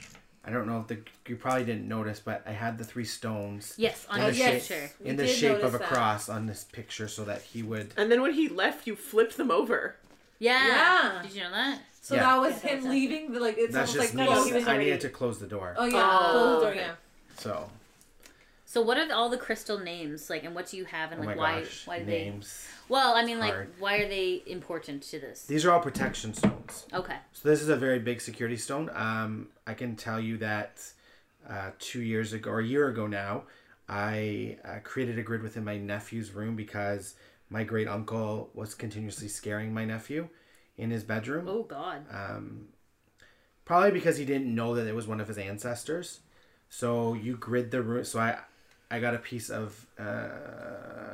I 0.44 0.50
don't 0.50 0.66
know 0.66 0.80
if 0.80 0.86
the 0.86 0.98
you 1.28 1.36
probably 1.36 1.64
didn't 1.64 1.86
notice, 1.86 2.18
but 2.20 2.42
I 2.46 2.52
had 2.52 2.78
the 2.78 2.84
three 2.84 3.04
stones 3.04 3.74
Yes, 3.76 4.06
on 4.08 4.20
in 4.20 4.26
the 4.26 4.30
the 4.32 4.36
yes. 4.38 4.66
shape 4.66 4.78
picture. 4.80 4.94
We 5.04 5.10
in 5.10 5.16
the 5.16 5.26
shape 5.26 5.62
of 5.62 5.74
a 5.74 5.78
that. 5.78 5.86
cross 5.88 6.28
on 6.28 6.46
this 6.46 6.64
picture, 6.64 7.08
so 7.08 7.24
that 7.24 7.42
he 7.42 7.62
would. 7.62 7.92
And 7.96 8.10
then 8.10 8.22
when 8.22 8.32
he 8.32 8.48
left, 8.48 8.86
you 8.86 8.96
flipped 8.96 9.36
them 9.36 9.50
over. 9.50 9.96
Yeah. 10.38 10.66
Yeah. 10.66 11.22
Did 11.22 11.34
you 11.34 11.42
know 11.42 11.50
that? 11.50 11.80
So 12.00 12.14
Yeah. 12.14 12.22
that 12.22 12.36
was 12.40 12.52
Yeah, 12.54 12.58
that 12.60 12.68
him 12.70 12.76
was 12.78 12.86
leaving. 12.86 13.32
The, 13.32 13.40
like 13.40 13.56
it's 13.58 13.74
That's 13.74 13.90
almost 13.90 14.12
just 14.12 14.14
like 14.16 14.28
me. 14.28 14.34
no, 14.34 14.44
he 14.44 14.52
was 14.54 14.64
I 14.64 14.68
already- 14.70 14.84
needed 14.86 15.00
to 15.02 15.08
close 15.10 15.38
the 15.38 15.46
door. 15.46 15.74
Oh 15.76 15.84
yeah, 15.84 16.10
Oh, 16.10 16.18
close 16.30 16.54
the 16.54 16.60
door. 16.62 16.70
okay. 16.70 16.80
Yeah. 16.80 16.94
So 17.36 17.70
So 18.70 18.80
what 18.80 18.98
are 18.98 19.12
all 19.12 19.28
the 19.28 19.36
crystal 19.36 19.80
names 19.80 20.30
like, 20.30 20.44
and 20.44 20.54
what 20.54 20.68
do 20.68 20.76
you 20.76 20.84
have, 20.84 21.10
and 21.10 21.20
oh 21.20 21.26
like 21.26 21.36
why? 21.36 21.62
gosh, 21.62 21.88
why 21.88 21.98
do 21.98 22.04
names. 22.04 22.68
they? 22.68 22.94
Well, 22.94 23.16
I 23.16 23.24
mean, 23.24 23.40
like, 23.40 23.52
hard. 23.52 23.72
why 23.80 23.96
are 23.96 24.08
they 24.08 24.44
important 24.46 25.02
to 25.10 25.18
this? 25.18 25.44
These 25.44 25.64
are 25.64 25.72
all 25.72 25.80
protection 25.80 26.32
stones. 26.34 26.86
Okay. 26.94 27.16
So 27.32 27.48
this 27.48 27.62
is 27.62 27.68
a 27.68 27.74
very 27.74 27.98
big 27.98 28.20
security 28.20 28.56
stone. 28.56 28.88
Um, 28.94 29.48
I 29.66 29.74
can 29.74 29.96
tell 29.96 30.20
you 30.20 30.36
that 30.36 30.84
uh, 31.48 31.70
two 31.80 32.00
years 32.00 32.32
ago 32.32 32.48
or 32.48 32.60
a 32.60 32.64
year 32.64 32.86
ago 32.86 33.08
now, 33.08 33.42
I 33.88 34.58
uh, 34.64 34.78
created 34.84 35.18
a 35.18 35.22
grid 35.22 35.42
within 35.42 35.64
my 35.64 35.76
nephew's 35.76 36.30
room 36.32 36.54
because 36.54 37.16
my 37.48 37.64
great 37.64 37.88
uncle 37.88 38.50
was 38.54 38.76
continuously 38.76 39.26
scaring 39.26 39.74
my 39.74 39.84
nephew 39.84 40.28
in 40.78 40.92
his 40.92 41.02
bedroom. 41.02 41.48
Oh 41.48 41.64
God. 41.64 42.04
Um, 42.08 42.68
probably 43.64 43.90
because 43.90 44.16
he 44.16 44.24
didn't 44.24 44.54
know 44.54 44.76
that 44.76 44.86
it 44.86 44.94
was 44.94 45.08
one 45.08 45.20
of 45.20 45.26
his 45.26 45.38
ancestors. 45.38 46.20
So 46.68 47.14
you 47.14 47.36
grid 47.36 47.72
the 47.72 47.82
room. 47.82 48.04
So 48.04 48.20
I, 48.20 48.38
I 48.90 48.98
got 49.00 49.14
a 49.14 49.18
piece 49.18 49.50
of 49.50 49.86
uh, 49.98 50.04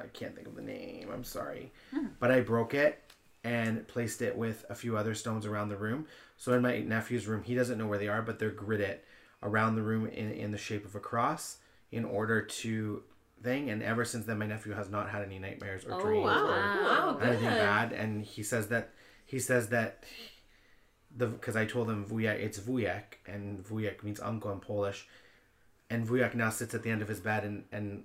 I 0.05 0.07
can't 0.12 0.35
think 0.35 0.47
of 0.49 0.55
the 0.57 0.62
name. 0.62 1.09
I'm 1.12 1.24
sorry, 1.24 1.72
but 2.18 2.31
I 2.31 2.41
broke 2.41 2.74
it 2.74 3.03
and 3.45 3.87
placed 3.87 4.22
it 4.22 4.37
with 4.37 4.64
a 4.70 4.74
few 4.74 4.97
other 4.97 5.14
stones 5.14 5.47
around 5.47 5.68
the 5.68 5.77
room. 5.77 6.07
So 6.37 6.53
in 6.55 6.62
my 6.62 6.81
nephew's 6.81 7.27
room, 7.27 7.43
he 7.45 7.55
doesn't 7.55 7.79
know 7.79 7.87
where 7.87 7.99
they 7.99 8.09
are, 8.09 8.22
but 8.22 8.39
they're 8.39 8.51
gridded 8.51 8.99
around 9.43 9.74
the 9.77 9.83
room 9.83 10.07
in 10.07 10.31
in 10.33 10.51
the 10.53 10.59
shape 10.59 10.85
of 10.85 10.95
a 10.95 11.01
cross 11.01 11.59
in 11.93 12.05
order 12.05 12.41
to 12.43 13.03
thing. 13.43 13.70
And 13.70 13.83
ever 13.83 14.05
since 14.05 14.24
then, 14.27 14.39
my 14.39 14.47
nephew 14.47 14.72
has 14.72 14.89
not 14.91 15.11
had 15.11 15.22
any 15.22 15.39
nightmares 15.39 15.85
or 15.85 15.93
Oh 15.95 16.01
dreams 16.01 16.24
wow. 16.27 16.45
or 16.47 16.83
Wow, 16.83 17.18
anything 17.22 17.47
bad 17.49 17.93
and 17.93 18.24
he 18.24 18.43
says 18.43 18.68
that 18.68 18.91
he 19.27 19.39
says 19.39 19.68
that 19.68 20.05
the 21.16 21.27
because 21.27 21.57
I 21.57 21.64
told 21.66 21.89
him 21.91 22.05
wujek 22.07 22.39
it's 22.41 22.59
wujek 22.61 23.03
and 23.27 23.64
wujek 23.66 24.03
means 24.03 24.20
uncle 24.20 24.53
in 24.53 24.61
Polish 24.61 25.07
and 25.91 26.09
wujek 26.09 26.34
now 26.34 26.51
sits 26.51 26.74
at 26.74 26.82
the 26.82 26.91
end 26.91 27.03
of 27.03 27.09
his 27.09 27.20
bed 27.20 27.45
and 27.45 27.64
and 27.72 28.05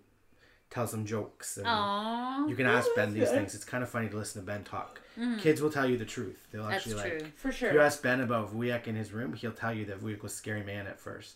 tells 0.70 0.94
him 0.94 1.06
jokes 1.06 1.58
and 1.58 1.66
Aww. 1.66 2.50
you 2.50 2.56
can 2.56 2.66
ask 2.66 2.88
Ben 2.96 3.14
these 3.14 3.30
things 3.30 3.54
it's 3.54 3.66
kind 3.66 3.84
of 3.84 3.90
funny 3.90 4.08
to 4.08 4.16
listen 4.16 4.42
to 4.42 4.46
Ben 4.46 4.64
talk 4.64 5.02
mm-hmm. 5.20 5.38
kids 5.38 5.62
will 5.62 5.70
tell 5.70 5.90
you 5.90 5.98
the 5.98 6.06
truth 6.06 6.48
they'll 6.52 6.64
That's 6.64 6.88
actually 6.88 6.96
like 6.96 7.20
true. 7.20 7.28
For 7.36 7.52
sure. 7.52 7.70
if 7.70 7.76
you 7.76 7.82
ask 7.82 8.02
Ben 8.02 8.22
about 8.22 8.56
Vujek 8.56 8.88
in 8.88 8.96
his 8.96 9.12
room 9.12 9.34
he'll 9.34 9.52
tell 9.52 9.74
you 9.74 9.86
that 9.86 10.00
Vujek 10.00 10.22
was 10.22 10.34
a 10.34 10.36
scary 10.36 10.64
man 10.64 10.88
at 10.88 10.98
first 11.00 11.36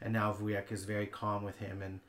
and 0.00 0.12
now 0.12 0.32
Vujek 0.32 0.72
is 0.72 0.84
very 0.84 1.06
calm 1.06 1.44
with 1.44 1.58
him 1.60 1.80
and 1.80 2.00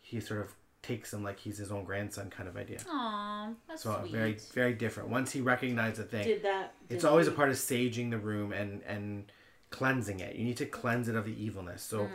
he 0.00 0.18
sort 0.18 0.40
of 0.40 0.52
takes 0.80 1.12
him 1.12 1.22
like 1.22 1.38
he's 1.38 1.58
his 1.58 1.70
own 1.70 1.84
grandson 1.84 2.30
kind 2.30 2.48
of 2.48 2.56
idea 2.56 2.78
Aw, 2.88 3.50
that's 3.68 3.82
so 3.82 3.92
uh, 3.92 4.00
sweet. 4.00 4.12
very 4.12 4.38
very 4.54 4.72
different 4.72 5.10
once 5.10 5.30
he 5.30 5.42
recognized 5.42 5.96
the 5.96 6.04
thing 6.04 6.26
Did 6.26 6.42
that? 6.44 6.72
it's 6.88 7.02
did 7.02 7.08
always 7.10 7.28
a 7.28 7.32
part 7.32 7.50
of 7.50 7.56
saging 7.56 8.10
the 8.10 8.18
room 8.18 8.52
and 8.52 8.80
and 8.86 9.30
cleansing 9.74 10.20
it. 10.20 10.36
You 10.36 10.44
need 10.44 10.56
to 10.58 10.66
cleanse 10.66 11.08
it 11.08 11.16
of 11.16 11.24
the 11.24 11.44
evilness. 11.44 11.82
So 11.82 12.04
mm. 12.04 12.10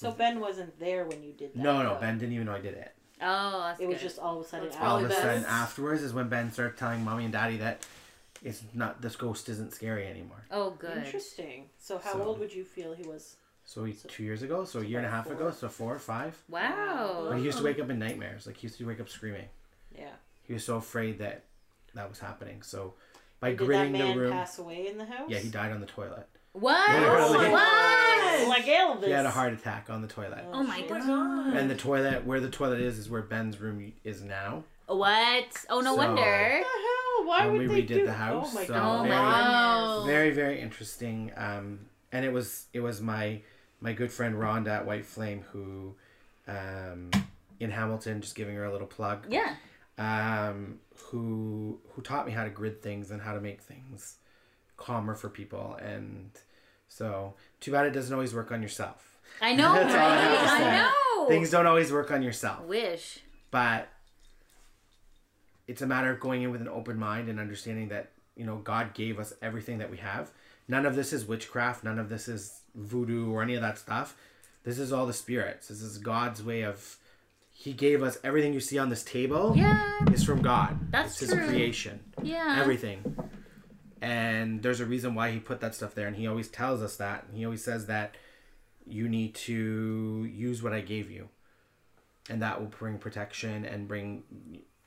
So 0.00 0.12
Ben 0.12 0.40
wasn't 0.40 0.78
there 0.80 1.04
when 1.04 1.22
you 1.22 1.32
did 1.32 1.52
that. 1.54 1.58
no, 1.62 1.82
no, 1.82 1.94
though. 1.94 2.00
Ben 2.00 2.16
didn't 2.18 2.32
even 2.34 2.46
know 2.46 2.54
I 2.54 2.60
did 2.60 2.72
it. 2.74 2.92
Oh, 3.20 3.64
that's 3.66 3.80
It 3.80 3.86
was 3.88 4.00
just 4.00 4.18
all 4.18 4.40
of 4.40 4.46
a 4.46 4.48
sudden. 4.48 4.68
That's 4.70 4.80
All 4.80 4.96
of 5.04 5.10
a 5.10 5.14
sudden 5.14 5.44
afterwards 5.44 6.02
is 6.02 6.14
when 6.14 6.28
Ben 6.30 6.50
started 6.52 6.78
telling 6.78 7.04
mommy 7.04 7.24
and 7.24 7.32
daddy 7.34 7.58
that 7.58 7.84
it's 8.42 8.62
not 8.72 9.02
this 9.02 9.14
ghost 9.14 9.50
isn't 9.50 9.74
scary 9.74 10.06
anymore. 10.06 10.42
Oh, 10.50 10.70
good. 10.70 10.96
Interesting. 11.04 11.68
So 11.78 11.98
how 11.98 12.12
So- 12.14 12.22
old 12.22 12.38
would 12.38 12.54
you 12.54 12.64
feel 12.64 12.94
he 12.94 13.02
was? 13.02 13.36
So 13.66 13.84
he, 13.84 13.92
two 13.92 14.22
years 14.24 14.42
ago, 14.42 14.64
so 14.64 14.80
a 14.80 14.84
year 14.84 14.98
and 14.98 15.06
a 15.06 15.10
half 15.10 15.26
about 15.26 15.36
ago, 15.38 15.50
so 15.50 15.68
four 15.68 15.94
or 15.94 15.98
five. 15.98 16.42
Wow. 16.48 17.26
But 17.28 17.36
he 17.38 17.44
used 17.44 17.58
to 17.58 17.64
wake 17.64 17.78
up 17.78 17.90
in 17.90 17.98
nightmares. 17.98 18.46
Like 18.46 18.56
he 18.56 18.66
used 18.66 18.78
to 18.78 18.86
wake 18.86 19.00
up 19.00 19.08
screaming. 19.10 19.48
Yeah. 19.96 20.14
He 20.44 20.54
was 20.54 20.64
so 20.64 20.76
afraid 20.76 21.18
that 21.18 21.44
that 21.94 22.08
was 22.08 22.18
happening. 22.20 22.62
So 22.62 22.94
by 23.38 23.50
Did 23.50 23.58
that 23.58 23.64
gridding 23.64 23.90
man 23.92 24.14
the 24.16 24.20
room, 24.22 24.32
pass 24.32 24.58
away 24.58 24.88
in 24.88 24.96
the 24.98 25.04
house? 25.04 25.28
yeah, 25.28 25.38
he 25.38 25.50
died 25.50 25.72
on 25.72 25.80
the 25.80 25.86
toilet. 25.86 26.26
What? 26.52 26.90
Literally. 26.90 27.48
What? 27.50 28.48
Like 28.48 28.64
Elvis. 28.64 29.04
He 29.04 29.10
had 29.10 29.26
a 29.26 29.30
heart 29.30 29.52
attack 29.52 29.88
on 29.90 30.02
the 30.02 30.08
toilet. 30.08 30.44
Oh 30.52 30.62
my 30.62 30.78
shit. 30.78 30.88
god. 30.88 31.54
And 31.56 31.70
the 31.70 31.76
toilet, 31.76 32.24
where 32.26 32.40
the 32.40 32.50
toilet 32.50 32.80
is, 32.80 32.98
is 32.98 33.08
where 33.08 33.22
Ben's 33.22 33.60
room 33.60 33.92
is 34.04 34.22
now. 34.22 34.64
What? 34.86 35.64
Oh 35.68 35.80
no 35.80 35.92
So- 35.92 35.96
wonder. 35.96 36.20
What 36.22 36.50
the 36.50 36.56
hell? 36.56 37.26
Why 37.26 37.46
When 37.46 37.58
would 37.58 37.68
we 37.68 37.74
they 37.74 37.82
redid 37.82 37.86
do? 38.00 38.06
the 38.06 38.12
house, 38.12 38.48
Oh 38.50 38.54
my 38.54 38.64
so 38.64 38.72
god. 38.72 39.00
Oh 39.00 39.02
very- 39.04 39.10
goodness. 40.00 40.06
Very, 40.06 40.30
very 40.30 40.60
interesting. 40.60 41.30
Um, 41.36 41.80
and 42.12 42.24
it 42.24 42.32
was 42.32 42.66
it 42.72 42.80
was 42.80 43.00
my 43.00 43.40
my 43.80 43.92
good 43.92 44.10
friend 44.10 44.34
Rhonda 44.34 44.68
at 44.68 44.86
White 44.86 45.06
Flame 45.06 45.44
who, 45.52 45.94
um, 46.48 47.10
in 47.60 47.70
Hamilton, 47.70 48.20
just 48.20 48.34
giving 48.34 48.56
her 48.56 48.64
a 48.64 48.72
little 48.72 48.86
plug. 48.88 49.26
Yeah. 49.28 49.54
um, 49.98 50.80
who 51.10 51.78
who 51.92 52.02
taught 52.02 52.26
me 52.26 52.32
how 52.32 52.42
to 52.44 52.50
grid 52.50 52.82
things 52.82 53.10
and 53.10 53.20
how 53.22 53.34
to 53.34 53.40
make 53.40 53.60
things 53.60 54.16
calmer 54.80 55.14
for 55.14 55.28
people. 55.28 55.78
And 55.80 56.30
so, 56.88 57.34
too 57.60 57.70
bad 57.70 57.86
it 57.86 57.92
doesn't 57.92 58.12
always 58.12 58.34
work 58.34 58.50
on 58.50 58.62
yourself. 58.62 59.18
I 59.40 59.54
know, 59.54 59.72
right? 59.72 59.86
I 59.86 60.82
know. 61.18 61.28
Things 61.28 61.50
don't 61.50 61.66
always 61.66 61.92
work 61.92 62.10
on 62.10 62.22
yourself, 62.22 62.64
Wish. 62.66 63.20
but 63.50 63.88
it's 65.68 65.82
a 65.82 65.86
matter 65.86 66.10
of 66.10 66.18
going 66.18 66.42
in 66.42 66.50
with 66.50 66.60
an 66.60 66.68
open 66.68 66.98
mind 66.98 67.28
and 67.28 67.38
understanding 67.38 67.88
that 67.88 68.10
you 68.34 68.44
know 68.44 68.56
God 68.56 68.92
gave 68.94 69.20
us 69.20 69.32
everything 69.40 69.78
that 69.78 69.90
we 69.90 69.98
have. 69.98 70.30
None 70.66 70.86
of 70.86 70.96
this 70.96 71.12
is 71.12 71.26
witchcraft. 71.26 71.84
None 71.84 71.98
of 71.98 72.08
this 72.08 72.26
is 72.26 72.62
voodoo 72.74 73.30
or 73.30 73.42
any 73.42 73.54
of 73.54 73.62
that 73.62 73.78
stuff. 73.78 74.16
This 74.64 74.78
is 74.78 74.92
all 74.92 75.06
the 75.06 75.12
spirits. 75.12 75.68
This 75.68 75.82
is 75.82 75.98
God's 75.98 76.42
way 76.42 76.62
of. 76.62 76.96
He 77.52 77.74
gave 77.74 78.02
us 78.02 78.18
everything 78.24 78.54
you 78.54 78.60
see 78.60 78.78
on 78.78 78.88
this 78.88 79.04
table. 79.04 79.52
Yeah. 79.54 79.98
is 80.12 80.24
from 80.24 80.40
God. 80.40 80.78
That's 80.90 81.20
it's 81.20 81.30
true. 81.30 81.42
His 81.42 81.50
creation. 81.50 82.00
Yeah. 82.22 82.56
Everything. 82.58 83.04
And 84.02 84.62
there's 84.62 84.80
a 84.80 84.86
reason 84.86 85.14
why 85.14 85.30
he 85.30 85.38
put 85.38 85.60
that 85.60 85.74
stuff 85.74 85.94
there, 85.94 86.06
and 86.06 86.16
he 86.16 86.26
always 86.26 86.48
tells 86.48 86.82
us 86.82 86.96
that. 86.96 87.24
And 87.28 87.36
he 87.36 87.44
always 87.44 87.62
says 87.62 87.86
that 87.86 88.16
you 88.86 89.08
need 89.08 89.34
to 89.34 90.28
use 90.32 90.62
what 90.62 90.72
I 90.72 90.80
gave 90.80 91.10
you, 91.10 91.28
and 92.28 92.40
that 92.42 92.58
will 92.60 92.68
bring 92.68 92.98
protection 92.98 93.64
and 93.64 93.86
bring 93.86 94.22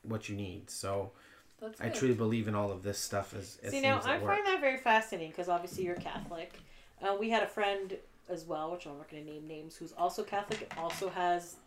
what 0.01 0.29
you 0.29 0.35
need. 0.35 0.69
So 0.69 1.11
That's 1.61 1.79
I 1.79 1.89
truly 1.89 2.15
believe 2.15 2.47
in 2.47 2.55
all 2.55 2.71
of 2.71 2.83
this 2.83 2.97
stuff 2.97 3.35
as, 3.35 3.59
as 3.63 3.71
See 3.71 3.81
now, 3.81 4.01
I 4.03 4.17
work. 4.17 4.35
find 4.35 4.47
that 4.47 4.59
very 4.61 4.77
fascinating 4.77 5.29
because 5.31 5.47
obviously 5.47 5.85
you're 5.85 5.95
Catholic. 5.95 6.59
Uh, 7.01 7.15
we 7.19 7.29
had 7.29 7.43
a 7.43 7.47
friend 7.47 7.95
as 8.29 8.45
well, 8.45 8.71
which 8.71 8.85
I'm 8.85 8.97
not 8.97 9.09
going 9.09 9.25
to 9.25 9.31
name 9.31 9.47
names, 9.47 9.75
who's 9.75 9.93
also 9.93 10.23
Catholic, 10.23 10.67
and 10.71 10.79
also 10.79 11.09
has 11.09 11.57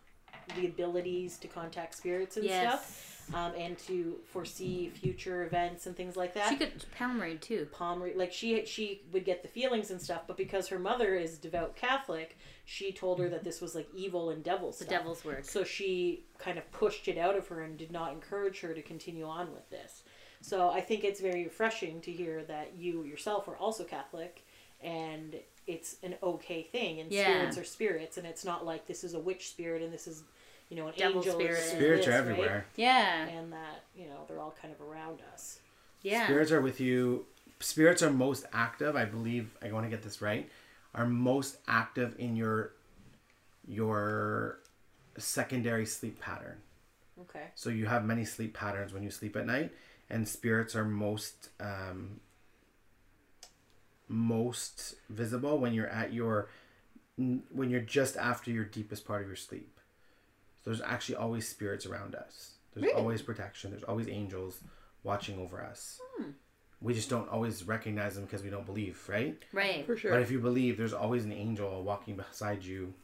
the 0.56 0.66
abilities 0.66 1.38
to 1.38 1.48
contact 1.48 1.94
spirits 1.94 2.36
and 2.36 2.46
stuff, 2.46 2.62
Yes. 2.86 3.15
Um, 3.34 3.52
and 3.56 3.76
to 3.78 4.16
foresee 4.26 4.88
future 4.90 5.44
events 5.44 5.86
and 5.86 5.96
things 5.96 6.16
like 6.16 6.34
that. 6.34 6.48
She 6.50 6.56
could 6.56 6.84
palm 6.96 7.20
read 7.20 7.42
too. 7.42 7.66
palm 7.72 8.02
read, 8.02 8.16
like 8.16 8.32
she 8.32 8.64
she 8.66 9.02
would 9.12 9.24
get 9.24 9.42
the 9.42 9.48
feelings 9.48 9.90
and 9.90 10.00
stuff, 10.00 10.22
but 10.26 10.36
because 10.36 10.68
her 10.68 10.78
mother 10.78 11.14
is 11.16 11.38
devout 11.38 11.76
Catholic, 11.76 12.38
she 12.64 12.92
told 12.92 13.18
her 13.18 13.28
that 13.28 13.42
this 13.44 13.60
was 13.60 13.74
like 13.74 13.88
evil 13.94 14.30
and 14.30 14.44
devil 14.44 14.72
stuff. 14.72 14.88
The 14.88 14.94
devil's 14.94 15.24
work. 15.24 15.44
So 15.44 15.64
she 15.64 16.24
kind 16.38 16.58
of 16.58 16.70
pushed 16.72 17.08
it 17.08 17.18
out 17.18 17.36
of 17.36 17.48
her 17.48 17.62
and 17.62 17.76
did 17.76 17.90
not 17.90 18.12
encourage 18.12 18.60
her 18.60 18.74
to 18.74 18.82
continue 18.82 19.24
on 19.26 19.52
with 19.52 19.68
this. 19.70 20.02
So 20.40 20.70
I 20.70 20.80
think 20.80 21.02
it's 21.02 21.20
very 21.20 21.44
refreshing 21.44 22.00
to 22.02 22.12
hear 22.12 22.44
that 22.44 22.74
you 22.76 23.02
yourself 23.04 23.48
are 23.48 23.56
also 23.56 23.84
Catholic 23.84 24.46
and 24.80 25.34
it's 25.66 25.96
an 26.04 26.14
okay 26.22 26.62
thing 26.62 27.00
and 27.00 27.10
Yeah. 27.10 27.24
spirits 27.24 27.58
are 27.58 27.64
spirits 27.64 28.18
and 28.18 28.26
it's 28.26 28.44
not 28.44 28.64
like 28.64 28.86
this 28.86 29.02
is 29.02 29.14
a 29.14 29.18
witch 29.18 29.48
spirit 29.48 29.82
and 29.82 29.92
this 29.92 30.06
is 30.06 30.22
you 30.68 30.76
know 30.76 30.88
an 30.88 30.94
Devil 30.96 31.18
angel 31.20 31.34
spirit. 31.34 31.48
and 31.50 31.56
this 31.58 31.66
is 31.66 31.72
Spirits 31.72 32.06
are 32.06 32.10
this, 32.10 32.20
right? 32.20 32.30
everywhere. 32.30 32.66
Yeah. 32.76 33.26
and 33.26 33.52
that 33.52 33.84
you 33.96 34.06
know 34.06 34.24
they're 34.28 34.40
all 34.40 34.54
kind 34.60 34.74
of 34.74 34.80
around 34.86 35.20
us 35.32 35.60
Yeah. 36.02 36.24
Spirits 36.24 36.50
are 36.52 36.60
with 36.60 36.80
you. 36.80 37.26
Spirits 37.60 38.02
are 38.02 38.10
most 38.10 38.44
active. 38.52 38.96
I 38.96 39.04
believe. 39.04 39.56
I 39.62 39.72
want 39.72 39.86
to 39.86 39.90
get 39.90 40.02
this 40.02 40.20
right. 40.20 40.48
Are 40.94 41.06
most 41.06 41.58
active 41.68 42.14
in 42.18 42.36
your 42.36 42.72
your 43.66 44.58
secondary 45.18 45.86
sleep 45.86 46.20
pattern. 46.20 46.58
okay 47.22 47.46
So 47.54 47.70
you 47.70 47.86
have 47.86 48.04
many 48.04 48.24
sleep 48.24 48.54
patterns 48.54 48.92
when 48.92 49.02
you 49.02 49.10
sleep 49.10 49.36
at 49.36 49.46
night, 49.46 49.72
and 50.10 50.28
spirits 50.28 50.74
are 50.76 50.84
most 50.84 51.48
um, 51.60 52.20
most 54.08 54.94
visible 55.10 55.58
when 55.58 55.72
you're 55.74 55.88
at 55.88 56.12
your 56.12 56.48
when 57.16 57.70
you're 57.70 57.80
just 57.80 58.16
after 58.16 58.50
your 58.50 58.64
deepest 58.64 59.06
part 59.06 59.22
of 59.22 59.26
your 59.28 59.36
sleep. 59.36 59.75
So 60.66 60.70
there's 60.72 60.82
actually 60.82 61.14
always 61.14 61.46
spirits 61.48 61.86
around 61.86 62.16
us. 62.16 62.54
There's 62.74 62.86
Really? 62.86 62.96
always 63.00 63.22
protection. 63.22 63.70
There's 63.70 63.84
always 63.84 64.08
angels 64.08 64.64
watching 65.04 65.38
over 65.38 65.62
us. 65.62 66.00
Hmm. 66.16 66.30
We 66.80 66.92
just 66.92 67.08
don't 67.08 67.28
always 67.28 67.62
recognize 67.62 68.16
them 68.16 68.24
because 68.24 68.42
we 68.42 68.50
don't 68.50 68.66
believe, 68.66 69.00
right? 69.08 69.40
Right. 69.52 69.86
For 69.86 69.96
sure. 69.96 70.10
But 70.10 70.22
if 70.22 70.30
you 70.32 70.40
believe, 70.40 70.76
there's 70.76 70.92
always 70.92 71.24
an 71.24 71.30
angel 71.30 71.84
walking 71.84 72.16
beside 72.16 72.64
you. 72.64 72.94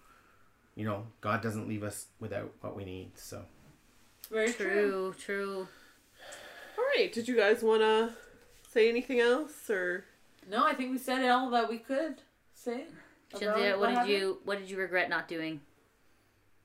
You 0.74 0.86
know, 0.86 1.06
God 1.20 1.40
doesn't 1.40 1.68
leave 1.68 1.84
us 1.84 2.06
without 2.18 2.52
what 2.62 2.74
we 2.74 2.84
need. 2.84 3.16
So. 3.16 3.44
Very 4.28 4.52
true. 4.52 4.64
True. 4.66 5.14
True. 5.16 5.68
All 6.78 6.84
right. 6.96 7.12
Did 7.12 7.28
you 7.28 7.36
guys 7.36 7.62
want 7.62 7.82
to 7.82 8.10
say 8.72 8.88
anything 8.88 9.20
else 9.20 9.70
or? 9.70 10.04
No, 10.50 10.66
I 10.66 10.74
think 10.74 10.90
we 10.90 10.98
said 10.98 11.24
all 11.30 11.48
that 11.50 11.70
we 11.70 11.78
could 11.78 12.22
say. 12.54 12.86
about 13.30 13.38
Cynthia, 13.40 13.78
what 13.78 13.86
did 13.86 13.94
happened. 13.94 14.12
you 14.14 14.38
what 14.44 14.58
did 14.58 14.68
you 14.68 14.78
regret 14.78 15.08
not 15.08 15.28
doing? 15.28 15.60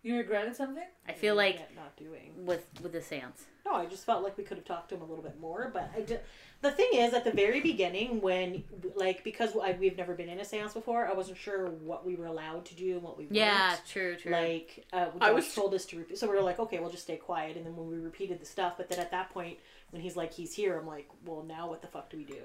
You 0.08 0.16
regretted 0.16 0.56
something? 0.56 0.86
I 1.06 1.12
feel 1.12 1.36
like 1.36 1.56
Yet 1.56 1.72
not 1.76 1.98
doing 1.98 2.32
with 2.46 2.66
with 2.82 2.94
the 2.94 3.02
seance. 3.02 3.44
No, 3.66 3.74
I 3.74 3.86
just 3.88 4.06
felt 4.06 4.24
like 4.24 4.38
we 4.38 4.46
could 4.46 4.56
have 4.56 4.66
talked 4.66 4.88
to 4.90 4.96
him 4.96 5.02
a 5.02 5.06
little 5.06 5.22
bit 5.24 5.38
more. 5.42 5.70
But 5.74 5.92
I 5.94 6.00
did, 6.00 6.22
the 6.62 6.72
thing 6.72 6.88
is, 6.94 7.14
at 7.14 7.26
the 7.26 7.32
very 7.32 7.60
beginning, 7.60 8.22
when 8.22 8.64
like 8.96 9.26
because 9.26 9.52
I, 9.62 9.74
we've 9.74 9.98
never 9.98 10.14
been 10.14 10.30
in 10.30 10.40
a 10.40 10.44
séance 10.44 10.74
before, 10.74 11.06
I 11.06 11.14
wasn't 11.14 11.38
sure 11.38 11.68
what 11.68 12.06
we 12.06 12.16
were 12.16 12.28
allowed 12.28 12.64
to 12.68 12.76
do 12.76 12.94
and 12.94 13.04
what 13.04 13.18
we 13.18 13.28
Yeah, 13.30 13.72
weren't. 13.72 13.86
true, 13.86 14.16
true. 14.16 14.32
Like 14.32 14.86
uh, 14.94 15.08
I 15.20 15.34
was- 15.34 15.54
told 15.54 15.74
us 15.74 15.84
to 15.88 15.98
repeat, 15.98 16.18
so 16.18 16.30
we 16.30 16.38
were 16.38 16.42
like, 16.42 16.60
okay, 16.60 16.80
we'll 16.80 16.90
just 16.90 17.04
stay 17.04 17.18
quiet. 17.18 17.58
And 17.58 17.66
then 17.66 17.76
when 17.76 17.90
we 17.90 17.98
repeated 17.98 18.40
the 18.40 18.46
stuff, 18.46 18.76
but 18.78 18.88
then 18.88 19.00
at 19.00 19.12
that 19.12 19.30
point, 19.32 19.58
when 19.90 20.02
he's 20.02 20.16
like, 20.16 20.32
he's 20.34 20.54
here, 20.54 20.78
I'm 20.80 20.88
like, 20.88 21.10
well, 21.26 21.44
now 21.46 21.68
what 21.68 21.82
the 21.82 21.88
fuck 21.90 22.10
do 22.10 22.16
we 22.16 22.24
do? 22.24 22.44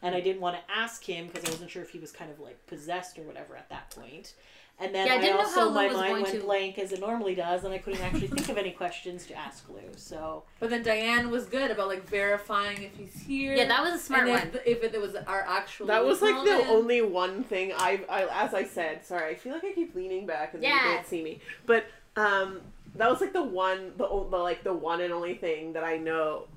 And 0.00 0.14
I 0.14 0.20
didn't 0.22 0.40
want 0.40 0.56
to 0.56 0.74
ask 0.74 1.04
him 1.04 1.26
because 1.26 1.44
I 1.46 1.50
wasn't 1.50 1.70
sure 1.70 1.82
if 1.82 1.90
he 1.90 1.98
was 1.98 2.12
kind 2.12 2.30
of 2.30 2.40
like 2.40 2.66
possessed 2.66 3.18
or 3.18 3.22
whatever 3.22 3.56
at 3.56 3.68
that 3.68 3.90
point. 3.90 4.32
And 4.80 4.92
then 4.92 5.06
Yeah, 5.06 5.12
I 5.12 5.16
I, 5.16 5.20
didn't 5.20 5.36
know 5.36 5.42
also 5.42 5.60
how 5.60 5.70
my 5.70 5.86
was 5.86 5.96
mind 5.96 6.08
going 6.10 6.22
went 6.24 6.34
to- 6.34 6.40
blank 6.42 6.78
as 6.80 6.92
it 6.92 6.98
normally 7.00 7.36
does, 7.36 7.62
and 7.64 7.72
I 7.72 7.78
couldn't 7.78 8.00
actually 8.02 8.26
think 8.26 8.48
of 8.48 8.58
any 8.58 8.72
questions 8.72 9.24
to 9.26 9.34
ask 9.34 9.68
Lou. 9.68 9.80
So 9.96 10.42
But 10.58 10.70
then 10.70 10.82
Diane 10.82 11.30
was 11.30 11.46
good 11.46 11.70
about 11.70 11.86
like 11.86 12.04
verifying 12.08 12.82
if 12.82 12.96
he's 12.96 13.22
here. 13.22 13.54
yeah, 13.54 13.66
that 13.68 13.82
was 13.82 13.94
a 13.94 13.98
smart 13.98 14.22
and 14.28 14.30
one. 14.52 14.60
if, 14.66 14.82
if 14.82 14.94
it 14.94 15.00
was 15.00 15.14
our 15.14 15.42
actual. 15.42 15.86
That 15.86 16.04
was 16.04 16.20
like 16.22 16.44
the 16.44 16.66
only 16.68 17.02
one 17.02 17.44
thing 17.44 17.72
I, 17.76 18.00
I, 18.08 18.44
as 18.44 18.52
I 18.52 18.64
said, 18.64 19.06
sorry, 19.06 19.30
I 19.30 19.34
feel 19.36 19.52
like 19.52 19.64
I 19.64 19.72
keep 19.72 19.94
leaning 19.94 20.26
back 20.26 20.54
and 20.54 20.62
then 20.62 20.70
you 20.72 20.76
can't 20.80 21.06
see 21.06 21.22
me. 21.22 21.40
But 21.66 21.86
um, 22.16 22.60
that 22.96 23.08
was 23.08 23.20
like 23.20 23.32
the 23.32 23.42
one, 23.44 23.92
the, 23.96 24.08
o- 24.08 24.28
the 24.28 24.36
like 24.38 24.64
the 24.64 24.74
one 24.74 25.00
and 25.00 25.12
only 25.12 25.34
thing 25.34 25.72
that 25.74 25.84
I 25.84 25.98
know, 25.98 26.48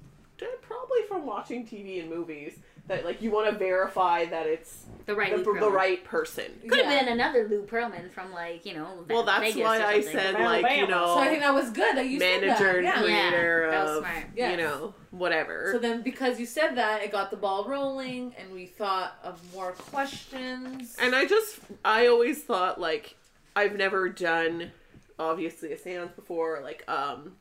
probably 0.61 1.03
from 1.07 1.25
watching 1.25 1.65
TV 1.67 1.99
and 2.01 2.09
movies, 2.09 2.53
that 2.87 3.05
like 3.05 3.21
you 3.21 3.31
want 3.31 3.51
to 3.51 3.57
verify 3.57 4.25
that 4.25 4.47
it's 4.47 4.83
the 5.05 5.15
right 5.15 5.31
the, 5.31 5.37
Lou 5.51 5.59
the 5.59 5.69
right 5.69 6.03
person. 6.03 6.45
Could 6.67 6.79
have 6.81 6.91
Yeah. 6.91 6.99
been 7.03 7.13
another 7.13 7.47
Lou 7.49 7.63
Pearlman 7.63 8.11
from 8.11 8.31
like 8.33 8.65
you 8.65 8.73
know. 8.73 9.05
Well, 9.09 9.23
that's 9.23 9.41
Vegas 9.41 9.61
why 9.63 9.79
or 9.79 9.85
I 9.85 10.01
said 10.01 10.35
Alabama. 10.35 10.49
like 10.61 10.77
you 10.77 10.87
know 10.87 11.05
So 11.15 11.19
I 11.19 11.27
think 11.27 11.41
that 11.41 11.53
was 11.53 11.69
good 11.71 11.95
that 11.97 12.07
you 12.07 12.19
manager 12.19 12.57
said 12.57 12.75
and 12.75 12.85
that. 12.87 12.95
Yeah. 12.95 13.01
creator 13.29 13.61
Yeah, 13.65 13.71
that 13.71 13.83
was 13.85 13.97
of 13.97 14.03
smart. 14.03 14.23
Yes. 14.35 14.51
you 14.51 14.57
know 14.57 14.93
whatever. 15.11 15.69
So 15.71 15.79
then, 15.79 16.01
because 16.01 16.39
you 16.39 16.45
said 16.45 16.75
that, 16.75 17.01
it 17.01 17.11
got 17.11 17.31
the 17.31 17.37
ball 17.37 17.65
rolling, 17.67 18.35
and 18.37 18.51
we 18.53 18.65
thought 18.67 19.17
of 19.23 19.41
more 19.53 19.71
questions. 19.71 20.95
And 21.01 21.15
I 21.15 21.25
just, 21.25 21.59
I 21.83 22.07
always 22.07 22.43
thought 22.43 22.79
like, 22.79 23.15
I've 23.55 23.75
never 23.75 24.09
done, 24.09 24.71
obviously 25.17 25.71
a 25.73 25.77
seance 25.77 26.11
before, 26.11 26.59
like 26.61 26.83
um, 26.89 27.37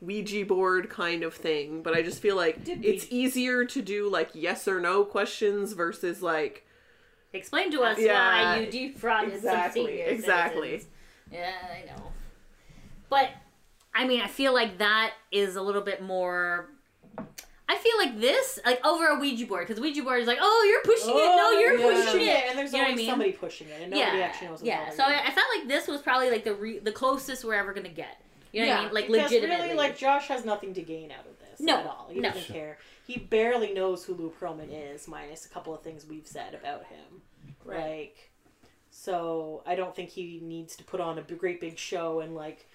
Ouija 0.00 0.44
board 0.44 0.90
kind 0.90 1.22
of 1.22 1.34
thing. 1.34 1.82
But 1.82 1.94
I 1.94 2.02
just 2.02 2.20
feel 2.20 2.36
like 2.36 2.64
Did 2.64 2.84
it's 2.84 3.10
we- 3.10 3.16
easier 3.18 3.64
to 3.64 3.82
do 3.82 4.08
like 4.08 4.30
yes 4.34 4.68
or 4.68 4.80
no 4.80 5.04
questions 5.04 5.72
versus 5.72 6.22
like 6.22 6.64
Explain 7.32 7.70
to 7.72 7.82
us 7.82 7.98
Yeah, 7.98 8.54
why 8.54 8.60
you 8.60 8.70
defrauded 8.90 9.34
exactly, 9.34 9.82
some 9.82 9.88
senior 9.90 10.04
exactly. 10.06 10.68
citizens. 10.70 10.92
Yeah, 11.32 11.52
I 11.70 11.86
know. 11.86 12.02
But 13.10 13.30
I 13.94 14.06
mean, 14.06 14.20
I 14.20 14.26
feel 14.26 14.54
like 14.54 14.78
that 14.78 15.12
is 15.32 15.56
a 15.56 15.62
little 15.62 15.82
bit 15.82 16.02
more. 16.02 16.68
I 17.68 17.76
feel 17.78 17.96
like 17.98 18.20
this, 18.20 18.60
like 18.64 18.84
over 18.86 19.08
a 19.08 19.18
Ouija 19.18 19.44
board, 19.46 19.66
because 19.66 19.80
Ouija 19.80 20.02
board 20.02 20.20
is 20.20 20.28
like, 20.28 20.38
oh, 20.40 20.66
you're 20.70 20.94
pushing 20.94 21.10
it. 21.10 21.14
No, 21.14 21.36
oh, 21.38 21.58
you're 21.58 21.78
yeah. 21.78 22.04
pushing 22.04 22.26
it. 22.26 22.44
and 22.48 22.58
there's 22.58 22.72
You 22.72 22.80
know 22.82 22.88
I 22.88 22.94
mean? 22.94 23.06
somebody 23.10 23.32
pushing 23.32 23.68
it, 23.68 23.80
and 23.82 23.90
nobody 23.90 24.18
yeah, 24.18 24.24
actually 24.24 24.48
knows. 24.48 24.62
Yeah. 24.62 24.90
So. 24.90 25.02
I, 25.02 25.22
I 25.26 25.30
felt 25.32 25.46
like 25.58 25.66
this 25.66 25.88
was 25.88 26.00
probably 26.00 26.30
like 26.30 26.44
the 26.44 26.54
re- 26.54 26.78
the 26.78 26.92
closest 26.92 27.44
we're 27.44 27.54
ever 27.54 27.72
gonna 27.74 27.88
get. 27.88 28.20
You 28.56 28.62
know 28.62 28.68
what 28.68 28.74
I 28.74 28.80
Yeah, 28.80 28.84
mean? 28.86 28.94
Like 28.94 29.08
legitimately. 29.10 29.64
really, 29.66 29.74
like 29.76 29.98
Josh 29.98 30.28
has 30.28 30.44
nothing 30.44 30.72
to 30.74 30.82
gain 30.82 31.10
out 31.12 31.26
of 31.26 31.38
this. 31.38 31.60
No, 31.60 31.76
at 31.78 31.86
all. 31.86 32.08
He 32.10 32.20
no. 32.20 32.30
doesn't 32.30 32.52
care. 32.52 32.78
He 33.06 33.18
barely 33.18 33.74
knows 33.74 34.04
who 34.04 34.14
Lou 34.14 34.32
Pearlman 34.40 34.68
is, 34.70 35.06
minus 35.06 35.44
a 35.44 35.48
couple 35.50 35.74
of 35.74 35.82
things 35.82 36.06
we've 36.06 36.26
said 36.26 36.54
about 36.54 36.84
him. 36.86 37.22
Like, 37.66 38.30
so 38.90 39.62
I 39.66 39.74
don't 39.74 39.94
think 39.94 40.08
he 40.10 40.40
needs 40.42 40.74
to 40.76 40.84
put 40.84 41.00
on 41.00 41.18
a 41.18 41.22
great 41.22 41.60
big 41.60 41.78
show 41.78 42.20
and 42.20 42.34
like 42.34 42.66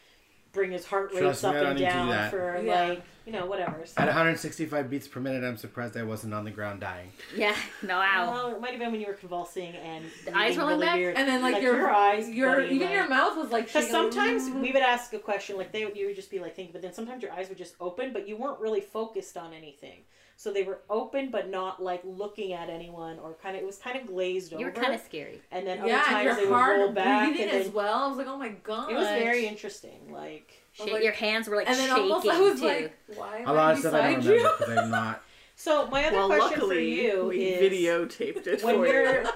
bring 0.53 0.71
his 0.71 0.85
heart 0.85 1.09
rates 1.11 1.19
Trust 1.21 1.43
me, 1.43 1.49
up 1.49 1.55
I 1.55 1.59
don't 1.59 1.67
and 1.71 1.79
need 1.79 1.85
to 1.85 1.91
do 1.91 1.97
down 1.97 2.09
that. 2.09 2.31
for 2.31 2.61
Yeah. 2.61 2.83
like 2.87 3.01
you 3.25 3.31
know 3.33 3.45
whatever. 3.45 3.85
So, 3.85 4.01
At 4.01 4.07
165 4.07 4.89
beats 4.89 5.07
per 5.07 5.19
minute, 5.19 5.43
I'm 5.43 5.55
surprised 5.55 5.95
I 5.95 6.01
wasn't 6.03 6.33
on 6.33 6.43
the 6.43 6.49
ground 6.51 6.81
dying. 6.81 7.11
Yeah. 7.35 7.55
No. 7.83 7.97
Wow. 7.99 8.31
well, 8.31 8.55
it 8.55 8.59
might 8.61 8.71
have 8.71 8.79
been 8.79 8.91
when 8.91 8.99
you 8.99 9.05
were 9.07 9.13
convulsing 9.13 9.75
and 9.75 10.05
The 10.25 10.35
eyes 10.35 10.55
breathing 10.55 10.59
rolling 10.59 10.73
really 10.79 10.85
back? 10.87 10.95
weird. 10.97 11.15
And 11.17 11.27
then 11.27 11.41
like, 11.43 11.53
Like, 11.53 11.63
your, 11.63 11.77
your 11.77 11.91
eyes 11.91 12.29
your 12.29 12.55
bloody, 12.55 12.75
even 12.75 12.87
like- 12.87 12.95
your 12.95 13.07
mouth 13.07 13.37
was 13.37 13.51
like 13.51 13.67
Because 13.67 13.85
shaking. 13.85 14.11
sometimes 14.11 14.49
we 14.49 14.71
would 14.71 14.81
ask 14.81 15.13
a 15.13 15.19
question, 15.19 15.55
like 15.57 15.71
they 15.71 15.85
would, 15.85 15.95
you 15.95 16.07
would 16.07 16.15
just 16.15 16.31
be 16.31 16.39
like 16.39 16.55
thinking, 16.55 16.73
but 16.73 16.81
then 16.81 16.93
sometimes 16.93 17.21
your 17.21 17.31
eyes 17.31 17.47
would 17.49 17.59
just 17.59 17.75
open, 17.79 18.11
but 18.11 18.27
you 18.27 18.37
weren't 18.37 18.59
really 18.59 18.81
focused 18.81 19.37
on 19.37 19.53
anything. 19.53 19.99
So 20.41 20.51
they 20.51 20.63
were 20.63 20.79
open, 20.89 21.29
but 21.29 21.51
not 21.51 21.83
like 21.83 22.01
looking 22.03 22.51
at 22.53 22.67
anyone, 22.67 23.19
or 23.19 23.35
kind 23.43 23.55
of 23.55 23.61
it 23.61 23.65
was 23.67 23.77
kind 23.77 23.95
of 23.95 24.07
glazed 24.07 24.51
over. 24.53 24.59
You 24.59 24.65
were 24.65 24.71
kind 24.71 24.91
of 24.91 24.99
scary. 25.01 25.39
and 25.51 25.67
then 25.67 25.77
other 25.81 25.87
yeah, 25.89 25.97
and 25.97 26.05
times 26.07 26.35
they 26.37 26.41
your 26.41 26.49
would 26.51 26.55
roll 26.57 26.63
hard 26.87 26.95
back, 26.95 27.27
breathing 27.27 27.43
and 27.43 27.51
then 27.53 27.61
as 27.61 27.69
well. 27.69 28.05
I 28.05 28.07
was 28.07 28.17
like, 28.17 28.25
oh 28.25 28.37
my 28.39 28.49
god. 28.49 28.91
it 28.91 28.95
was 28.95 29.05
very 29.07 29.45
interesting. 29.45 30.11
Like 30.11 30.51
I 30.79 30.85
Shake, 30.85 30.93
like- 30.93 31.03
your 31.03 31.11
hands 31.13 31.47
were 31.47 31.57
like 31.57 31.69
And 31.69 31.77
then 31.77 31.89
shaking 31.89 32.01
almost 32.11 32.27
I 32.27 32.39
was 32.41 32.59
too. 32.59 32.65
like, 32.65 32.97
why 33.15 33.37
am 33.37 33.49
A 33.49 33.53
lot 33.53 33.67
I 33.69 33.71
of 33.73 33.79
stuff 33.79 33.93
I 33.93 34.13
don't 34.13 34.23
you? 34.23 34.31
remember 34.31 34.55
because 34.57 34.77
I'm 34.79 34.89
not. 35.01 35.21
so, 35.55 35.85
my 35.91 36.05
other 36.05 36.17
Well, 36.17 36.27
question 36.29 36.59
for 36.67 36.73
you 36.73 37.25
we 37.27 37.43
is 37.45 37.61
videotaped 37.71 38.47
it 38.47 38.63
when 38.63 38.75
for 38.77 38.87
you're 38.87 39.21
you. 39.23 39.29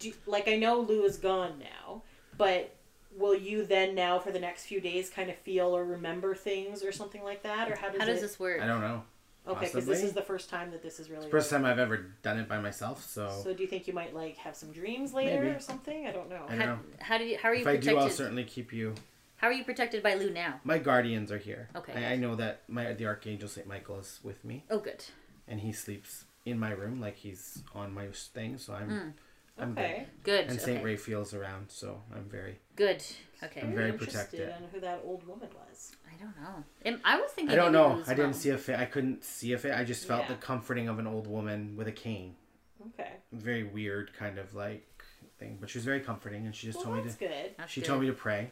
do, 0.00 0.12
like 0.26 0.48
I 0.48 0.56
know 0.56 0.80
Lou 0.80 1.04
is 1.04 1.18
gone 1.18 1.52
now, 1.60 2.02
but 2.36 2.74
will 3.16 3.36
you 3.36 3.64
then 3.64 3.94
now 3.94 4.18
for 4.18 4.32
the 4.32 4.40
next 4.40 4.64
few 4.64 4.80
days 4.80 5.08
kind 5.08 5.30
of 5.30 5.36
feel 5.36 5.68
or 5.68 5.84
remember 5.84 6.34
things 6.34 6.82
or 6.82 6.90
something 6.90 7.22
like 7.22 7.44
that, 7.44 7.70
or 7.70 7.76
how 7.76 7.90
does 7.90 8.00
How 8.00 8.06
does 8.06 8.18
it? 8.18 8.22
this 8.22 8.40
work? 8.40 8.60
I 8.60 8.66
don't 8.66 8.80
know. 8.80 9.04
Okay, 9.46 9.66
because 9.66 9.86
this 9.86 10.02
is 10.04 10.12
the 10.12 10.22
first 10.22 10.48
time 10.48 10.70
that 10.70 10.82
this 10.82 11.00
is 11.00 11.10
really. 11.10 11.28
First 11.28 11.50
time 11.50 11.64
I've 11.64 11.78
ever 11.80 12.06
done 12.22 12.38
it 12.38 12.48
by 12.48 12.60
myself, 12.60 13.04
so, 13.04 13.28
So 13.42 13.52
do 13.52 13.62
you 13.62 13.68
think 13.68 13.88
you 13.88 13.92
might 13.92 14.14
like 14.14 14.36
have 14.36 14.54
some 14.54 14.70
dreams 14.70 15.12
later 15.12 15.40
Maybe. 15.42 15.56
or 15.56 15.58
something? 15.60 16.06
I 16.06 16.12
don't 16.12 16.28
know. 16.30 16.44
I 16.48 16.50
don't 16.50 16.60
How, 16.60 16.66
know. 16.66 16.78
how 17.00 17.18
do 17.18 17.24
you? 17.24 17.38
How 17.38 17.48
are 17.48 17.54
you 17.54 17.62
If 17.62 17.66
I 17.66 17.76
do, 17.76 17.98
I'll 17.98 18.08
certainly 18.08 18.44
keep 18.44 18.72
you. 18.72 18.94
How 19.36 19.48
are 19.48 19.52
you 19.52 19.64
protected 19.64 20.00
by 20.04 20.14
Lou 20.14 20.30
now? 20.30 20.60
My 20.62 20.78
guardians 20.78 21.32
are 21.32 21.38
here. 21.38 21.68
Okay. 21.74 21.92
I, 21.92 22.12
I 22.12 22.16
know 22.16 22.36
that 22.36 22.62
my 22.68 22.92
the 22.92 23.06
archangel 23.06 23.48
Saint 23.48 23.66
Michael 23.66 23.98
is 23.98 24.20
with 24.22 24.44
me, 24.44 24.64
Oh, 24.70 24.78
good. 24.78 25.04
and 25.48 25.58
he 25.60 25.72
sleeps 25.72 26.24
in 26.46 26.58
my 26.60 26.70
room 26.70 27.00
like 27.00 27.16
he's 27.16 27.62
on 27.74 27.92
my 27.92 28.06
thing. 28.12 28.58
So 28.58 28.74
I'm, 28.74 28.88
Mm. 28.90 29.12
I'm 29.58 29.72
Okay. 29.72 30.06
Good. 30.22 30.46
good. 30.46 30.50
And 30.50 30.60
Saint 30.60 30.78
okay. 30.78 30.84
Raphael's 30.94 31.34
around, 31.34 31.70
so 31.70 32.02
I'm 32.14 32.24
very. 32.24 32.58
Good. 32.74 33.04
Okay. 33.42 33.60
I'm 33.60 33.74
very 33.74 33.90
interested 33.90 34.30
protected. 34.30 34.50
on 34.50 34.68
who 34.72 34.80
that 34.80 35.02
old 35.04 35.26
woman 35.26 35.48
was. 35.68 35.92
I 36.10 36.16
don't 36.22 36.40
know. 36.40 36.64
Am- 36.86 37.00
I 37.04 37.20
was 37.20 37.30
thinking. 37.32 37.52
I 37.52 37.56
don't 37.56 37.72
know. 37.72 38.02
I 38.06 38.14
didn't 38.14 38.30
mom. 38.30 38.32
see 38.34 38.50
a 38.50 38.58
fit. 38.58 38.78
I 38.78 38.86
couldn't 38.86 39.24
see 39.24 39.52
a 39.52 39.58
fit. 39.58 39.74
I 39.74 39.84
just 39.84 40.06
felt 40.06 40.22
Yeah. 40.22 40.28
the 40.28 40.34
comforting 40.36 40.88
of 40.88 40.98
an 40.98 41.06
old 41.06 41.26
woman 41.26 41.76
with 41.76 41.86
a 41.88 41.92
cane. 41.92 42.36
Okay. 42.94 43.10
Very 43.32 43.62
weird 43.64 44.12
kind 44.14 44.38
of 44.38 44.54
like 44.54 44.88
thing, 45.38 45.58
but 45.60 45.68
she 45.70 45.78
was 45.78 45.84
very 45.84 46.00
comforting, 46.00 46.46
and 46.46 46.54
she 46.54 46.66
just 46.68 46.78
Well, 46.78 46.86
told 46.86 46.96
me 46.98 47.02
that's 47.04 47.16
to. 47.16 47.26
good. 47.28 47.54
That's 47.58 47.70
She 47.72 47.80
good. 47.80 47.86
told 47.88 48.00
me 48.00 48.06
to 48.08 48.12
pray, 48.12 48.50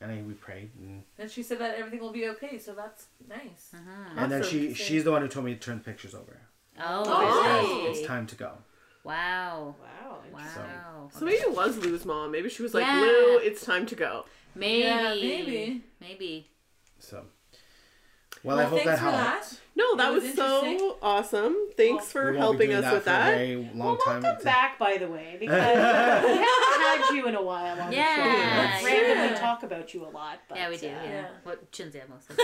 and 0.00 0.12
I 0.12 0.22
we 0.22 0.34
prayed, 0.34 0.70
and, 0.78 1.04
And 1.18 1.30
she 1.30 1.42
said 1.42 1.58
that 1.58 1.76
everything 1.76 2.00
will 2.00 2.12
be 2.12 2.28
okay, 2.28 2.58
so 2.58 2.74
that's 2.74 3.06
nice. 3.28 3.70
Uh-huh. 3.74 4.14
and 4.16 4.30
then 4.30 4.40
Awesome. 4.42 4.50
she 4.52 4.74
she's 4.74 5.04
the 5.04 5.10
one 5.10 5.22
who 5.22 5.28
told 5.28 5.46
me 5.46 5.54
to 5.54 5.60
turn 5.60 5.78
the 5.78 5.84
pictures 5.84 6.14
over. 6.14 6.40
Oh, 6.80 7.02
Oh. 7.06 7.62
really? 7.82 7.90
It's 7.98 8.06
time 8.06 8.26
to 8.28 8.36
go. 8.36 8.58
Wow. 9.08 9.74
Wow. 9.82 10.18
interesting. 10.28 10.62
Wow. 10.62 11.10
So 11.12 11.24
maybe 11.24 11.38
it 11.38 11.54
was 11.54 11.78
Lou's 11.78 12.04
mom. 12.04 12.30
Maybe 12.30 12.48
she 12.48 12.62
was 12.62 12.74
like, 12.74 12.84
Yeah. 12.86 13.00
Lou, 13.00 13.38
it's 13.38 13.64
time 13.64 13.86
to 13.86 13.94
go. 13.94 14.24
Maybe. 14.54 14.82
Yeah, 14.84 15.14
maybe. 15.14 15.84
Maybe. 16.00 16.48
So, 16.98 17.24
well, 18.44 18.58
I 18.58 18.64
hope 18.64 18.78
that 18.84 18.84
thanks 18.84 19.00
for 19.00 19.10
helped. 19.10 19.50
that. 19.50 19.60
No, 19.76 19.96
that 19.96 20.10
It 20.10 20.14
was, 20.14 20.24
was 20.24 20.34
so 20.34 20.98
awesome. 21.02 21.56
Thanks 21.76 22.12
Well, 22.14 22.24
for 22.24 22.32
We 22.32 22.38
helping 22.38 22.70
doing 22.70 22.84
us 22.84 22.92
with 22.92 23.04
for 23.04 23.10
a 23.10 23.12
that. 23.12 23.74
Well, 23.74 23.86
welcome 23.96 24.18
It's- 24.24 24.42
back, 24.44 24.78
by 24.78 24.96
the 24.98 25.06
way, 25.08 25.36
because 25.40 25.56
we 25.56 26.30
haven't 26.30 26.44
had 26.44 27.10
you 27.14 27.26
in 27.28 27.34
a 27.36 27.42
while 27.42 27.80
on 27.80 27.92
Yeah, 27.92 28.16
the 28.16 28.22
show. 28.22 28.28
yeah. 28.38 28.82
We 28.84 28.90
randomly 29.08 29.38
talk 29.38 29.62
about 29.62 29.94
you 29.94 30.04
a 30.04 30.10
lot. 30.10 30.40
But, 30.48 30.58
yeah, 30.58 30.68
we 30.68 30.76
do. 30.76 30.88
uh, 30.88 30.90
Yeah. 30.90 31.04
yeah. 31.04 31.26
What 31.44 31.70
Chinzia 31.72 32.02
mostly. 32.08 32.36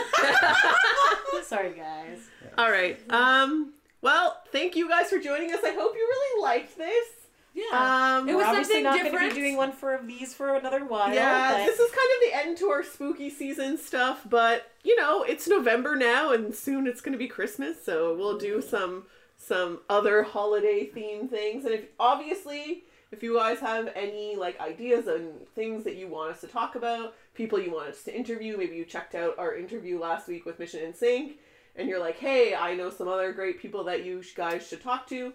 Sorry, 1.43 1.73
guys. 1.75 2.21
All 2.57 2.71
right. 2.71 2.99
Um. 3.11 3.73
Well, 4.05 4.39
thank 4.53 4.77
you 4.77 4.87
guys 4.87 5.09
for 5.09 5.19
joining 5.19 5.51
us. 5.55 5.61
I 5.65 5.73
hope 5.73 5.95
you 5.95 6.07
really 6.07 6.43
liked 6.43 6.77
this. 6.77 7.07
Yeah. 7.55 8.19
Um. 8.19 8.29
It 8.29 8.33
We're 8.33 8.39
was 8.39 8.47
obviously 8.49 8.75
something 8.75 8.85
not 8.85 8.93
going 8.93 9.05
to 9.07 9.11
different. 9.13 9.35
be 9.35 9.41
doing 9.41 9.57
one 9.57 9.73
for 9.73 9.99
these 10.05 10.35
for 10.35 10.57
another 10.57 10.85
while. 10.85 11.15
yeah, 11.15 11.53
but 11.53 11.65
this 11.65 11.79
is 11.79 11.91
kind 11.91 12.11
of 12.15 12.21
the 12.21 12.47
end 12.47 12.59
to 12.59 12.69
our 12.69 12.83
spooky 12.83 13.31
season 13.31 13.79
stuff, 13.79 14.27
but 14.29 14.71
you 14.83 14.95
know, 14.97 15.23
it's 15.23 15.49
November 15.49 15.97
now 15.97 16.33
and 16.33 16.55
soon 16.55 16.87
it's 16.87 17.01
going 17.01 17.15
to 17.15 17.19
be 17.19 17.29
Christmas, 17.29 17.83
so 17.83 18.15
we'll 18.15 18.37
do 18.37 18.61
some 18.61 19.05
some 19.39 19.81
other 19.89 20.23
holiday 20.23 20.85
theme 20.85 21.27
things. 21.27 21.65
And 21.65 21.73
if 21.73 21.87
obviously 21.99 22.83
if 23.11 23.23
you 23.23 23.39
guys 23.39 23.61
have 23.61 23.91
any 23.95 24.37
like 24.37 24.61
ideas 24.61 25.07
and 25.07 25.49
things 25.55 25.83
that 25.85 25.97
you 25.97 26.09
want 26.09 26.33
us 26.33 26.43
to 26.43 26.47
talk 26.47 26.75
about, 26.75 27.15
people 27.35 27.59
you 27.59 27.73
want 27.73 27.89
us 27.89 28.03
to 28.03 28.15
interview, 28.15 28.59
maybe 28.59 28.77
you 28.77 28.85
checked 28.85 29.15
out 29.15 29.39
our 29.39 29.55
interview 29.55 29.99
last 29.99 30.29
week 30.29 30.45
with 30.45 30.59
Mission 30.59 30.81
in 30.81 30.93
Sync 30.93 31.39
and 31.77 31.89
you're 31.89 31.99
like, 32.01 32.19
"Hey, 32.19 32.55
I 32.55 32.75
know 32.75 32.91
some 32.91 33.09
other 33.09 33.33
great 33.33 33.61
people 33.61 33.85
that 33.85 34.05
you 34.05 34.23
guys 34.37 34.67
should 34.67 34.83
talk 34.83 35.07
to." 35.09 35.33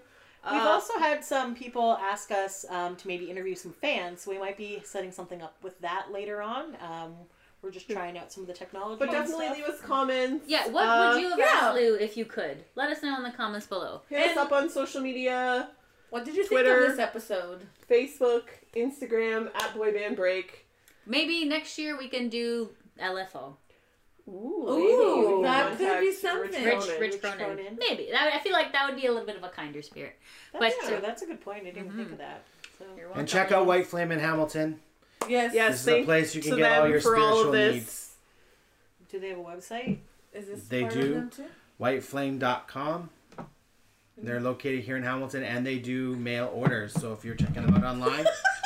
We've 0.49 0.61
Uh, 0.61 0.69
also 0.69 0.97
had 0.99 1.23
some 1.25 1.53
people 1.53 1.97
ask 1.99 2.31
us 2.31 2.65
um, 2.69 2.95
to 2.95 3.07
maybe 3.07 3.29
interview 3.29 3.55
some 3.55 3.73
fans, 3.73 4.21
so 4.21 4.31
we 4.31 4.37
might 4.37 4.55
be 4.57 4.81
setting 4.85 5.11
something 5.11 5.41
up 5.41 5.55
with 5.61 5.79
that 5.81 6.11
later 6.13 6.41
on. 6.41 6.77
Um, 6.81 7.15
we're 7.61 7.71
just 7.71 7.89
trying 7.89 8.17
out 8.17 8.31
some 8.31 8.43
of 8.43 8.47
the 8.47 8.53
technology. 8.53 8.97
but 8.99 9.11
definitely 9.11 9.47
stuff. 9.47 9.57
leave 9.57 9.65
us 9.65 9.81
comments. 9.81 10.45
yeah. 10.47 10.67
What 10.69 10.85
Uh, 10.87 11.11
would 11.13 11.21
you 11.21 11.29
have 11.31 11.39
yeah. 11.39 11.45
asked 11.55 11.75
Lou 11.75 11.95
if 11.95 12.15
you 12.15 12.23
could? 12.23 12.63
Let 12.75 12.89
us 12.89 13.03
know 13.03 13.17
in 13.17 13.23
the 13.23 13.31
comments 13.31 13.67
below. 13.67 14.01
Hit 14.09 14.31
us 14.31 14.37
up 14.37 14.53
on 14.53 14.69
social 14.69 15.01
media. 15.01 15.69
What 16.09 16.23
did 16.23 16.35
you 16.37 16.47
Twitter. 16.47 16.73
think 16.79 16.91
of 16.91 16.95
this 16.97 17.05
episode? 17.05 17.67
Facebook, 17.89 18.43
Instagram 18.77 19.53
at 19.55 19.75
Boy 19.75 19.91
Band 19.91 20.15
Break. 20.15 20.67
Maybe 21.05 21.43
next 21.43 21.77
year 21.77 21.97
we 21.97 22.07
can 22.07 22.29
do 22.29 22.69
LFO. 22.97 23.55
Ooh, 24.29 25.39
that 25.43 25.77
could 25.77 25.99
be 26.01 26.11
something. 26.13 26.63
Rich, 26.63 26.79
Cronin. 26.79 26.99
Rich 27.01 27.13
Rich 27.13 27.21
Cronin. 27.21 27.37
Cronin. 27.45 27.77
Maybe. 27.79 28.09
That, 28.11 28.31
I 28.33 28.39
feel 28.39 28.53
like 28.53 28.71
that 28.73 28.87
would 28.89 28.99
be 28.99 29.07
a 29.07 29.11
little 29.11 29.25
bit 29.25 29.35
of 29.37 29.43
a 29.43 29.49
kinder 29.49 29.81
spirit. 29.81 30.15
That's 30.53 30.75
but, 30.79 30.87
true. 30.87 30.97
uh, 30.97 31.01
That's 31.01 31.21
a 31.21 31.25
good 31.25 31.41
point. 31.41 31.61
I 31.61 31.71
didn't 31.71 31.89
Mm-hmm. 31.89 31.97
think 31.97 32.11
of 32.13 32.17
that. 32.19 32.43
So. 32.77 32.85
And 33.15 33.27
check 33.27 33.51
out 33.51 33.65
White 33.65 33.87
Flame 33.87 34.11
in 34.11 34.19
Hamilton. 34.19 34.79
Yes. 35.27 35.53
Yes, 35.53 35.71
This 35.71 35.81
is 35.81 35.87
a 35.87 36.05
place 36.05 36.35
you 36.35 36.41
can 36.41 36.51
to 36.51 36.57
get 36.57 36.79
all 36.81 36.87
your 36.89 37.01
for 37.01 37.17
all 37.17 37.45
of 37.47 37.51
this. 37.51 37.73
needs. 37.75 38.15
Do 39.11 39.19
they 39.19 39.29
have 39.29 39.39
a 39.39 39.41
website? 39.41 39.97
Is 40.33 40.47
this 40.47 40.67
They 40.67 40.81
part 40.81 40.93
do. 40.93 40.99
Of 41.01 41.13
them 41.13 41.29
too? 41.31 41.45
Whiteflame.com. 41.79 43.09
They're 44.21 44.41
located 44.41 44.83
here 44.83 44.97
in 44.97 45.03
Hamilton 45.03 45.43
and 45.43 45.65
they 45.65 45.79
do 45.79 46.15
mail 46.17 46.51
orders. 46.53 46.93
So 46.93 47.13
if 47.13 47.23
you're 47.23 47.35
checking 47.35 47.65
them 47.65 47.73
out 47.75 47.83
online, 47.85 48.25
Just 48.25 48.25
sitting 48.25 48.25
there. 48.25 48.58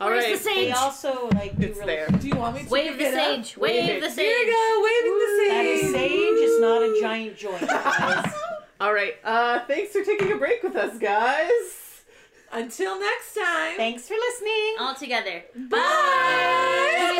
All 0.00 0.08
Where's 0.10 0.24
right. 0.24 0.38
the 0.38 0.44
sage? 0.44 0.54
They 0.66 0.72
also 0.72 1.28
like 1.34 1.58
do 1.58 1.66
It's 1.66 1.78
really. 1.78 1.86
there. 1.96 2.06
Do 2.08 2.28
you 2.28 2.36
want 2.36 2.54
me 2.56 2.62
to 2.64 2.68
Wave 2.68 2.98
the 2.98 3.04
it 3.04 3.14
up? 3.14 3.24
sage. 3.44 3.56
Wave 3.56 3.84
Wave 3.88 4.02
the 4.02 4.10
sage. 4.10 4.24
Here 4.26 4.38
we 4.38 4.52
go, 4.52 4.82
waving 4.84 5.18
the 5.18 5.36
sage. 5.38 5.50
That 5.50 5.64
is 5.66 5.80
sage. 5.80 6.10
sage 6.10 6.48
is 6.48 6.60
not 6.60 6.82
a 6.82 7.00
giant 7.00 7.36
joint. 7.36 8.32
All 8.80 8.92
right. 8.94 9.14
Uh, 9.24 9.60
thanks 9.66 9.92
for 9.92 10.04
taking 10.04 10.30
a 10.30 10.36
break 10.36 10.62
with 10.62 10.76
us, 10.76 10.96
guys. 10.98 12.04
Until 12.52 12.98
next 12.98 13.34
time. 13.34 13.76
Thanks 13.76 14.06
for 14.08 14.14
listening. 14.14 14.76
All 14.78 14.94
together. 14.94 15.42
Bye. 15.54 17.14